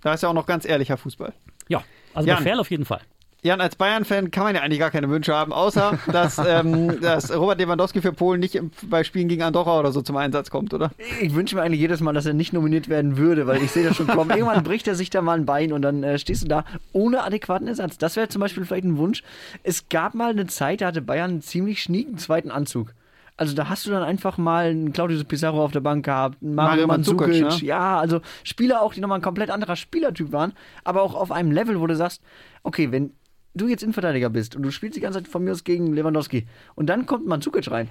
Da 0.00 0.14
ist 0.14 0.22
ja 0.22 0.28
auch 0.28 0.34
noch 0.34 0.46
ganz 0.46 0.64
ehrlicher 0.66 0.96
Fußball. 0.96 1.32
Ja, 1.68 1.82
also 2.14 2.28
Jan. 2.28 2.38
bei 2.38 2.42
Verl 2.42 2.58
auf 2.58 2.70
jeden 2.70 2.84
Fall. 2.84 3.00
Jan, 3.44 3.60
als 3.60 3.76
Bayern-Fan 3.76 4.30
kann 4.30 4.44
man 4.44 4.54
ja 4.54 4.62
eigentlich 4.62 4.78
gar 4.78 4.90
keine 4.90 5.10
Wünsche 5.10 5.34
haben, 5.34 5.52
außer 5.52 5.98
dass, 6.12 6.38
ähm, 6.38 6.98
dass 7.02 7.30
Robert 7.36 7.58
Lewandowski 7.58 8.00
für 8.00 8.14
Polen 8.14 8.40
nicht 8.40 8.58
bei 8.88 9.04
Spielen 9.04 9.28
gegen 9.28 9.42
Andorra 9.42 9.78
oder 9.78 9.92
so 9.92 10.00
zum 10.00 10.16
Einsatz 10.16 10.48
kommt, 10.48 10.72
oder? 10.72 10.90
Ich 11.20 11.34
wünsche 11.34 11.54
mir 11.54 11.60
eigentlich 11.62 11.80
jedes 11.80 12.00
Mal, 12.00 12.14
dass 12.14 12.24
er 12.24 12.32
nicht 12.32 12.54
nominiert 12.54 12.88
werden 12.88 13.18
würde, 13.18 13.46
weil 13.46 13.62
ich 13.62 13.70
sehe 13.70 13.86
das 13.86 13.96
schon 13.96 14.06
kommen. 14.06 14.30
Irgendwann 14.30 14.62
bricht 14.64 14.88
er 14.88 14.94
sich 14.94 15.10
da 15.10 15.20
mal 15.20 15.36
ein 15.38 15.44
Bein 15.44 15.74
und 15.74 15.82
dann 15.82 16.02
äh, 16.02 16.18
stehst 16.18 16.42
du 16.42 16.48
da 16.48 16.64
ohne 16.94 17.22
adäquaten 17.22 17.68
Ersatz. 17.68 17.98
Das 17.98 18.16
wäre 18.16 18.28
zum 18.30 18.40
Beispiel 18.40 18.64
vielleicht 18.64 18.84
ein 18.84 18.96
Wunsch. 18.96 19.22
Es 19.62 19.90
gab 19.90 20.14
mal 20.14 20.30
eine 20.30 20.46
Zeit, 20.46 20.80
da 20.80 20.86
hatte 20.86 21.02
Bayern 21.02 21.32
einen 21.32 21.42
ziemlich 21.42 21.82
schnieken 21.82 22.16
zweiten 22.16 22.50
Anzug. 22.50 22.94
Also 23.36 23.54
da 23.54 23.68
hast 23.68 23.84
du 23.84 23.90
dann 23.90 24.04
einfach 24.04 24.38
mal 24.38 24.70
einen 24.70 24.94
Claudio 24.94 25.22
Pizarro 25.22 25.62
auf 25.62 25.72
der 25.72 25.80
Bank 25.80 26.06
gehabt, 26.06 26.42
einen 26.42 26.54
Mario 26.54 26.70
Mario 26.70 26.86
Mandzukic, 26.86 27.42
ne? 27.42 27.66
ja, 27.66 27.98
also 27.98 28.20
Spieler 28.42 28.80
auch, 28.80 28.94
die 28.94 29.00
nochmal 29.00 29.18
ein 29.18 29.22
komplett 29.22 29.50
anderer 29.50 29.76
Spielertyp 29.76 30.32
waren, 30.32 30.54
aber 30.82 31.02
auch 31.02 31.14
auf 31.14 31.30
einem 31.30 31.50
Level, 31.50 31.78
wo 31.80 31.86
du 31.86 31.96
sagst, 31.96 32.22
okay, 32.62 32.90
wenn 32.92 33.12
du 33.54 33.68
jetzt 33.68 33.82
Innenverteidiger 33.82 34.30
bist 34.30 34.56
und 34.56 34.62
du 34.62 34.70
spielst 34.70 34.96
die 34.96 35.00
ganze 35.00 35.20
Zeit 35.20 35.28
von 35.28 35.44
mir 35.44 35.52
aus 35.52 35.64
gegen 35.64 35.92
Lewandowski 35.92 36.46
und 36.74 36.86
dann 36.86 37.06
kommt 37.06 37.26
Mandzukic 37.26 37.70
rein, 37.70 37.88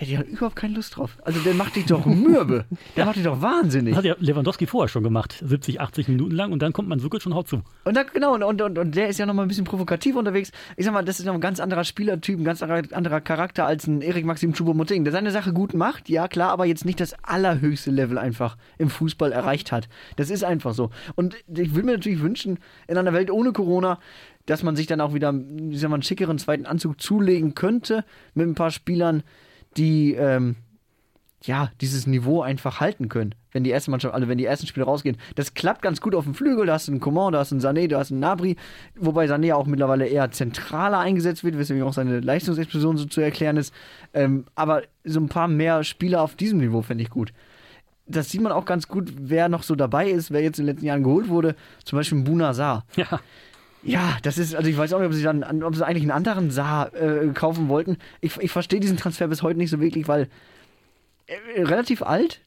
der 0.00 0.06
hat 0.06 0.26
ja 0.26 0.32
überhaupt 0.32 0.54
keine 0.54 0.74
Lust 0.74 0.96
drauf. 0.96 1.18
Also 1.24 1.40
der 1.40 1.54
macht 1.54 1.74
dich 1.74 1.86
doch 1.86 2.06
mürbe. 2.06 2.66
Der 2.96 3.04
macht 3.04 3.16
dich 3.16 3.24
doch 3.24 3.42
wahnsinnig. 3.42 3.92
Das 3.92 3.98
hat 3.98 4.04
ja 4.04 4.14
Lewandowski 4.18 4.66
vorher 4.66 4.88
schon 4.88 5.02
gemacht, 5.02 5.42
70, 5.42 5.80
80 5.80 6.08
Minuten 6.08 6.34
lang 6.36 6.52
und 6.52 6.62
dann 6.62 6.72
kommt 6.72 6.88
man 6.88 7.00
Sukic 7.00 7.26
und 7.26 7.34
haut 7.34 7.48
zu. 7.48 7.62
Und 7.84 7.96
da, 7.96 8.04
genau, 8.04 8.34
und, 8.34 8.44
und, 8.44 8.62
und, 8.62 8.78
und 8.78 8.94
der 8.94 9.08
ist 9.08 9.18
ja 9.18 9.26
nochmal 9.26 9.44
ein 9.44 9.48
bisschen 9.48 9.64
provokativ 9.64 10.14
unterwegs. 10.14 10.52
Ich 10.76 10.84
sag 10.84 10.94
mal, 10.94 11.04
das 11.04 11.18
ist 11.18 11.26
noch 11.26 11.34
ein 11.34 11.40
ganz 11.40 11.58
anderer 11.58 11.82
Spielertyp, 11.82 12.38
ein 12.38 12.44
ganz 12.44 12.62
anderer, 12.62 12.82
anderer 12.92 13.20
Charakter 13.20 13.66
als 13.66 13.86
ein 13.88 14.00
Erik 14.00 14.24
Maxim 14.24 14.52
Choupo-Moting, 14.52 15.02
der 15.02 15.12
seine 15.12 15.32
Sache 15.32 15.52
gut 15.52 15.74
macht, 15.74 16.08
ja 16.08 16.28
klar, 16.28 16.50
aber 16.50 16.64
jetzt 16.66 16.84
nicht 16.84 17.00
das 17.00 17.14
allerhöchste 17.24 17.90
Level 17.90 18.18
einfach 18.18 18.56
im 18.78 18.90
Fußball 18.90 19.32
erreicht 19.32 19.72
hat. 19.72 19.88
Das 20.14 20.30
ist 20.30 20.44
einfach 20.44 20.74
so. 20.74 20.90
Und 21.16 21.36
ich 21.48 21.74
würde 21.74 21.86
mir 21.86 21.92
natürlich 21.92 22.20
wünschen, 22.20 22.58
in 22.86 22.96
einer 22.96 23.12
Welt 23.12 23.32
ohne 23.32 23.52
Corona, 23.52 23.98
dass 24.48 24.62
man 24.62 24.76
sich 24.76 24.86
dann 24.86 25.02
auch 25.02 25.12
wieder, 25.12 25.34
ich 25.70 25.78
sag 25.78 25.90
mal, 25.90 25.96
einen 25.96 26.02
schickeren 26.02 26.38
zweiten 26.38 26.64
Anzug 26.64 27.00
zulegen 27.02 27.54
könnte 27.54 28.02
mit 28.32 28.48
ein 28.48 28.54
paar 28.54 28.70
Spielern, 28.70 29.22
die, 29.76 30.14
ähm, 30.14 30.56
ja, 31.44 31.70
dieses 31.82 32.06
Niveau 32.06 32.40
einfach 32.40 32.80
halten 32.80 33.10
können. 33.10 33.34
Wenn 33.52 33.62
die 33.62 33.70
erste 33.70 33.90
Mannschaft, 33.90 34.14
also 34.14 34.26
wenn 34.26 34.38
die 34.38 34.46
ersten 34.46 34.66
Spiele 34.66 34.86
rausgehen. 34.86 35.18
Das 35.34 35.52
klappt 35.52 35.82
ganz 35.82 36.00
gut 36.00 36.14
auf 36.14 36.24
dem 36.24 36.34
Flügel. 36.34 36.64
Da 36.64 36.72
hast 36.72 36.88
du 36.88 36.92
einen 36.92 37.00
Coman, 37.00 37.34
da 37.34 37.40
hast 37.40 37.52
du 37.52 37.56
einen 37.56 37.62
Sané, 37.62 37.88
da 37.88 37.98
hast 37.98 38.10
du 38.10 38.14
einen 38.14 38.22
Nabri. 38.22 38.56
Wobei 38.96 39.26
Sané 39.26 39.54
auch 39.54 39.66
mittlerweile 39.66 40.06
eher 40.06 40.30
zentraler 40.30 40.98
eingesetzt 40.98 41.44
wird, 41.44 41.58
weswegen 41.58 41.82
auch 41.82 41.92
seine 41.92 42.20
Leistungsexplosion 42.20 42.96
so 42.96 43.04
zu 43.04 43.20
erklären 43.20 43.58
ist. 43.58 43.74
Ähm, 44.14 44.46
aber 44.54 44.82
so 45.04 45.20
ein 45.20 45.28
paar 45.28 45.46
mehr 45.46 45.84
Spieler 45.84 46.22
auf 46.22 46.36
diesem 46.36 46.58
Niveau 46.58 46.80
fände 46.80 47.04
ich 47.04 47.10
gut. 47.10 47.34
Das 48.06 48.30
sieht 48.30 48.40
man 48.40 48.52
auch 48.52 48.64
ganz 48.64 48.88
gut, 48.88 49.12
wer 49.18 49.50
noch 49.50 49.62
so 49.62 49.74
dabei 49.74 50.08
ist, 50.08 50.30
wer 50.30 50.40
jetzt 50.40 50.58
in 50.58 50.64
den 50.64 50.74
letzten 50.74 50.86
Jahren 50.86 51.02
geholt 51.02 51.28
wurde. 51.28 51.54
Zum 51.84 51.98
Beispiel 51.98 52.22
Buna 52.22 52.54
Saar. 52.54 52.86
Ja, 52.96 53.20
Ja, 53.82 54.18
das 54.22 54.38
ist, 54.38 54.54
also 54.54 54.68
ich 54.68 54.76
weiß 54.76 54.92
auch 54.92 54.98
nicht, 54.98 55.06
ob 55.08 55.14
sie 55.14 55.22
dann, 55.22 55.42
an- 55.42 55.62
ob 55.62 55.74
sie 55.76 55.86
eigentlich 55.86 56.02
einen 56.02 56.10
anderen 56.10 56.50
Saar 56.50 56.92
äh, 56.94 57.28
kaufen 57.34 57.68
wollten. 57.68 57.96
Ich, 58.20 58.36
ich 58.38 58.50
verstehe 58.50 58.80
diesen 58.80 58.96
Transfer 58.96 59.28
bis 59.28 59.42
heute 59.42 59.58
nicht 59.58 59.70
so 59.70 59.80
wirklich, 59.80 60.08
weil 60.08 60.28
äh, 61.26 61.62
relativ 61.62 62.02
alt, 62.02 62.40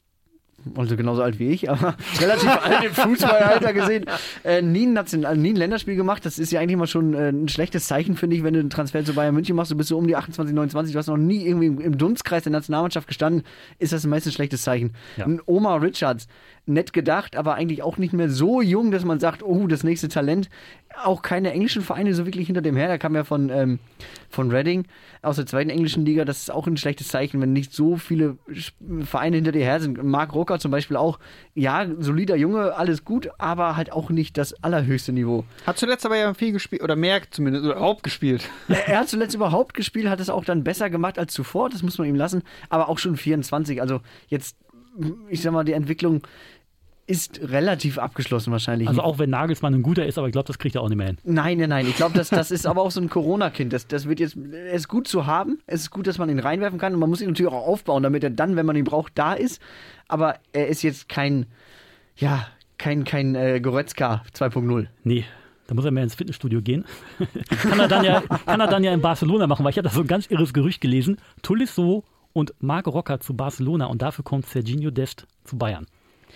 also 0.76 0.96
genauso 0.96 1.22
alt 1.22 1.38
wie 1.38 1.48
ich, 1.48 1.70
aber 1.70 1.96
relativ 2.20 2.48
alt 2.48 2.84
im 2.84 2.92
Fußballalter 2.92 3.72
gesehen, 3.72 4.04
äh, 4.44 4.62
nie, 4.62 4.86
ein 4.86 4.92
National, 4.92 5.36
nie 5.36 5.50
ein 5.50 5.56
Länderspiel 5.56 5.96
gemacht. 5.96 6.24
Das 6.24 6.38
ist 6.38 6.52
ja 6.52 6.60
eigentlich 6.60 6.74
immer 6.74 6.86
schon 6.86 7.14
äh, 7.14 7.30
ein 7.30 7.48
schlechtes 7.48 7.86
Zeichen, 7.86 8.16
finde 8.16 8.36
ich, 8.36 8.44
wenn 8.44 8.54
du 8.54 8.60
einen 8.60 8.70
Transfer 8.70 9.04
zu 9.04 9.14
Bayern 9.14 9.34
München 9.34 9.56
machst, 9.56 9.70
du 9.70 9.76
bist 9.76 9.88
so 9.88 9.98
um 9.98 10.06
die 10.06 10.16
28, 10.16 10.54
29, 10.54 10.92
du 10.92 10.98
hast 10.98 11.08
noch 11.08 11.16
nie 11.16 11.46
irgendwie 11.46 11.66
im, 11.66 11.80
im 11.80 11.98
Dunstkreis 11.98 12.44
der 12.44 12.52
Nationalmannschaft 12.52 13.08
gestanden, 13.08 13.42
ist 13.78 13.92
das 13.92 14.06
meistens 14.06 14.32
ein 14.32 14.36
schlechtes 14.36 14.62
Zeichen. 14.62 14.92
Ja. 15.16 15.26
Ein 15.26 15.40
Omar 15.46 15.82
Richards, 15.82 16.28
nett 16.66 16.92
gedacht, 16.92 17.36
aber 17.36 17.54
eigentlich 17.54 17.82
auch 17.82 17.98
nicht 17.98 18.12
mehr 18.12 18.30
so 18.30 18.62
jung, 18.62 18.92
dass 18.92 19.04
man 19.04 19.18
sagt, 19.18 19.42
oh, 19.42 19.66
das 19.66 19.82
nächste 19.82 20.08
Talent. 20.08 20.48
Auch 21.02 21.22
keine 21.22 21.52
englischen 21.52 21.82
Vereine 21.82 22.14
so 22.14 22.26
wirklich 22.26 22.46
hinter 22.46 22.62
dem 22.62 22.76
her. 22.76 22.86
Der 22.86 22.98
kam 22.98 23.14
ja 23.14 23.24
von, 23.24 23.48
ähm, 23.48 23.78
von 24.28 24.50
Reading 24.50 24.84
aus 25.22 25.36
der 25.36 25.46
zweiten 25.46 25.70
englischen 25.70 26.04
Liga. 26.04 26.24
Das 26.24 26.38
ist 26.38 26.50
auch 26.50 26.66
ein 26.66 26.76
schlechtes 26.76 27.08
Zeichen, 27.08 27.40
wenn 27.40 27.52
nicht 27.52 27.72
so 27.72 27.96
viele 27.96 28.36
Vereine 29.02 29.36
hinter 29.36 29.52
dir 29.52 29.64
her 29.64 29.80
sind. 29.80 30.02
Marc 30.02 30.34
Rocker 30.52 30.60
zum 30.60 30.70
Beispiel 30.70 30.96
auch. 30.96 31.18
Ja, 31.54 31.86
solider 31.98 32.36
Junge, 32.36 32.76
alles 32.76 33.04
gut, 33.04 33.28
aber 33.38 33.76
halt 33.76 33.92
auch 33.92 34.10
nicht 34.10 34.36
das 34.36 34.52
allerhöchste 34.62 35.12
Niveau. 35.12 35.44
Hat 35.66 35.78
zuletzt 35.78 36.04
aber 36.04 36.16
ja 36.16 36.34
viel 36.34 36.52
gespielt, 36.52 36.82
oder 36.82 36.96
mehr 36.96 37.22
zumindest, 37.30 37.64
oder 37.64 37.76
überhaupt 37.76 38.02
gespielt. 38.02 38.48
Er 38.68 38.88
er 38.88 38.98
hat 39.00 39.08
zuletzt 39.08 39.34
überhaupt 39.34 39.74
gespielt, 39.74 40.08
hat 40.08 40.20
es 40.20 40.28
auch 40.28 40.44
dann 40.44 40.64
besser 40.64 40.90
gemacht 40.90 41.18
als 41.18 41.32
zuvor, 41.32 41.70
das 41.70 41.82
muss 41.82 41.98
man 41.98 42.08
ihm 42.08 42.16
lassen, 42.16 42.42
aber 42.68 42.88
auch 42.88 42.98
schon 42.98 43.16
24. 43.16 43.80
Also 43.80 44.00
jetzt, 44.28 44.56
ich 45.28 45.40
sag 45.40 45.52
mal, 45.52 45.64
die 45.64 45.72
Entwicklung 45.72 46.22
ist 47.12 47.40
relativ 47.42 47.98
abgeschlossen 47.98 48.52
wahrscheinlich. 48.52 48.88
Also 48.88 49.02
auch 49.02 49.18
wenn 49.18 49.28
Nagelsmann 49.28 49.74
ein 49.74 49.82
guter 49.82 50.06
ist, 50.06 50.16
aber 50.16 50.28
ich 50.28 50.32
glaube, 50.32 50.46
das 50.46 50.58
kriegt 50.58 50.76
er 50.76 50.80
auch 50.80 50.88
nicht 50.88 50.96
mehr 50.96 51.08
hin. 51.08 51.18
Nein, 51.24 51.58
nein, 51.58 51.68
nein. 51.68 51.86
Ich 51.86 51.96
glaube, 51.96 52.16
das, 52.16 52.30
das 52.30 52.50
ist 52.50 52.66
aber 52.72 52.80
auch 52.80 52.90
so 52.90 53.02
ein 53.02 53.10
Corona-Kind. 53.10 53.70
Das, 53.70 53.86
das 53.86 54.08
wird 54.08 54.18
jetzt, 54.18 54.34
er 54.36 54.72
ist 54.72 54.88
gut 54.88 55.06
zu 55.06 55.26
haben. 55.26 55.58
Es 55.66 55.82
ist 55.82 55.90
gut, 55.90 56.06
dass 56.06 56.16
man 56.16 56.30
ihn 56.30 56.38
reinwerfen 56.38 56.78
kann. 56.78 56.94
Und 56.94 57.00
man 57.00 57.10
muss 57.10 57.20
ihn 57.20 57.28
natürlich 57.28 57.52
auch 57.52 57.66
aufbauen, 57.66 58.02
damit 58.02 58.24
er 58.24 58.30
dann, 58.30 58.56
wenn 58.56 58.64
man 58.64 58.76
ihn 58.76 58.84
braucht, 58.84 59.12
da 59.16 59.34
ist. 59.34 59.60
Aber 60.08 60.36
er 60.54 60.68
ist 60.68 60.82
jetzt 60.82 61.10
kein, 61.10 61.44
ja, 62.16 62.46
kein, 62.78 63.04
kein 63.04 63.34
äh, 63.34 63.60
Goretzka 63.60 64.22
2.0. 64.34 64.86
Nee, 65.04 65.26
da 65.66 65.74
muss 65.74 65.84
er 65.84 65.90
mehr 65.90 66.04
ins 66.04 66.14
Fitnessstudio 66.14 66.62
gehen. 66.62 66.86
kann, 67.62 67.78
er 67.78 67.88
dann 67.88 68.04
ja, 68.04 68.22
kann 68.22 68.60
er 68.60 68.68
dann 68.68 68.84
ja 68.84 68.94
in 68.94 69.02
Barcelona 69.02 69.46
machen, 69.46 69.64
weil 69.64 69.70
ich 69.72 69.76
habe 69.76 69.88
da 69.88 69.94
so 69.94 70.00
ein 70.00 70.06
ganz 70.06 70.30
irres 70.30 70.54
Gerücht 70.54 70.80
gelesen. 70.80 71.18
Tolisso 71.42 72.04
und 72.32 72.54
Marc 72.60 72.86
Rocker 72.86 73.20
zu 73.20 73.34
Barcelona 73.34 73.86
und 73.86 74.00
dafür 74.00 74.24
kommt 74.24 74.46
Serginho 74.46 74.90
Dest 74.90 75.26
zu 75.44 75.58
Bayern. 75.58 75.86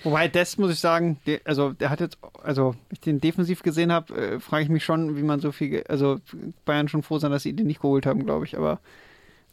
Wobei 0.05 0.29
Dest, 0.29 0.59
muss 0.59 0.71
ich 0.71 0.79
sagen, 0.79 1.19
der, 1.27 1.41
also 1.45 1.73
der 1.73 1.91
hat 1.91 2.01
jetzt, 2.01 2.19
also 2.43 2.75
ich 2.91 3.01
den 3.01 3.21
defensiv 3.21 3.63
gesehen 3.63 3.91
habe, 3.93 4.15
äh, 4.15 4.41
frage 4.41 4.63
ich 4.65 4.69
mich 4.69 4.85
schon, 4.85 5.17
wie 5.17 5.23
man 5.23 5.41
so 5.41 5.51
viel, 5.53 5.83
also 5.89 6.19
Bayern 6.65 6.89
schon 6.89 7.03
froh 7.03 7.19
sein, 7.19 7.31
dass 7.33 7.43
sie 7.43 7.53
den 7.55 7.67
nicht 7.67 7.81
geholt 7.81 8.07
haben, 8.07 8.25
glaube 8.25 8.45
ich, 8.45 8.57
aber 8.57 8.79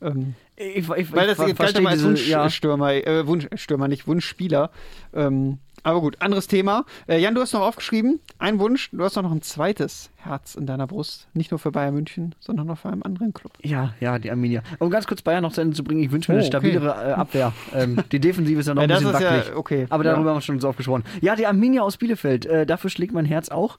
ähm, 0.01 0.35
Ich, 0.55 0.87
ich, 0.89 1.11
weil 1.13 1.27
das 1.27 1.37
galt 1.37 1.55
verstehe 1.55 1.81
immer 1.81 1.89
als 1.91 2.01
diese- 2.03 2.29
ja. 2.29 2.43
Wunschstürmer, 2.43 2.93
äh, 2.93 3.25
Wunschstürmer, 3.25 3.87
nicht 3.87 4.05
Wunschspieler. 4.07 4.69
Ähm, 5.13 5.57
aber 5.83 6.01
gut, 6.01 6.15
anderes 6.21 6.47
Thema. 6.47 6.85
Äh, 7.07 7.19
Jan, 7.19 7.35
du 7.35 7.41
hast 7.41 7.53
noch 7.53 7.61
aufgeschrieben, 7.61 8.19
ein 8.39 8.59
Wunsch, 8.59 8.89
du 8.91 9.03
hast 9.03 9.17
doch 9.17 9.21
noch 9.21 9.31
ein 9.31 9.41
zweites 9.41 10.09
Herz 10.17 10.55
in 10.55 10.65
deiner 10.65 10.87
Brust. 10.87 11.27
Nicht 11.33 11.51
nur 11.51 11.59
für 11.59 11.71
Bayern 11.71 11.93
München, 11.93 12.33
sondern 12.39 12.67
noch 12.67 12.77
für 12.77 12.89
einen 12.89 13.03
anderen 13.03 13.33
Club. 13.33 13.51
Ja, 13.61 13.93
ja, 13.99 14.17
die 14.19 14.31
Arminia. 14.31 14.61
Um 14.79 14.89
ganz 14.89 15.05
kurz 15.07 15.21
Bayern 15.21 15.43
noch 15.43 15.51
zu 15.53 15.61
Ende 15.61 15.75
zu 15.75 15.83
bringen, 15.83 16.01
ich 16.03 16.11
wünsche 16.11 16.31
mir 16.31 16.37
Oh, 16.37 16.39
eine 16.39 16.47
okay. 16.47 16.57
stabilere 16.71 17.09
äh, 17.09 17.13
Abwehr. 17.13 17.53
Ähm, 17.73 18.03
die 18.11 18.19
Defensive 18.19 18.59
ist 18.59 18.67
ja 18.67 18.73
noch 18.73 18.81
Ja, 18.81 18.87
ein 18.87 19.03
bisschen 19.03 19.13
wackelig. 19.13 19.47
ja 19.49 19.55
okay. 19.55 19.85
Aber 19.89 20.03
darüber 20.03 20.21
Ja. 20.23 20.29
haben 20.29 20.37
wir 20.37 20.41
schon 20.41 20.59
so 20.59 20.69
oft 20.69 20.77
gesprochen. 20.77 21.03
Ja, 21.21 21.35
die 21.35 21.45
Arminia 21.47 21.81
aus 21.81 21.97
Bielefeld, 21.97 22.45
äh, 22.45 22.65
dafür 22.65 22.89
schlägt 22.89 23.13
mein 23.13 23.25
Herz 23.25 23.49
auch. 23.49 23.77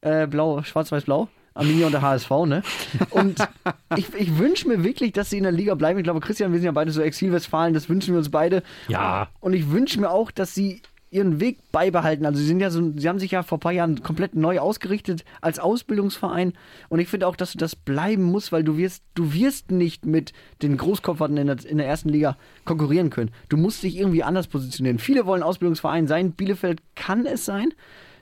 Äh, 0.00 0.26
blau, 0.26 0.62
schwarz-weiß-blau. 0.62 1.28
Arminia 1.56 1.86
und 1.86 1.92
der 1.92 2.02
HSV, 2.02 2.30
ne? 2.46 2.62
Und 3.10 3.38
ich, 3.96 4.12
ich 4.14 4.38
wünsche 4.38 4.66
mir 4.66 4.82
wirklich, 4.82 5.12
dass 5.12 5.30
sie 5.30 5.36
in 5.38 5.44
der 5.44 5.52
Liga 5.52 5.76
bleiben. 5.76 6.00
Ich 6.00 6.04
glaube, 6.04 6.18
Christian, 6.18 6.50
wir 6.50 6.58
sind 6.58 6.66
ja 6.66 6.72
beide 6.72 6.90
so 6.90 7.00
Exil-Westfalen, 7.00 7.74
das 7.74 7.88
wünschen 7.88 8.12
wir 8.12 8.18
uns 8.18 8.28
beide. 8.28 8.64
Ja. 8.88 9.28
Und 9.40 9.52
ich 9.52 9.70
wünsche 9.70 10.00
mir 10.00 10.10
auch, 10.10 10.32
dass 10.32 10.52
sie 10.52 10.82
ihren 11.14 11.40
Weg 11.40 11.58
beibehalten. 11.70 12.26
Also 12.26 12.40
sie 12.40 12.46
sind 12.46 12.60
ja 12.60 12.70
so, 12.70 12.92
sie 12.96 13.08
haben 13.08 13.18
sich 13.18 13.30
ja 13.30 13.42
vor 13.42 13.58
ein 13.58 13.60
paar 13.60 13.72
Jahren 13.72 14.02
komplett 14.02 14.34
neu 14.34 14.58
ausgerichtet 14.58 15.24
als 15.40 15.58
Ausbildungsverein. 15.58 16.54
Und 16.88 16.98
ich 16.98 17.08
finde 17.08 17.28
auch, 17.28 17.36
dass 17.36 17.52
du 17.52 17.58
das 17.58 17.76
bleiben 17.76 18.24
musst, 18.24 18.50
weil 18.50 18.64
du 18.64 18.76
wirst, 18.76 19.04
du 19.14 19.32
wirst 19.32 19.70
nicht 19.70 20.04
mit 20.04 20.32
den 20.62 20.76
Großkopfern 20.76 21.36
in 21.36 21.46
der, 21.46 21.64
in 21.64 21.78
der 21.78 21.86
ersten 21.86 22.08
Liga 22.08 22.36
konkurrieren 22.64 23.10
können. 23.10 23.30
Du 23.48 23.56
musst 23.56 23.82
dich 23.82 23.96
irgendwie 23.96 24.24
anders 24.24 24.48
positionieren. 24.48 24.98
Viele 24.98 25.24
wollen 25.24 25.42
Ausbildungsverein 25.42 26.08
sein. 26.08 26.32
Bielefeld 26.32 26.82
kann 26.96 27.26
es 27.26 27.44
sein. 27.44 27.72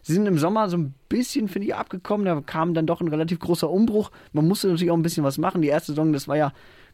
Sie 0.03 0.12
sind 0.12 0.26
im 0.26 0.36
Sommer 0.36 0.68
so 0.68 0.76
ein 0.76 0.95
bisschen, 1.09 1.49
finde 1.49 1.68
ich, 1.68 1.74
abgekommen. 1.74 2.26
Da 2.26 2.40
kam 2.45 2.74
dann 2.74 2.86
doch 2.86 3.01
ein 3.01 3.09
relativ 3.09 3.38
großer 3.38 3.70
Umbruch. 3.70 4.11
Man 4.32 4.47
musste 4.47 4.68
natürlich 4.68 4.90
auch 4.90 4.97
ein 4.97 5.03
bisschen 5.03 5.24
was 5.24 5.38
machen. 5.38 5.62
Die 5.62 5.68
erste 5.68 5.93
Saison, 5.93 6.12
das 6.12 6.28
war 6.28 6.36
ja, 6.36 6.53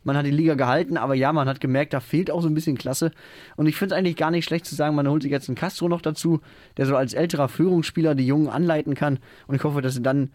man 0.09 0.17
hat 0.17 0.27
die 0.27 0.31
Liga 0.31 0.55
gehalten, 0.55 0.97
aber 0.97 1.15
ja, 1.15 1.33
man 1.33 1.49
hat 1.49 1.61
gemerkt, 1.61 1.93
da 1.93 2.01
fehlt 2.01 2.31
auch 2.31 2.41
so 2.41 2.49
ein 2.49 2.55
bisschen 2.55 2.79
Klasse. 2.79 3.13
Und 3.57 3.67
ich 3.67 3.77
finde 3.77 3.95
es 3.95 3.99
eigentlich 3.99 4.17
gar 4.17 4.31
nicht 4.31 4.47
schlecht 4.47 4.65
zu 4.65 4.75
sagen, 4.75 4.97
man 4.97 5.07
holt 5.07 5.23
sich 5.23 5.31
jetzt 5.31 5.49
einen 5.49 5.55
Castro 5.55 5.89
noch 5.89 6.01
dazu, 6.01 6.41
der 6.79 6.87
so 6.87 6.97
als 6.97 7.13
älterer 7.13 7.49
Führungsspieler 7.49 8.15
die 8.15 8.27
Jungen 8.27 8.49
anleiten 8.49 8.95
kann. 8.95 9.19
Und 9.47 9.55
ich 9.55 9.63
hoffe, 9.65 9.83
dass 9.83 9.95
sie 9.95 10.03
dann, 10.03 10.33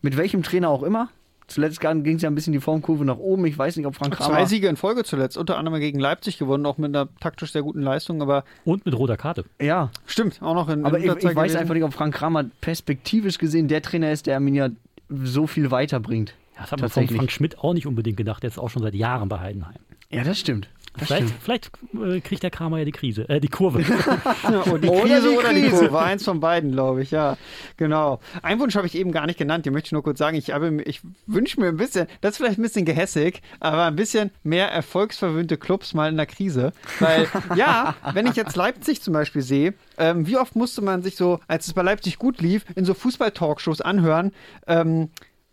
mit 0.00 0.16
welchem 0.16 0.44
Trainer 0.44 0.68
auch 0.68 0.84
immer, 0.84 1.10
zuletzt 1.48 1.80
ging 1.80 2.14
es 2.14 2.22
ja 2.22 2.30
ein 2.30 2.36
bisschen 2.36 2.52
die 2.52 2.60
Formkurve 2.60 3.04
nach 3.04 3.18
oben. 3.18 3.44
Ich 3.46 3.58
weiß 3.58 3.76
nicht, 3.76 3.86
ob 3.86 3.96
Frank 3.96 4.14
Kramer... 4.14 4.34
Zwei 4.34 4.44
Siege 4.44 4.68
in 4.68 4.76
Folge 4.76 5.02
zuletzt, 5.02 5.36
unter 5.36 5.58
anderem 5.58 5.80
gegen 5.80 5.98
Leipzig 5.98 6.38
gewonnen, 6.38 6.64
auch 6.64 6.78
mit 6.78 6.94
einer 6.94 7.08
taktisch 7.18 7.50
sehr 7.50 7.62
guten 7.62 7.82
Leistung, 7.82 8.22
aber 8.22 8.44
Und 8.64 8.86
mit 8.86 8.96
roter 8.96 9.16
Karte. 9.16 9.44
Ja, 9.60 9.90
stimmt, 10.06 10.40
auch 10.40 10.54
noch 10.54 10.68
in 10.68 10.84
aber 10.84 10.98
in 10.98 11.04
ich, 11.04 11.10
ich 11.10 11.24
weiß 11.24 11.34
gewesen. 11.34 11.56
einfach 11.56 11.74
nicht, 11.74 11.82
ob 11.82 11.92
Frank 11.92 12.14
Kramer 12.14 12.44
perspektivisch 12.60 13.38
gesehen 13.38 13.66
der 13.66 13.82
Trainer 13.82 14.12
ist, 14.12 14.28
der 14.28 14.36
Arminia 14.36 14.70
so 15.08 15.48
viel 15.48 15.72
weiterbringt. 15.72 16.34
Das 16.60 16.72
hat 16.72 16.80
man 16.80 16.90
von. 16.90 17.08
Frank 17.08 17.30
Schmidt 17.30 17.58
auch 17.58 17.74
nicht 17.74 17.86
unbedingt 17.86 18.16
gedacht. 18.16 18.42
Der 18.42 18.48
ist 18.48 18.58
auch 18.58 18.70
schon 18.70 18.82
seit 18.82 18.94
Jahren 18.94 19.28
bei 19.28 19.40
Heidenheim. 19.40 19.74
Ja, 20.10 20.24
das 20.24 20.38
stimmt. 20.38 20.68
Das 20.98 21.06
Vielleicht, 21.06 21.28
stimmt. 21.28 21.42
vielleicht 21.42 21.70
äh, 22.16 22.20
kriegt 22.20 22.42
der 22.42 22.50
Kramer 22.50 22.78
ja 22.78 22.84
die 22.84 22.90
Krise, 22.90 23.28
äh, 23.28 23.38
die 23.40 23.46
Kurve. 23.46 23.78
Und 23.78 23.84
die 24.82 24.88
Oder 24.88 25.02
Krise 25.02 25.30
die 25.30 25.36
oder 25.36 25.54
die 25.54 25.62
Krise. 25.68 25.86
Kurve. 25.86 26.00
Eins 26.00 26.24
von 26.24 26.40
beiden, 26.40 26.72
glaube 26.72 27.02
ich, 27.02 27.12
ja. 27.12 27.36
Genau. 27.76 28.18
Einen 28.42 28.58
Wunsch 28.60 28.74
habe 28.74 28.88
ich 28.88 28.96
eben 28.96 29.12
gar 29.12 29.26
nicht 29.26 29.38
genannt, 29.38 29.64
den 29.66 29.72
möchte 29.72 29.86
ich 29.86 29.92
nur 29.92 30.02
kurz 30.02 30.18
sagen. 30.18 30.36
Ich, 30.36 30.50
habe- 30.50 30.82
ich 30.82 31.00
wünsche 31.26 31.60
mir 31.60 31.68
ein 31.68 31.76
bisschen, 31.76 32.08
das 32.22 32.32
ist 32.32 32.36
vielleicht 32.38 32.58
ein 32.58 32.62
bisschen 32.62 32.84
gehässig, 32.84 33.40
aber 33.60 33.84
ein 33.84 33.94
bisschen 33.94 34.30
mehr 34.42 34.68
erfolgsverwöhnte 34.72 35.58
Clubs 35.58 35.94
mal 35.94 36.08
in 36.10 36.16
der 36.16 36.26
Krise. 36.26 36.72
Weil, 36.98 37.28
ja, 37.54 37.94
wenn 38.12 38.26
ich 38.26 38.34
jetzt 38.34 38.56
Leipzig 38.56 39.00
zum 39.00 39.14
Beispiel 39.14 39.42
sehe, 39.42 39.74
ähm, 39.96 40.26
wie 40.26 40.38
oft 40.38 40.56
musste 40.56 40.82
man 40.82 41.02
sich 41.04 41.14
so, 41.14 41.38
als 41.46 41.68
es 41.68 41.72
bei 41.72 41.82
Leipzig 41.82 42.18
gut 42.18 42.40
lief, 42.40 42.64
in 42.74 42.84
so 42.84 42.94
Fußball-Talkshows 42.94 43.80
anhören, 43.80 44.32
ähm, 44.66 45.10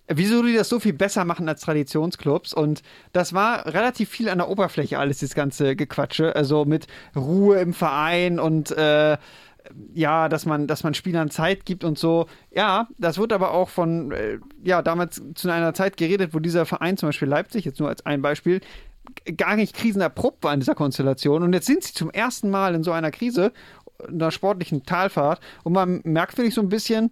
wieso 0.07 0.43
die 0.43 0.55
das 0.55 0.69
so 0.69 0.79
viel 0.79 0.93
besser 0.93 1.25
machen 1.25 1.47
als 1.49 1.61
Traditionsclubs. 1.61 2.53
Und 2.53 2.81
das 3.11 3.33
war 3.33 3.65
relativ 3.65 4.09
viel 4.09 4.29
an 4.29 4.37
der 4.37 4.49
Oberfläche, 4.49 4.99
alles 4.99 5.19
das 5.19 5.35
ganze 5.35 5.75
Gequatsche. 5.75 6.35
Also 6.35 6.65
mit 6.65 6.87
Ruhe 7.15 7.59
im 7.59 7.73
Verein 7.73 8.39
und 8.39 8.71
äh, 8.71 9.17
ja, 9.93 10.29
dass 10.29 10.45
man, 10.45 10.67
dass 10.67 10.83
man 10.83 10.93
Spielern 10.93 11.29
Zeit 11.29 11.65
gibt 11.65 11.83
und 11.83 11.99
so. 11.99 12.27
Ja, 12.51 12.87
das 12.97 13.17
wird 13.17 13.33
aber 13.33 13.51
auch 13.51 13.69
von, 13.69 14.11
äh, 14.11 14.39
ja, 14.63 14.81
damals 14.81 15.21
zu 15.35 15.49
einer 15.49 15.73
Zeit 15.73 15.97
geredet, 15.97 16.33
wo 16.33 16.39
dieser 16.39 16.65
Verein, 16.65 16.97
zum 16.97 17.09
Beispiel 17.09 17.27
Leipzig, 17.27 17.65
jetzt 17.65 17.79
nur 17.79 17.89
als 17.89 18.05
ein 18.05 18.21
Beispiel, 18.21 18.61
gar 19.35 19.55
nicht 19.55 19.75
krisenerprobt 19.75 20.43
war 20.43 20.53
in 20.53 20.59
dieser 20.59 20.75
Konstellation. 20.75 21.43
Und 21.43 21.53
jetzt 21.53 21.65
sind 21.65 21.83
sie 21.83 21.93
zum 21.93 22.09
ersten 22.11 22.49
Mal 22.49 22.75
in 22.75 22.83
so 22.83 22.91
einer 22.91 23.11
Krise, 23.11 23.51
in 24.07 24.21
einer 24.21 24.31
sportlichen 24.31 24.83
Talfahrt. 24.83 25.39
Und 25.63 25.73
man 25.73 26.01
merkt, 26.03 26.35
finde 26.35 26.49
ich, 26.49 26.55
so 26.55 26.61
ein 26.61 26.69
bisschen, 26.69 27.11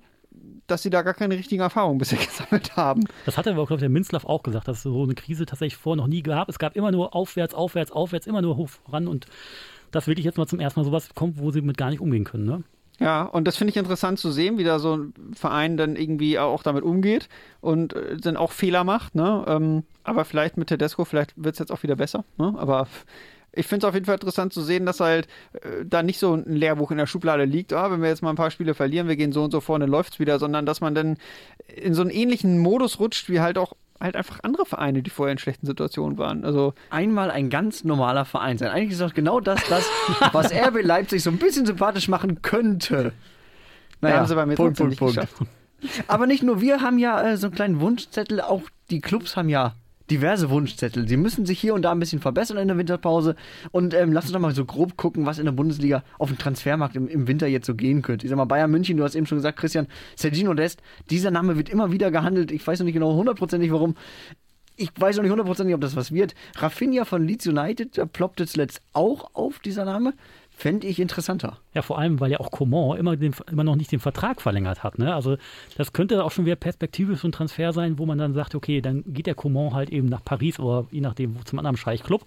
dass 0.68 0.84
sie 0.84 0.90
da 0.90 1.02
gar 1.02 1.14
keine 1.14 1.36
richtigen 1.38 1.62
Erfahrungen 1.62 1.98
bisher 1.98 2.20
gesammelt 2.26 2.76
haben. 2.76 3.04
Das 3.26 3.38
hat 3.38 3.48
aber, 3.48 3.66
glaube 3.66 3.76
ich, 3.76 3.80
der 3.82 3.90
Minzlaff 3.90 4.26
auch 4.26 4.44
gesagt, 4.44 4.68
dass 4.68 4.78
es 4.78 4.84
so 4.84 5.04
eine 5.04 5.16
Krise 5.16 5.46
tatsächlich 5.46 5.78
vorher 5.78 6.02
noch 6.02 6.08
nie 6.08 6.24
gab. 6.24 6.50
Es 6.50 6.60
gab 6.60 6.76
immer 6.76 6.92
nur 6.92 7.16
aufwärts, 7.16 7.54
aufwärts, 7.54 7.92
aufwärts, 7.92 8.28
immer 8.28 8.42
nur 8.42 8.58
hoch 8.58 8.70
voran 8.70 9.08
und 9.08 9.28
dass 9.92 10.08
wirklich 10.08 10.26
jetzt 10.26 10.38
mal 10.38 10.48
zum 10.48 10.60
ersten 10.60 10.80
Mal 10.80 10.86
sowas 10.86 11.10
kommt, 11.16 11.40
wo 11.40 11.52
sie 11.52 11.62
mit 11.62 11.78
gar 11.78 11.90
nicht 11.90 12.02
umgehen 12.02 12.24
können. 12.24 12.46
Ne? 12.46 12.64
Ja, 13.00 13.24
und 13.24 13.46
das 13.46 13.58
finde 13.58 13.72
ich 13.72 13.78
interessant 13.78 14.20
zu 14.20 14.32
sehen, 14.32 14.58
wie 14.58 14.64
da 14.64 14.80
so 14.80 14.96
ein 14.96 15.14
Verein 15.34 15.78
dann 15.78 15.96
irgendwie 15.96 16.40
auch 16.40 16.64
damit 16.64 16.84
umgeht 16.84 17.28
und 17.62 17.94
äh, 17.94 18.18
dann 18.18 18.38
auch 18.38 18.52
Fehler 18.52 18.84
macht. 18.84 19.16
Ne? 19.16 19.44
Ähm, 19.48 19.84
aber 20.04 20.26
vielleicht 20.26 20.58
mit 20.58 20.70
Tedesco, 20.70 21.04
vielleicht 21.06 21.34
wird 21.36 21.56
es 21.56 21.60
jetzt 21.60 21.72
auch 21.72 21.84
wieder 21.84 21.96
besser. 21.96 22.24
Ne? 22.38 22.54
Aber 22.58 22.88
ich 23.56 23.68
finde 23.68 23.86
es 23.86 23.90
auf 23.90 23.94
jeden 23.94 24.06
Fall 24.06 24.16
interessant 24.16 24.54
zu 24.54 24.62
sehen, 24.62 24.86
dass 24.86 25.00
halt 25.00 25.28
äh, 25.54 25.86
da 25.86 26.04
nicht 26.04 26.20
so 26.20 26.34
ein 26.34 26.56
Lehrbuch 26.56 26.92
in 26.92 26.98
der 26.98 27.08
Schublade 27.08 27.46
liegt, 27.46 27.74
ah, 27.74 27.92
wenn 27.92 28.02
wir 28.02 28.10
jetzt 28.10 28.22
mal 28.22 28.30
ein 28.30 28.36
paar 28.36 28.52
Spiele 28.52 28.74
verlieren, 28.74 29.08
wir 29.08 29.16
gehen 29.16 29.32
so 29.32 29.44
und 29.44 29.52
so 29.52 29.62
vorne, 29.62 29.86
läuft's 29.86 30.20
wieder, 30.20 30.40
sondern 30.40 30.66
dass 30.66 30.82
man 30.82 30.96
dann 30.96 31.18
in 31.68 31.94
so 31.94 32.02
einen 32.02 32.12
ähnlichen 32.12 32.60
Modus 32.60 33.00
rutscht, 33.00 33.30
wie 33.30 33.40
halt 33.40 33.58
auch 33.58 33.74
halt 34.00 34.16
einfach 34.16 34.40
andere 34.44 34.66
Vereine, 34.66 35.02
die 35.02 35.10
vorher 35.10 35.32
in 35.32 35.38
schlechten 35.38 35.66
Situationen 35.66 36.18
waren. 36.18 36.44
Also 36.44 36.74
Einmal 36.90 37.32
ein 37.32 37.50
ganz 37.50 37.84
normaler 37.84 38.26
Verein 38.26 38.58
sein. 38.58 38.70
Eigentlich 38.70 38.92
ist 38.92 39.02
doch 39.02 39.14
genau 39.14 39.40
das, 39.40 39.62
das 39.70 39.90
was 40.34 40.52
RB 40.54 40.84
Leipzig 40.84 41.24
so 41.24 41.30
ein 41.30 41.38
bisschen 41.38 41.66
sympathisch 41.66 42.08
machen 42.10 42.42
könnte. 42.42 43.14
Naja, 44.02 44.18
haben 44.18 44.28
sie 44.28 44.36
beim 44.36 44.50
Punkt, 44.50 44.78
Punkt, 44.78 44.78
Punkt, 44.78 44.90
nicht 44.90 45.00
Punkt. 45.00 45.16
geschafft. 45.16 46.06
Aber 46.08 46.28
nicht 46.28 46.44
nur 46.44 46.62
wir 46.62 46.82
haben 46.82 46.98
ja 46.98 47.22
äh, 47.22 47.38
so 47.38 47.48
einen 47.48 47.56
kleinen 47.56 47.80
Wunschzettel, 47.80 48.42
auch 48.42 48.64
die 48.90 49.02
Clubs 49.02 49.38
haben 49.38 49.50
ja 49.50 49.76
diverse 50.10 50.50
Wunschzettel. 50.50 51.08
Sie 51.08 51.18
müssen 51.18 51.46
sich 51.46 51.60
hier 51.60 51.74
und 51.74 51.82
da 51.82 51.92
ein 51.92 52.00
bisschen 52.00 52.20
verbessern 52.20 52.58
in 52.58 52.68
der 52.68 52.78
Winterpause. 52.78 53.36
Und 53.72 53.94
ähm, 53.94 54.14
lass 54.14 54.26
uns 54.26 54.34
doch 54.34 54.40
mal 54.40 54.54
so 54.54 54.66
grob 54.66 54.98
gucken, 54.98 55.26
was 55.26 55.40
in 55.40 55.46
der 55.46 55.52
Bundesliga 55.52 56.04
auf 56.20 56.30
dem 56.30 56.38
Transfermarkt 56.38 56.96
im, 56.96 57.08
im 57.08 57.28
Winter 57.28 57.48
jetzt 57.48 57.66
so 57.66 57.76
gehen 57.76 58.02
könnte. 58.02 58.26
Ich 58.26 58.30
sag 58.30 58.38
mal, 58.38 58.46
Bayern 58.46 58.72
München, 58.72 58.98
du 58.98 59.04
hast 59.04 59.16
eben 59.16 59.26
schon 59.26 59.38
gesagt, 59.38 59.60
Christian, 59.60 59.88
Sergino 60.16 60.54
Dest, 60.54 60.82
dieser 61.10 61.32
Name 61.32 61.58
wird 61.58 61.70
immer 61.70 61.92
wieder 61.92 62.12
gehandelt. 62.12 62.52
Ich 62.52 62.66
weiß 62.66 62.80
noch 62.80 62.86
nicht 62.86 62.94
genau 62.94 63.16
hundertprozentig 63.16 63.72
warum. 63.72 63.96
Ich 64.78 64.90
weiß 64.98 65.16
noch 65.16 65.24
nicht 65.24 65.32
hundertprozentig, 65.32 65.74
ob 65.74 65.82
das 65.82 65.96
was 65.96 66.12
wird. 66.12 66.36
Rafinha 66.58 67.06
von 67.06 67.26
Leeds 67.26 67.48
United, 67.48 67.98
da 67.98 68.06
ploppte 68.06 68.46
zuletzt 68.46 68.82
auch 68.92 69.34
auf 69.34 69.60
dieser 69.60 69.86
Name. 69.86 70.14
Fände 70.58 70.88
ich 70.88 71.00
interessanter. 71.00 71.58
Ja, 71.74 71.82
vor 71.82 72.00
allem, 72.00 72.20
weil 72.20 72.32
ja 72.32 72.40
auch 72.40 72.50
Coman 72.50 72.98
immer, 72.98 73.18
den, 73.18 73.36
immer 73.52 73.64
noch 73.64 73.76
nicht 73.76 73.92
den 73.92 74.00
Vertrag 74.00 74.42
verlängert 74.42 74.84
hat. 74.84 74.98
Ne? 74.98 75.14
Also 75.14 75.38
das 75.78 75.92
könnte 75.92 76.24
auch 76.24 76.32
schon 76.32 76.46
wieder 76.46 76.56
perspektivisch 76.56 77.20
so 77.20 77.28
ein 77.28 77.34
Transfer 77.34 77.74
sein, 77.74 78.00
wo 78.00 78.06
man 78.06 78.18
dann 78.18 78.34
sagt, 78.34 78.56
okay, 78.56 78.80
dann 78.82 79.04
geht 79.08 79.28
der 79.28 79.36
Coman 79.36 79.74
halt 79.74 79.90
eben 79.90 80.08
nach 80.08 80.24
Paris 80.24 80.60
oder 80.60 80.88
je 80.92 81.02
nachdem 81.02 81.38
wo 81.38 81.44
zum 81.44 81.60
anderen 81.60 81.78
Scheichclub 81.78 82.26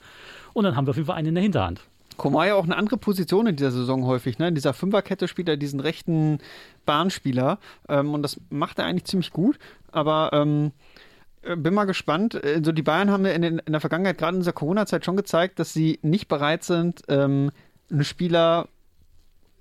und 0.53 0.65
dann 0.65 0.77
haben 0.77 0.87
wir 0.87 0.91
auf 0.91 0.97
jeden 0.97 1.07
Fall 1.07 1.17
einen 1.17 1.29
in 1.29 1.35
der 1.35 1.43
Hinterhand. 1.43 1.81
Komar 2.19 2.49
ja 2.49 2.55
auch 2.57 2.65
eine 2.65 2.77
andere 2.77 2.99
Position 2.99 3.47
in 3.47 3.57
dieser 3.57 3.71
Saison 3.71 4.05
häufig. 4.05 4.39
Ne? 4.39 4.49
In 4.49 4.55
dieser 4.55 4.75
Fünferkette 4.75 5.29
spielt 5.29 5.49
er 5.49 5.57
diesen 5.57 5.81
rechten 5.81 6.41
Bahnspieler 6.85 7.59
ähm, 7.89 8.13
und 8.13 8.23
das 8.23 8.41
macht 8.51 8.79
er 8.79 8.85
eigentlich 8.85 9.05
ziemlich 9.05 9.33
gut. 9.33 9.59
Aber 9.93 10.31
ähm, 10.33 10.73
äh, 11.43 11.57
bin 11.57 11.75
mal 11.75 11.85
gespannt. 11.85 12.35
Äh, 12.35 12.61
So 12.63 12.73
die 12.73 12.83
Bayern 12.83 13.11
haben 13.11 13.25
ja 13.25 13.33
in, 13.33 13.43
den, 13.43 13.59
in 13.61 13.73
der 13.73 13.81
Vergangenheit, 13.81 14.19
gerade 14.19 14.35
in 14.35 14.41
dieser 14.41 14.53
Corona-Zeit, 14.53 15.05
schon 15.05 15.17
gezeigt, 15.17 15.59
dass 15.59 15.73
sie 15.73 15.99
nicht 16.03 16.29
bereit 16.29 16.65
sind, 16.65 17.03
ähm, 17.09 17.53
einen 17.91 18.05
Spieler 18.05 18.69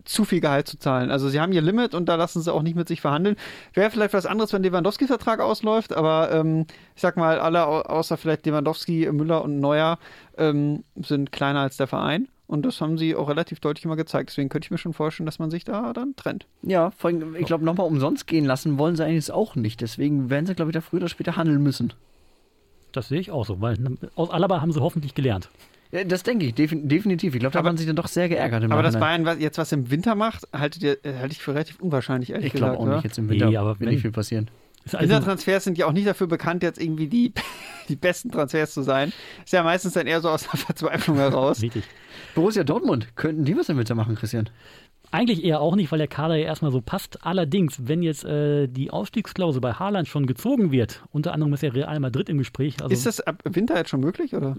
zu 0.04 0.24
viel 0.24 0.40
Gehalt 0.40 0.68
zu 0.68 0.78
zahlen. 0.80 1.12
Also 1.12 1.28
sie 1.28 1.42
haben 1.42 1.52
ihr 1.52 1.62
Limit 1.62 1.94
und 1.94 2.06
da 2.08 2.16
lassen 2.16 2.42
sie 2.42 2.54
auch 2.54 2.62
nicht 2.62 2.76
mit 2.78 2.88
sich 2.88 3.02
verhandeln. 3.02 3.36
Wäre 3.74 3.92
vielleicht 3.92 4.14
was 4.14 4.26
anderes, 4.26 4.54
wenn 4.54 4.64
Lewandowski-Vertrag 4.64 5.42
ausläuft, 5.42 5.92
aber 5.94 6.32
ähm, 6.32 6.66
ich 6.96 7.02
sag 7.02 7.18
mal, 7.18 7.40
alle 7.40 7.66
au- 7.68 7.82
außer 7.82 8.16
vielleicht 8.16 8.46
Lewandowski, 8.46 9.10
Müller 9.12 9.44
und 9.44 9.60
Neuer 9.60 10.00
ähm, 10.38 10.86
sind 10.96 11.34
kleiner 11.34 11.60
als 11.60 11.76
der 11.76 11.88
Verein. 11.88 12.30
Und 12.48 12.66
das 12.66 12.80
haben 12.80 12.98
sie 12.98 13.14
auch 13.18 13.28
relativ 13.28 13.60
deutlich 13.60 13.84
immer 13.84 13.98
gezeigt. 13.98 14.30
Deswegen 14.30 14.48
könnte 14.48 14.68
ich 14.68 14.72
mir 14.72 14.78
schon 14.78 14.94
vorstellen, 14.94 15.26
dass 15.26 15.40
man 15.40 15.52
sich 15.52 15.66
da 15.66 15.92
dann 15.92 16.16
trennt. 16.16 16.46
Ja, 16.62 16.92
vor 16.92 17.10
allem, 17.10 17.36
ich 17.36 17.46
glaube, 17.46 17.66
nochmal 17.66 17.88
umsonst 17.88 18.26
gehen 18.28 18.46
lassen 18.46 18.78
wollen 18.78 18.96
sie 18.96 19.04
eigentlich 19.04 19.30
auch 19.34 19.56
nicht. 19.56 19.82
Deswegen 19.82 20.30
werden 20.30 20.46
sie, 20.46 20.56
glaube 20.56 20.72
ich, 20.72 20.74
da 20.74 20.80
früher 20.80 21.02
oder 21.02 21.10
später 21.10 21.36
handeln 21.36 21.62
müssen. 21.62 21.92
Das 22.94 23.10
sehe 23.10 23.20
ich 23.20 23.32
auch 23.32 23.46
so, 23.46 23.60
weil 23.60 23.78
aus 24.16 24.30
Alaba 24.30 24.62
haben 24.62 24.72
sie 24.72 24.80
hoffentlich 24.80 25.14
gelernt. 25.14 25.50
Ja, 25.92 26.04
das 26.04 26.24
denke 26.24 26.46
ich, 26.46 26.54
defin 26.56 26.88
definitiv. 26.90 27.34
Ich 27.34 27.40
glaube, 27.40 27.54
da 27.54 27.60
Aber- 27.60 27.70
haben 27.70 27.78
sie 27.78 27.86
dann 27.86 27.96
doch 27.96 28.08
sehr 28.08 28.28
geärgert 28.30 28.64
im 28.64 28.72
Aber 28.72 28.84
dass 28.84 28.94
Nachhinein. 28.96 29.24
Bayern 29.24 29.38
was- 29.38 29.44
jetzt 29.44 29.58
was 29.58 29.72
im 29.72 29.90
Winter 29.90 30.16
macht, 30.16 30.46
ihr, 30.82 30.98
äh, 31.06 31.14
halte 31.20 31.32
ich 31.34 31.40
für 31.42 31.54
relativ 31.54 31.80
unwahrscheinlich, 31.80 32.32
ehrlich 32.32 32.48
Ich 32.48 32.54
glaube 32.54 32.72
gesagt. 32.72 32.82
auch 32.82 32.86
oder? 32.88 32.96
nicht, 32.98 33.06
jetzt 33.06 33.18
im 33.18 33.30
Winter 33.30 33.50
Nee, 33.50 33.58
aber 33.58 33.80
wird 33.80 33.90
nicht 33.92 34.02
viel 34.02 34.12
passieren. 34.12 34.50
Ist 34.84 34.96
also, 34.96 35.10
Wintertransfers 35.10 35.64
sind 35.66 35.78
ja 35.78 35.86
auch 35.86 35.92
nicht 35.92 36.08
dafür 36.08 36.28
bekannt, 36.28 36.64
jetzt 36.64 36.82
irgendwie 36.82 37.08
die, 37.08 37.34
die 37.90 37.96
besten 37.96 38.32
Transfers 38.32 38.74
zu 38.74 38.82
sein. 38.84 39.12
Ist 39.44 39.52
ja 39.54 39.64
meistens 39.64 39.94
dann 39.94 40.08
eher 40.08 40.22
so 40.22 40.30
aus 40.30 40.48
der 40.48 40.60
Verzweiflung 40.60 41.18
heraus. 41.18 41.62
richtig. 41.62 41.84
Borussia 42.36 42.64
Dortmund, 42.64 43.08
könnten 43.16 43.44
die 43.46 43.56
was 43.58 43.70
im 43.70 43.78
Winter 43.78 43.96
machen, 43.96 44.16
Christian? 44.16 44.50
Eigentlich 45.12 45.44
eher 45.46 45.62
auch 45.62 45.76
nicht, 45.78 45.90
weil 45.92 46.00
der 46.00 46.08
Kader 46.10 46.36
ja 46.36 46.46
erstmal 46.46 46.72
so 46.72 46.82
passt. 46.82 47.26
Allerdings, 47.26 47.88
wenn 47.88 48.02
jetzt 48.04 48.26
äh, 48.26 48.68
die 48.68 48.92
Ausstiegsklausel 48.92 49.62
bei 49.62 49.72
Haaland 49.74 50.08
schon 50.10 50.26
gezogen 50.26 50.72
wird, 50.72 51.02
unter 51.14 51.34
anderem 51.34 51.54
ist 51.54 51.64
ja 51.64 51.70
Real 51.72 52.00
Madrid 52.02 52.28
im 52.28 52.38
Gespräch. 52.38 52.76
Also 52.82 52.92
Ist 52.94 53.06
das 53.06 53.22
ab 53.22 53.42
Winter 53.46 53.78
jetzt 53.78 53.90
schon 53.90 54.02
möglich? 54.02 54.36
Oder? 54.36 54.56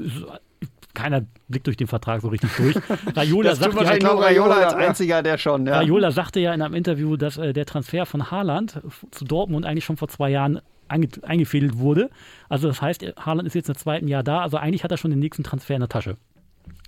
Keiner 0.95 1.25
blickt 1.49 1.67
durch 1.67 1.77
den 1.77 1.87
Vertrag 1.87 2.21
so 2.21 2.29
richtig 2.29 2.51
durch. 2.57 2.77
Raiola 3.17 3.51
Das 3.51 3.59
sagt 3.59 3.67
ja, 3.67 3.71
Ich 3.71 3.77
wahrscheinlich 3.77 4.01
glaube, 4.01 4.17
nur 4.17 4.25
Raiola 4.25 4.55
als 4.55 4.65
Raiola, 4.67 4.81
ja. 4.81 4.89
einziger, 4.89 5.23
der 5.23 5.39
schon. 5.39 5.67
Ja. 5.67 5.77
Raiola 5.79 6.11
sagte 6.11 6.41
ja 6.41 6.53
in 6.55 6.63
einem 6.63 6.75
Interview, 6.75 7.17
dass 7.17 7.39
äh, 7.39 7.53
der 7.53 7.67
Transfer 7.67 8.07
von 8.07 8.31
Haaland 8.31 8.81
zu 9.11 9.25
Dortmund 9.25 9.67
eigentlich 9.67 9.85
schon 9.85 9.97
vor 9.97 10.09
zwei 10.09 10.31
Jahren 10.31 10.61
einge 10.89 11.09
eingefädelt 11.23 11.79
wurde. 11.79 12.11
Also 12.49 12.69
das 12.69 12.83
heißt, 12.83 13.05
Haaland 13.19 13.47
ist 13.47 13.55
jetzt 13.55 13.69
im 13.69 13.77
zweiten 13.77 14.09
Jahr 14.09 14.23
da. 14.23 14.41
Also 14.41 14.57
eigentlich 14.57 14.85
hat 14.85 14.91
er 14.91 14.97
schon 14.97 15.11
den 15.11 15.21
nächsten 15.21 15.45
Transfer 15.45 15.75
in 15.75 15.81
der 15.81 15.89
Tasche. 15.89 16.17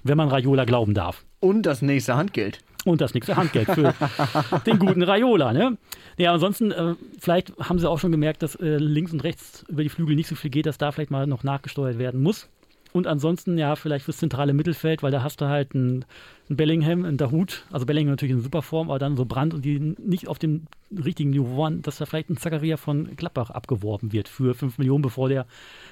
Wenn 0.02 0.16
man 0.16 0.28
Raiola 0.28 0.64
glauben 0.64 0.94
darf. 0.94 1.24
Und 1.40 1.64
das 1.64 1.82
nächste 1.82 2.16
Handgeld. 2.16 2.60
Und 2.84 3.02
das 3.02 3.12
nächste 3.12 3.36
Handgeld 3.36 3.70
für 3.70 3.94
den 4.66 4.78
guten 4.78 5.02
Raiola. 5.02 5.52
Ne? 5.52 5.76
Ja, 6.16 6.32
ansonsten, 6.32 6.70
äh, 6.70 6.94
vielleicht 7.18 7.52
haben 7.58 7.78
sie 7.78 7.88
auch 7.88 7.98
schon 7.98 8.10
gemerkt, 8.10 8.42
dass 8.42 8.54
äh, 8.56 8.76
links 8.78 9.12
und 9.12 9.22
rechts 9.22 9.64
über 9.68 9.82
die 9.82 9.90
Flügel 9.90 10.16
nicht 10.16 10.28
so 10.28 10.34
viel 10.34 10.50
geht, 10.50 10.66
dass 10.66 10.78
da 10.78 10.90
vielleicht 10.90 11.10
mal 11.10 11.26
noch 11.26 11.44
nachgesteuert 11.44 11.98
werden 11.98 12.22
muss. 12.22 12.48
Und 12.92 13.06
ansonsten, 13.06 13.56
ja, 13.58 13.76
vielleicht 13.76 14.04
fürs 14.04 14.18
zentrale 14.18 14.52
Mittelfeld, 14.52 15.02
weil 15.02 15.12
da 15.12 15.22
hast 15.22 15.40
du 15.40 15.46
halt 15.46 15.74
einen, 15.74 16.04
einen 16.48 16.56
Bellingham, 16.56 17.04
einen 17.04 17.16
Dahut, 17.16 17.64
also 17.70 17.86
Bellingham 17.86 18.12
natürlich 18.12 18.34
in 18.34 18.40
super 18.40 18.62
Form, 18.62 18.90
aber 18.90 18.98
dann 18.98 19.16
so 19.16 19.24
Brand 19.24 19.54
und 19.54 19.64
die 19.64 19.78
nicht 19.78 20.26
auf 20.26 20.38
dem 20.38 20.66
richtigen 20.90 21.30
Niveau 21.30 21.56
waren, 21.56 21.82
dass 21.82 21.98
da 21.98 22.06
vielleicht 22.06 22.30
ein 22.30 22.36
Zakaria 22.36 22.76
von 22.76 23.14
Gladbach 23.16 23.50
abgeworben 23.50 24.12
wird 24.12 24.28
für 24.28 24.54
5 24.54 24.78
Millionen, 24.78 25.02
bevor 25.02 25.28
der 25.28 25.46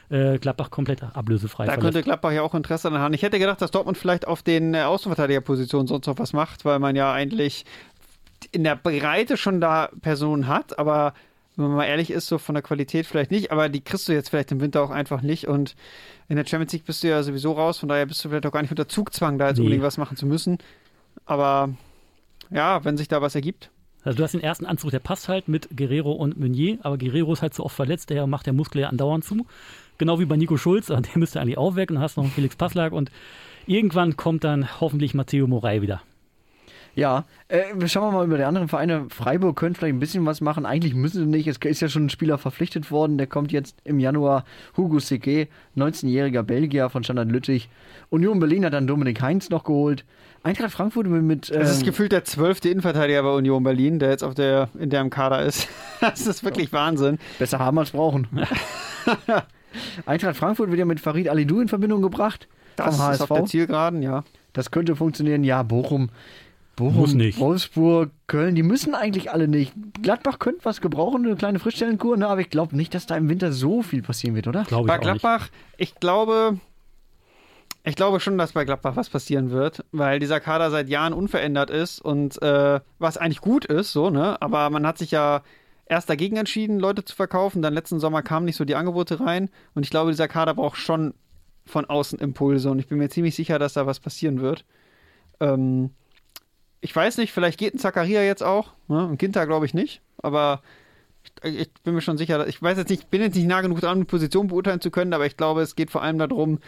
äh, 0.09 0.39
Gladbach 0.39 0.71
komplett 0.71 1.03
ablösefrei 1.03 1.67
Da 1.67 1.73
verlässt. 1.73 1.85
könnte 1.85 2.03
Gladbach 2.03 2.33
ja 2.33 2.43
auch 2.43 2.55
Interesse 2.55 2.89
daran 2.89 3.01
haben. 3.03 3.15
Ich 3.15 3.23
hätte 3.23 3.39
gedacht, 3.39 3.63
dass 3.63 3.71
Dortmund 3.71 3.97
vielleicht 3.97 4.27
auf 4.27 4.43
den 4.43 4.75
äh, 4.75 4.83
Außenverteidigerpositionen 4.83 5.87
sonst 5.87 6.07
noch 6.07 6.19
was 6.19 6.33
macht, 6.33 6.65
weil 6.65 6.81
man 6.81 6.97
ja 6.97 7.13
eigentlich 7.13 7.65
in 8.53 8.65
der 8.65 8.77
Breite 8.77 9.37
schon 9.37 9.61
da 9.61 9.91
Personen 10.01 10.49
hat, 10.49 10.79
aber 10.79 11.13
wenn 11.59 11.67
man 11.69 11.77
mal 11.77 11.85
ehrlich 11.87 12.11
ist, 12.11 12.27
so 12.29 12.39
von 12.39 12.55
der 12.55 12.63
Qualität 12.63 13.05
vielleicht 13.07 13.31
nicht, 13.31 13.51
aber 13.53 13.69
die 13.69 13.81
kriegst 13.83 14.09
du 14.09 14.13
jetzt 14.13 14.31
vielleicht 14.31 14.53
im 14.53 14.61
Winter 14.61 14.83
auch 14.83 14.91
einfach 14.91 15.21
nicht 15.23 15.47
und 15.49 15.75
in 16.29 16.37
der 16.37 16.47
Champions 16.47 16.73
League 16.73 16.85
bist 16.87 17.03
du 17.03 17.09
ja 17.09 17.23
sowieso 17.23 17.53
raus, 17.53 17.79
von 17.79 17.89
daher 17.89 18.07
bist 18.07 18.25
du 18.25 18.29
vielleicht 18.29 18.47
auch 18.47 18.53
gar 18.53 18.63
nicht 18.63 18.71
unter 18.71 18.89
Zugzwang, 18.89 19.39
da 19.39 19.49
jetzt 19.49 19.57
Nee. 19.59 19.63
unbedingt 19.65 19.83
was 19.85 19.99
machen 19.99 20.17
zu 20.17 20.25
müssen. 20.27 20.59
Aber 21.27 21.71
ja, 22.51 22.85
wenn 22.85 22.97
sich 22.97 23.09
da 23.09 23.21
was 23.21 23.35
ergibt. 23.35 23.71
Also 24.05 24.17
du 24.17 24.23
hast 24.23 24.33
den 24.33 24.41
ersten 24.43 24.65
Anzug, 24.65 24.91
der 24.93 25.01
passt 25.01 25.29
halt 25.29 25.49
mit 25.49 25.77
Guerrero 25.77 26.13
und 26.13 26.39
Meunier, 26.39 26.79
aber 26.83 26.97
Guerrero 26.97 27.33
ist 27.33 27.43
halt 27.43 27.53
so 27.55 27.65
oft 27.65 27.75
verletzt, 27.77 28.11
der 28.11 28.27
macht 28.27 28.47
der 28.47 28.53
Muskel 28.53 28.81
ja 28.83 28.89
andauernd 28.89 29.25
zu. 29.25 29.45
Genau 29.99 30.21
wie 30.21 30.25
bei 30.25 30.37
Nico 30.37 30.57
Schulz, 30.57 30.87
der 30.87 31.03
müsste 31.17 31.41
eigentlich 31.41 31.59
auch 31.59 31.75
weg 31.75 31.91
und 31.91 31.97
dann 31.97 32.03
hast 32.05 32.17
du 32.17 32.21
noch 32.21 32.27
einen 32.27 32.33
Felix 32.35 32.55
Passlag 32.57 32.93
und 32.93 33.11
irgendwann 33.67 34.17
kommt 34.17 34.45
dann 34.45 34.81
hoffentlich 34.81 35.15
Matteo 35.15 35.47
Morey 35.47 35.83
wieder. 35.83 36.01
Ja, 36.99 37.27
äh, 37.47 37.87
schauen 37.87 38.09
wir 38.09 38.19
mal 38.19 38.27
über 38.27 38.39
die 38.39 38.43
anderen 38.43 38.67
Vereine. 38.67 39.07
Freiburg 39.09 39.55
könnte 39.55 39.79
vielleicht 39.79 39.95
ein 39.95 40.01
bisschen 40.01 40.27
was 40.27 40.41
machen. 40.41 40.67
Eigentlich 40.67 40.95
müssen 40.95 41.21
sie 41.21 41.31
nicht. 41.31 41.47
Es 41.47 41.59
ist 41.59 41.81
ja 41.81 41.89
schon 41.89 42.07
ein 42.07 42.11
Spieler 42.11 42.39
verpflichtet 42.39 42.91
worden. 42.91 43.19
Der 43.19 43.29
kommt 43.29 43.53
jetzt 43.53 43.77
im 43.85 44.01
Januar. 44.01 44.45
Hugo 44.77 44.99
Seque, 44.99 45.47
19-jähriger 45.77 46.43
Belgier 46.43 46.91
von 46.91 47.05
Standard 47.05 47.31
Lüttich. 47.31 47.69
Union 48.11 48.41
Berlin 48.41 48.65
hat 48.65 48.73
dann 48.73 48.89
Dominik 48.89 49.23
Heinz 49.23 49.49
noch 49.49 49.63
geholt. 49.63 50.05
Eintracht 50.43 50.73
Frankfurt 50.73 51.07
mit. 51.07 51.55
Das 51.55 51.71
ist 51.71 51.83
ähm, 51.83 51.87
gefühlt 51.87 52.11
der 52.11 52.25
zwölfte 52.25 52.69
Innenverteidiger 52.69 53.23
bei 53.23 53.31
Union 53.31 53.63
Berlin, 53.63 54.01
der 54.01 54.11
jetzt 54.11 54.25
auf 54.25 54.35
der, 54.35 54.69
in 54.77 54.91
der 54.91 55.01
im 55.01 55.11
Kader 55.11 55.45
ist. 55.45 55.69
Das 56.01 56.27
ist 56.27 56.43
wirklich 56.43 56.73
Wahnsinn. 56.73 57.21
Besser 57.39 57.61
haben 57.61 57.79
als 57.79 57.93
brauchen. 57.93 58.27
Eintracht 60.05 60.37
Frankfurt 60.37 60.71
wird 60.71 60.81
ja 60.81 60.85
mit 60.85 60.99
Farid 60.99 61.29
Alidou 61.29 61.61
in 61.61 61.69
Verbindung 61.69 62.03
gebracht. 62.03 62.49
Das 62.75 62.97
vom 62.97 63.13
ist 63.13 63.21
auf 63.21 63.29
der 63.29 63.37
HSV. 63.39 63.51
Zielgeraden, 63.51 64.03
ja. 64.03 64.25
Das 64.53 64.73
könnte 64.73 64.97
funktionieren. 64.97 65.45
Ja, 65.45 65.63
Bochum. 65.63 66.11
Bochum, 66.79 66.95
Muss 66.95 67.15
nicht. 67.15 67.41
Wolfsburg, 67.41 68.11
Köln, 68.29 68.55
die 68.55 68.63
müssen 68.63 68.95
eigentlich 68.95 69.33
alle 69.33 69.49
nicht. 69.49 69.73
Gladbach 70.01 70.39
könnte 70.39 70.65
was 70.65 70.81
gebrauchen, 70.81 71.27
eine 71.27 71.35
kleine 71.35 71.59
Frischstellenkur, 71.59 72.17
ne? 72.17 72.29
aber 72.29 72.41
ich 72.41 72.51
glaube 72.51 72.77
nicht, 72.77 72.95
dass 72.95 73.07
da 73.07 73.17
im 73.17 73.29
Winter 73.29 73.53
so 73.53 73.83
viel 73.83 74.03
passieren 74.03 74.37
wird, 74.37 74.47
oder? 74.47 74.63
Glaube 74.63 74.85
ich 74.85 74.87
Bei 74.87 74.95
auch 74.95 75.13
nicht. 75.13 75.21
Gladbach, 75.21 75.49
ich 75.77 75.97
glaube, 75.97 76.59
ich 77.83 77.97
glaube 77.97 78.21
schon, 78.21 78.39
dass 78.39 78.53
bei 78.53 78.65
Gladbach 78.65 78.95
was 78.95 79.09
passieren 79.09 79.51
wird, 79.51 79.85
weil 79.91 80.21
dieser 80.21 80.39
Kader 80.39 80.71
seit 80.71 80.89
Jahren 80.89 81.13
unverändert 81.13 81.69
ist 81.69 82.01
und 82.01 82.41
äh, 82.43 82.81
was 83.01 83.17
eigentlich 83.17 83.41
gut 83.41 83.65
ist, 83.65 83.93
so, 83.93 84.11
ne? 84.11 84.41
Aber 84.41 84.71
man 84.71 84.87
hat 84.87 84.99
sich 84.99 85.11
ja 85.11 85.43
erst 85.87 86.09
dagegen 86.09 86.37
entschieden, 86.37 86.79
Leute 86.79 87.05
zu 87.05 87.17
verkaufen, 87.17 87.61
dann 87.61 87.75
letzten 87.75 87.99
Sommer 87.99 88.23
kamen 88.23 88.47
nicht 88.47 88.57
so 88.57 88.65
die 88.65 88.77
Angebote 88.77 89.19
rein 89.19 89.51
und 89.75 89.83
ich 89.83 89.91
glaube, 89.91 90.13
dieser 90.13 90.29
Kader 90.29 90.55
braucht 90.55 90.77
schon 90.77 91.15
von 91.67 91.87
außen 91.87 92.21
Impulse 92.21 92.71
und 92.71 92.79
ich 92.79 92.87
bin 92.87 92.99
mir 92.99 93.09
ziemlich 93.09 93.35
sicher, 93.35 93.59
dass 93.59 93.73
da 93.73 93.85
was 93.85 93.99
passieren 93.99 94.41
wird. 94.41 94.65
Ähm, 95.41 95.91
ich 96.81 96.95
weiß 96.95 97.19
nicht, 97.19 97.33
vielleicht 97.33 97.59
geht 97.59 97.75
ein 97.75 97.79
Zakaria 97.79 98.23
jetzt 98.23 98.43
auch, 98.43 98.73
ne? 98.89 99.01
Ein 99.09 99.19
Ginter 99.19 99.47
glaube 99.47 99.67
ich 99.67 99.75
nicht, 99.75 100.01
aber 100.23 100.63
ich, 101.43 101.71
bin 101.85 101.95
mir 101.95 102.01
schon 102.01 102.19
sicher, 102.19 102.47
ich 102.47 102.61
weiß 102.61 102.79
jetzt 102.79 102.91
nicht, 102.91 103.11
bin 103.11 103.21
jetzt 103.21 103.37
nicht 103.37 103.47
nah 103.47 103.61
genug 103.61 103.81
dran, 103.81 103.99
eine 103.99 104.05
Position 104.05 104.49
beurteilen 104.49 104.81
zu 104.81 104.91
können, 104.91 105.13
aber 105.13 105.27
ich 105.27 105.37
glaube, 105.37 105.63
es 105.63 105.77
geht 105.77 105.91
vor 105.91 106.03
allem 106.03 106.19
darum, 106.19 106.59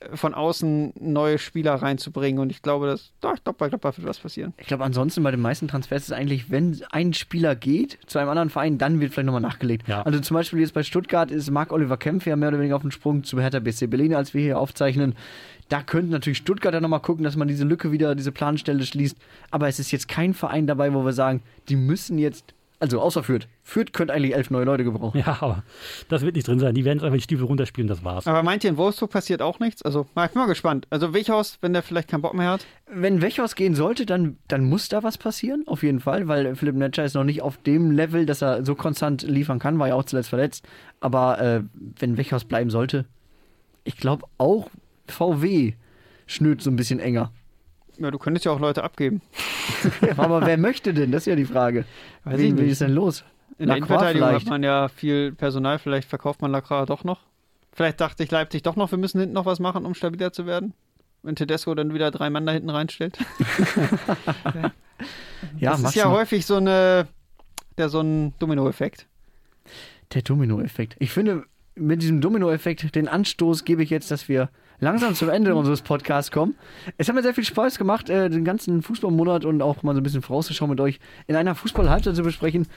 äh, 0.00 0.16
von 0.16 0.34
außen 0.34 0.94
neue 0.98 1.38
Spieler 1.38 1.74
reinzubringen 1.74 2.40
und 2.40 2.50
ich 2.50 2.62
glaube, 2.62 2.86
dass, 2.86 3.12
doch, 3.20 3.34
ich 3.34 3.44
glaube, 3.44 3.58
bei 3.58 3.68
Gladbach 3.68 3.96
wird 3.96 4.08
was 4.08 4.18
passieren. 4.18 4.54
Ich 4.58 4.66
glaube, 4.66 4.84
ansonsten 4.84 5.22
bei 5.22 5.30
den 5.30 5.40
meisten 5.40 5.68
Transfers 5.68 6.04
ist 6.04 6.12
eigentlich, 6.12 6.50
wenn 6.50 6.80
ein 6.90 7.14
Spieler 7.14 7.54
geht 7.54 7.98
zu 8.06 8.18
einem 8.18 8.28
anderen 8.28 8.50
Verein, 8.50 8.78
dann 8.78 9.00
wird 9.00 9.12
vielleicht 9.12 9.26
nochmal 9.26 9.40
nachgelegt. 9.40 9.88
Ja. 9.88 10.02
Also 10.02 10.20
zum 10.20 10.34
Beispiel 10.34 10.60
jetzt 10.60 10.74
bei 10.74 10.82
Stuttgart 10.82 11.30
ist 11.30 11.50
Marc-Oliver 11.50 11.96
Kempf 11.96 12.26
ja 12.26 12.36
mehr 12.36 12.48
oder 12.48 12.58
weniger 12.58 12.76
auf 12.76 12.82
dem 12.82 12.90
Sprung 12.90 13.24
zu 13.24 13.40
Hertha 13.40 13.60
BSC 13.60 13.86
Berlin, 13.86 14.14
als 14.14 14.34
wir 14.34 14.42
hier 14.42 14.58
aufzeichnen. 14.58 15.14
Da 15.68 15.82
könnte 15.82 16.10
natürlich 16.10 16.38
Stuttgart 16.38 16.74
dann 16.74 16.82
nochmal 16.82 17.00
gucken, 17.00 17.24
dass 17.24 17.36
man 17.36 17.48
diese 17.48 17.64
Lücke 17.64 17.90
wieder, 17.90 18.14
diese 18.14 18.32
Planstelle 18.32 18.84
schließt. 18.84 19.16
Aber 19.50 19.68
es 19.68 19.78
ist 19.78 19.92
jetzt 19.92 20.08
kein 20.08 20.34
Verein 20.34 20.66
dabei, 20.66 20.92
wo 20.92 21.04
wir 21.04 21.12
sagen, 21.12 21.42
die 21.68 21.76
müssen 21.76 22.18
jetzt, 22.18 22.54
also 22.84 23.00
außer 23.00 23.22
Fürth. 23.22 23.48
Fürth 23.62 23.92
könnte 23.94 24.12
eigentlich 24.12 24.34
elf 24.34 24.50
neue 24.50 24.66
Leute 24.66 24.84
gebrauchen. 24.84 25.18
Ja, 25.18 25.38
aber 25.40 25.62
das 26.10 26.20
wird 26.20 26.36
nicht 26.36 26.46
drin 26.46 26.58
sein. 26.58 26.74
Die 26.74 26.84
werden 26.84 26.98
jetzt 26.98 27.04
einfach 27.04 27.16
die 27.16 27.22
Stiefel 27.22 27.46
runterspielen, 27.46 27.88
das 27.88 28.04
war's. 28.04 28.26
Aber 28.26 28.42
meint 28.42 28.62
ihr, 28.62 28.68
in 28.68 28.76
Wolfsburg 28.76 29.10
passiert 29.10 29.40
auch 29.40 29.58
nichts? 29.58 29.80
Also, 29.80 30.02
ich 30.02 30.30
bin 30.32 30.42
mal 30.42 30.46
gespannt. 30.46 30.86
Also, 30.90 31.14
Wichhaus, 31.14 31.56
wenn 31.62 31.72
der 31.72 31.82
vielleicht 31.82 32.08
keinen 32.08 32.20
Bock 32.20 32.34
mehr 32.34 32.50
hat. 32.50 32.66
Wenn 32.86 33.22
Wechhaus 33.22 33.54
gehen 33.54 33.74
sollte, 33.74 34.04
dann, 34.04 34.36
dann 34.48 34.68
muss 34.68 34.90
da 34.90 35.02
was 35.02 35.16
passieren, 35.16 35.64
auf 35.66 35.82
jeden 35.82 36.00
Fall, 36.00 36.28
weil 36.28 36.54
Philipp 36.56 36.74
Netscher 36.74 37.06
ist 37.06 37.14
noch 37.14 37.24
nicht 37.24 37.40
auf 37.40 37.56
dem 37.56 37.90
Level, 37.90 38.26
dass 38.26 38.42
er 38.42 38.66
so 38.66 38.74
konstant 38.74 39.22
liefern 39.22 39.58
kann, 39.58 39.78
war 39.78 39.88
ja 39.88 39.94
auch 39.94 40.04
zuletzt 40.04 40.28
verletzt. 40.28 40.68
Aber 41.00 41.40
äh, 41.40 41.62
wenn 41.98 42.18
Wechhaus 42.18 42.44
bleiben 42.44 42.68
sollte, 42.68 43.06
ich 43.84 43.96
glaube 43.96 44.26
auch 44.36 44.68
VW 45.08 45.72
schnürt 46.26 46.60
so 46.60 46.70
ein 46.70 46.76
bisschen 46.76 47.00
enger. 47.00 47.32
Ja, 47.98 48.10
du 48.10 48.18
könntest 48.18 48.44
ja 48.44 48.52
auch 48.52 48.60
Leute 48.60 48.82
abgeben. 48.82 49.22
Aber 50.16 50.44
wer 50.46 50.58
möchte 50.58 50.94
denn? 50.94 51.12
Das 51.12 51.22
ist 51.22 51.26
ja 51.26 51.36
die 51.36 51.44
Frage. 51.44 51.84
Weiß 52.24 52.38
Wen 52.38 52.58
wie 52.58 52.64
ist 52.64 52.80
denn 52.80 52.92
los? 52.92 53.24
In 53.58 53.68
der 53.68 53.76
Innenverteidigung 53.76 54.28
vielleicht. 54.28 54.46
hat 54.46 54.50
man 54.50 54.62
ja 54.62 54.88
viel 54.88 55.32
Personal, 55.32 55.78
vielleicht 55.78 56.08
verkauft 56.08 56.42
man 56.42 56.50
Lacroix 56.50 56.86
doch 56.86 57.04
noch. 57.04 57.20
Vielleicht 57.72 58.00
dachte 58.00 58.22
ich 58.24 58.30
Leipzig 58.30 58.62
doch 58.62 58.76
noch, 58.76 58.90
wir 58.90 58.98
müssen 58.98 59.20
hinten 59.20 59.34
noch 59.34 59.46
was 59.46 59.60
machen, 59.60 59.84
um 59.84 59.94
stabiler 59.94 60.32
zu 60.32 60.46
werden. 60.46 60.74
Wenn 61.22 61.36
Tedesco 61.36 61.74
dann 61.74 61.94
wieder 61.94 62.10
drei 62.10 62.30
Mann 62.30 62.46
da 62.46 62.52
hinten 62.52 62.70
reinstellt. 62.70 63.18
Ja, 65.58 65.72
das 65.72 65.82
ist 65.82 65.94
ja 65.94 66.08
mal. 66.08 66.18
häufig 66.18 66.46
so 66.46 66.56
eine, 66.56 67.06
der 67.78 67.88
so 67.88 68.00
ein 68.00 68.34
Dominoeffekt. 68.38 69.06
Der 70.12 70.22
Dominoeffekt. 70.22 70.96
Ich 70.98 71.10
finde, 71.10 71.44
mit 71.74 72.02
diesem 72.02 72.20
Dominoeffekt, 72.20 72.94
den 72.94 73.08
Anstoß 73.08 73.64
gebe 73.64 73.82
ich 73.82 73.90
jetzt, 73.90 74.10
dass 74.10 74.28
wir 74.28 74.50
langsam 74.84 75.14
zum 75.14 75.30
Ende 75.30 75.54
unseres 75.54 75.82
Podcasts 75.82 76.30
kommen. 76.30 76.54
Es 76.98 77.08
hat 77.08 77.14
mir 77.16 77.22
sehr 77.22 77.34
viel 77.34 77.42
Spaß 77.44 77.78
gemacht, 77.78 78.08
äh, 78.10 78.28
den 78.30 78.44
ganzen 78.44 78.82
Fußballmonat 78.82 79.44
und 79.44 79.62
auch 79.62 79.82
mal 79.82 79.94
so 79.94 80.00
ein 80.00 80.02
bisschen 80.04 80.22
vorauszuschauen 80.22 80.70
mit 80.70 80.80
euch 80.80 81.00
in 81.26 81.34
einer 81.34 81.54
Fußball-Halbzeit 81.54 82.14
zu 82.14 82.22
besprechen. 82.22 82.68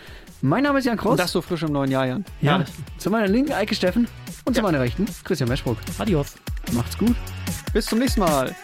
Mein 0.41 0.63
Name 0.63 0.79
ist 0.79 0.85
Jan 0.85 0.97
Kross. 0.97 1.11
Und 1.11 1.19
das 1.19 1.31
so 1.31 1.41
frisch 1.41 1.61
im 1.63 1.71
neuen 1.73 1.91
Jahr, 1.91 2.05
Jan. 2.07 2.25
ja, 2.41 2.63
zu 2.97 3.09
meiner 3.11 3.27
linken 3.27 3.51
Eike 3.53 3.75
Steffen 3.75 4.07
und 4.45 4.53
zu 4.55 4.61
Ja. 4.61 4.63
meiner 4.63 4.79
rechten 4.79 5.05
Christian 5.23 5.49
Meschbruck. 5.49 5.77
Adios. 5.99 6.35
Macht's 6.73 6.97
gut. 6.97 7.15
Bis 7.73 7.85
zum 7.85 7.99
nächsten 7.99 8.21
Mal. 8.21 8.55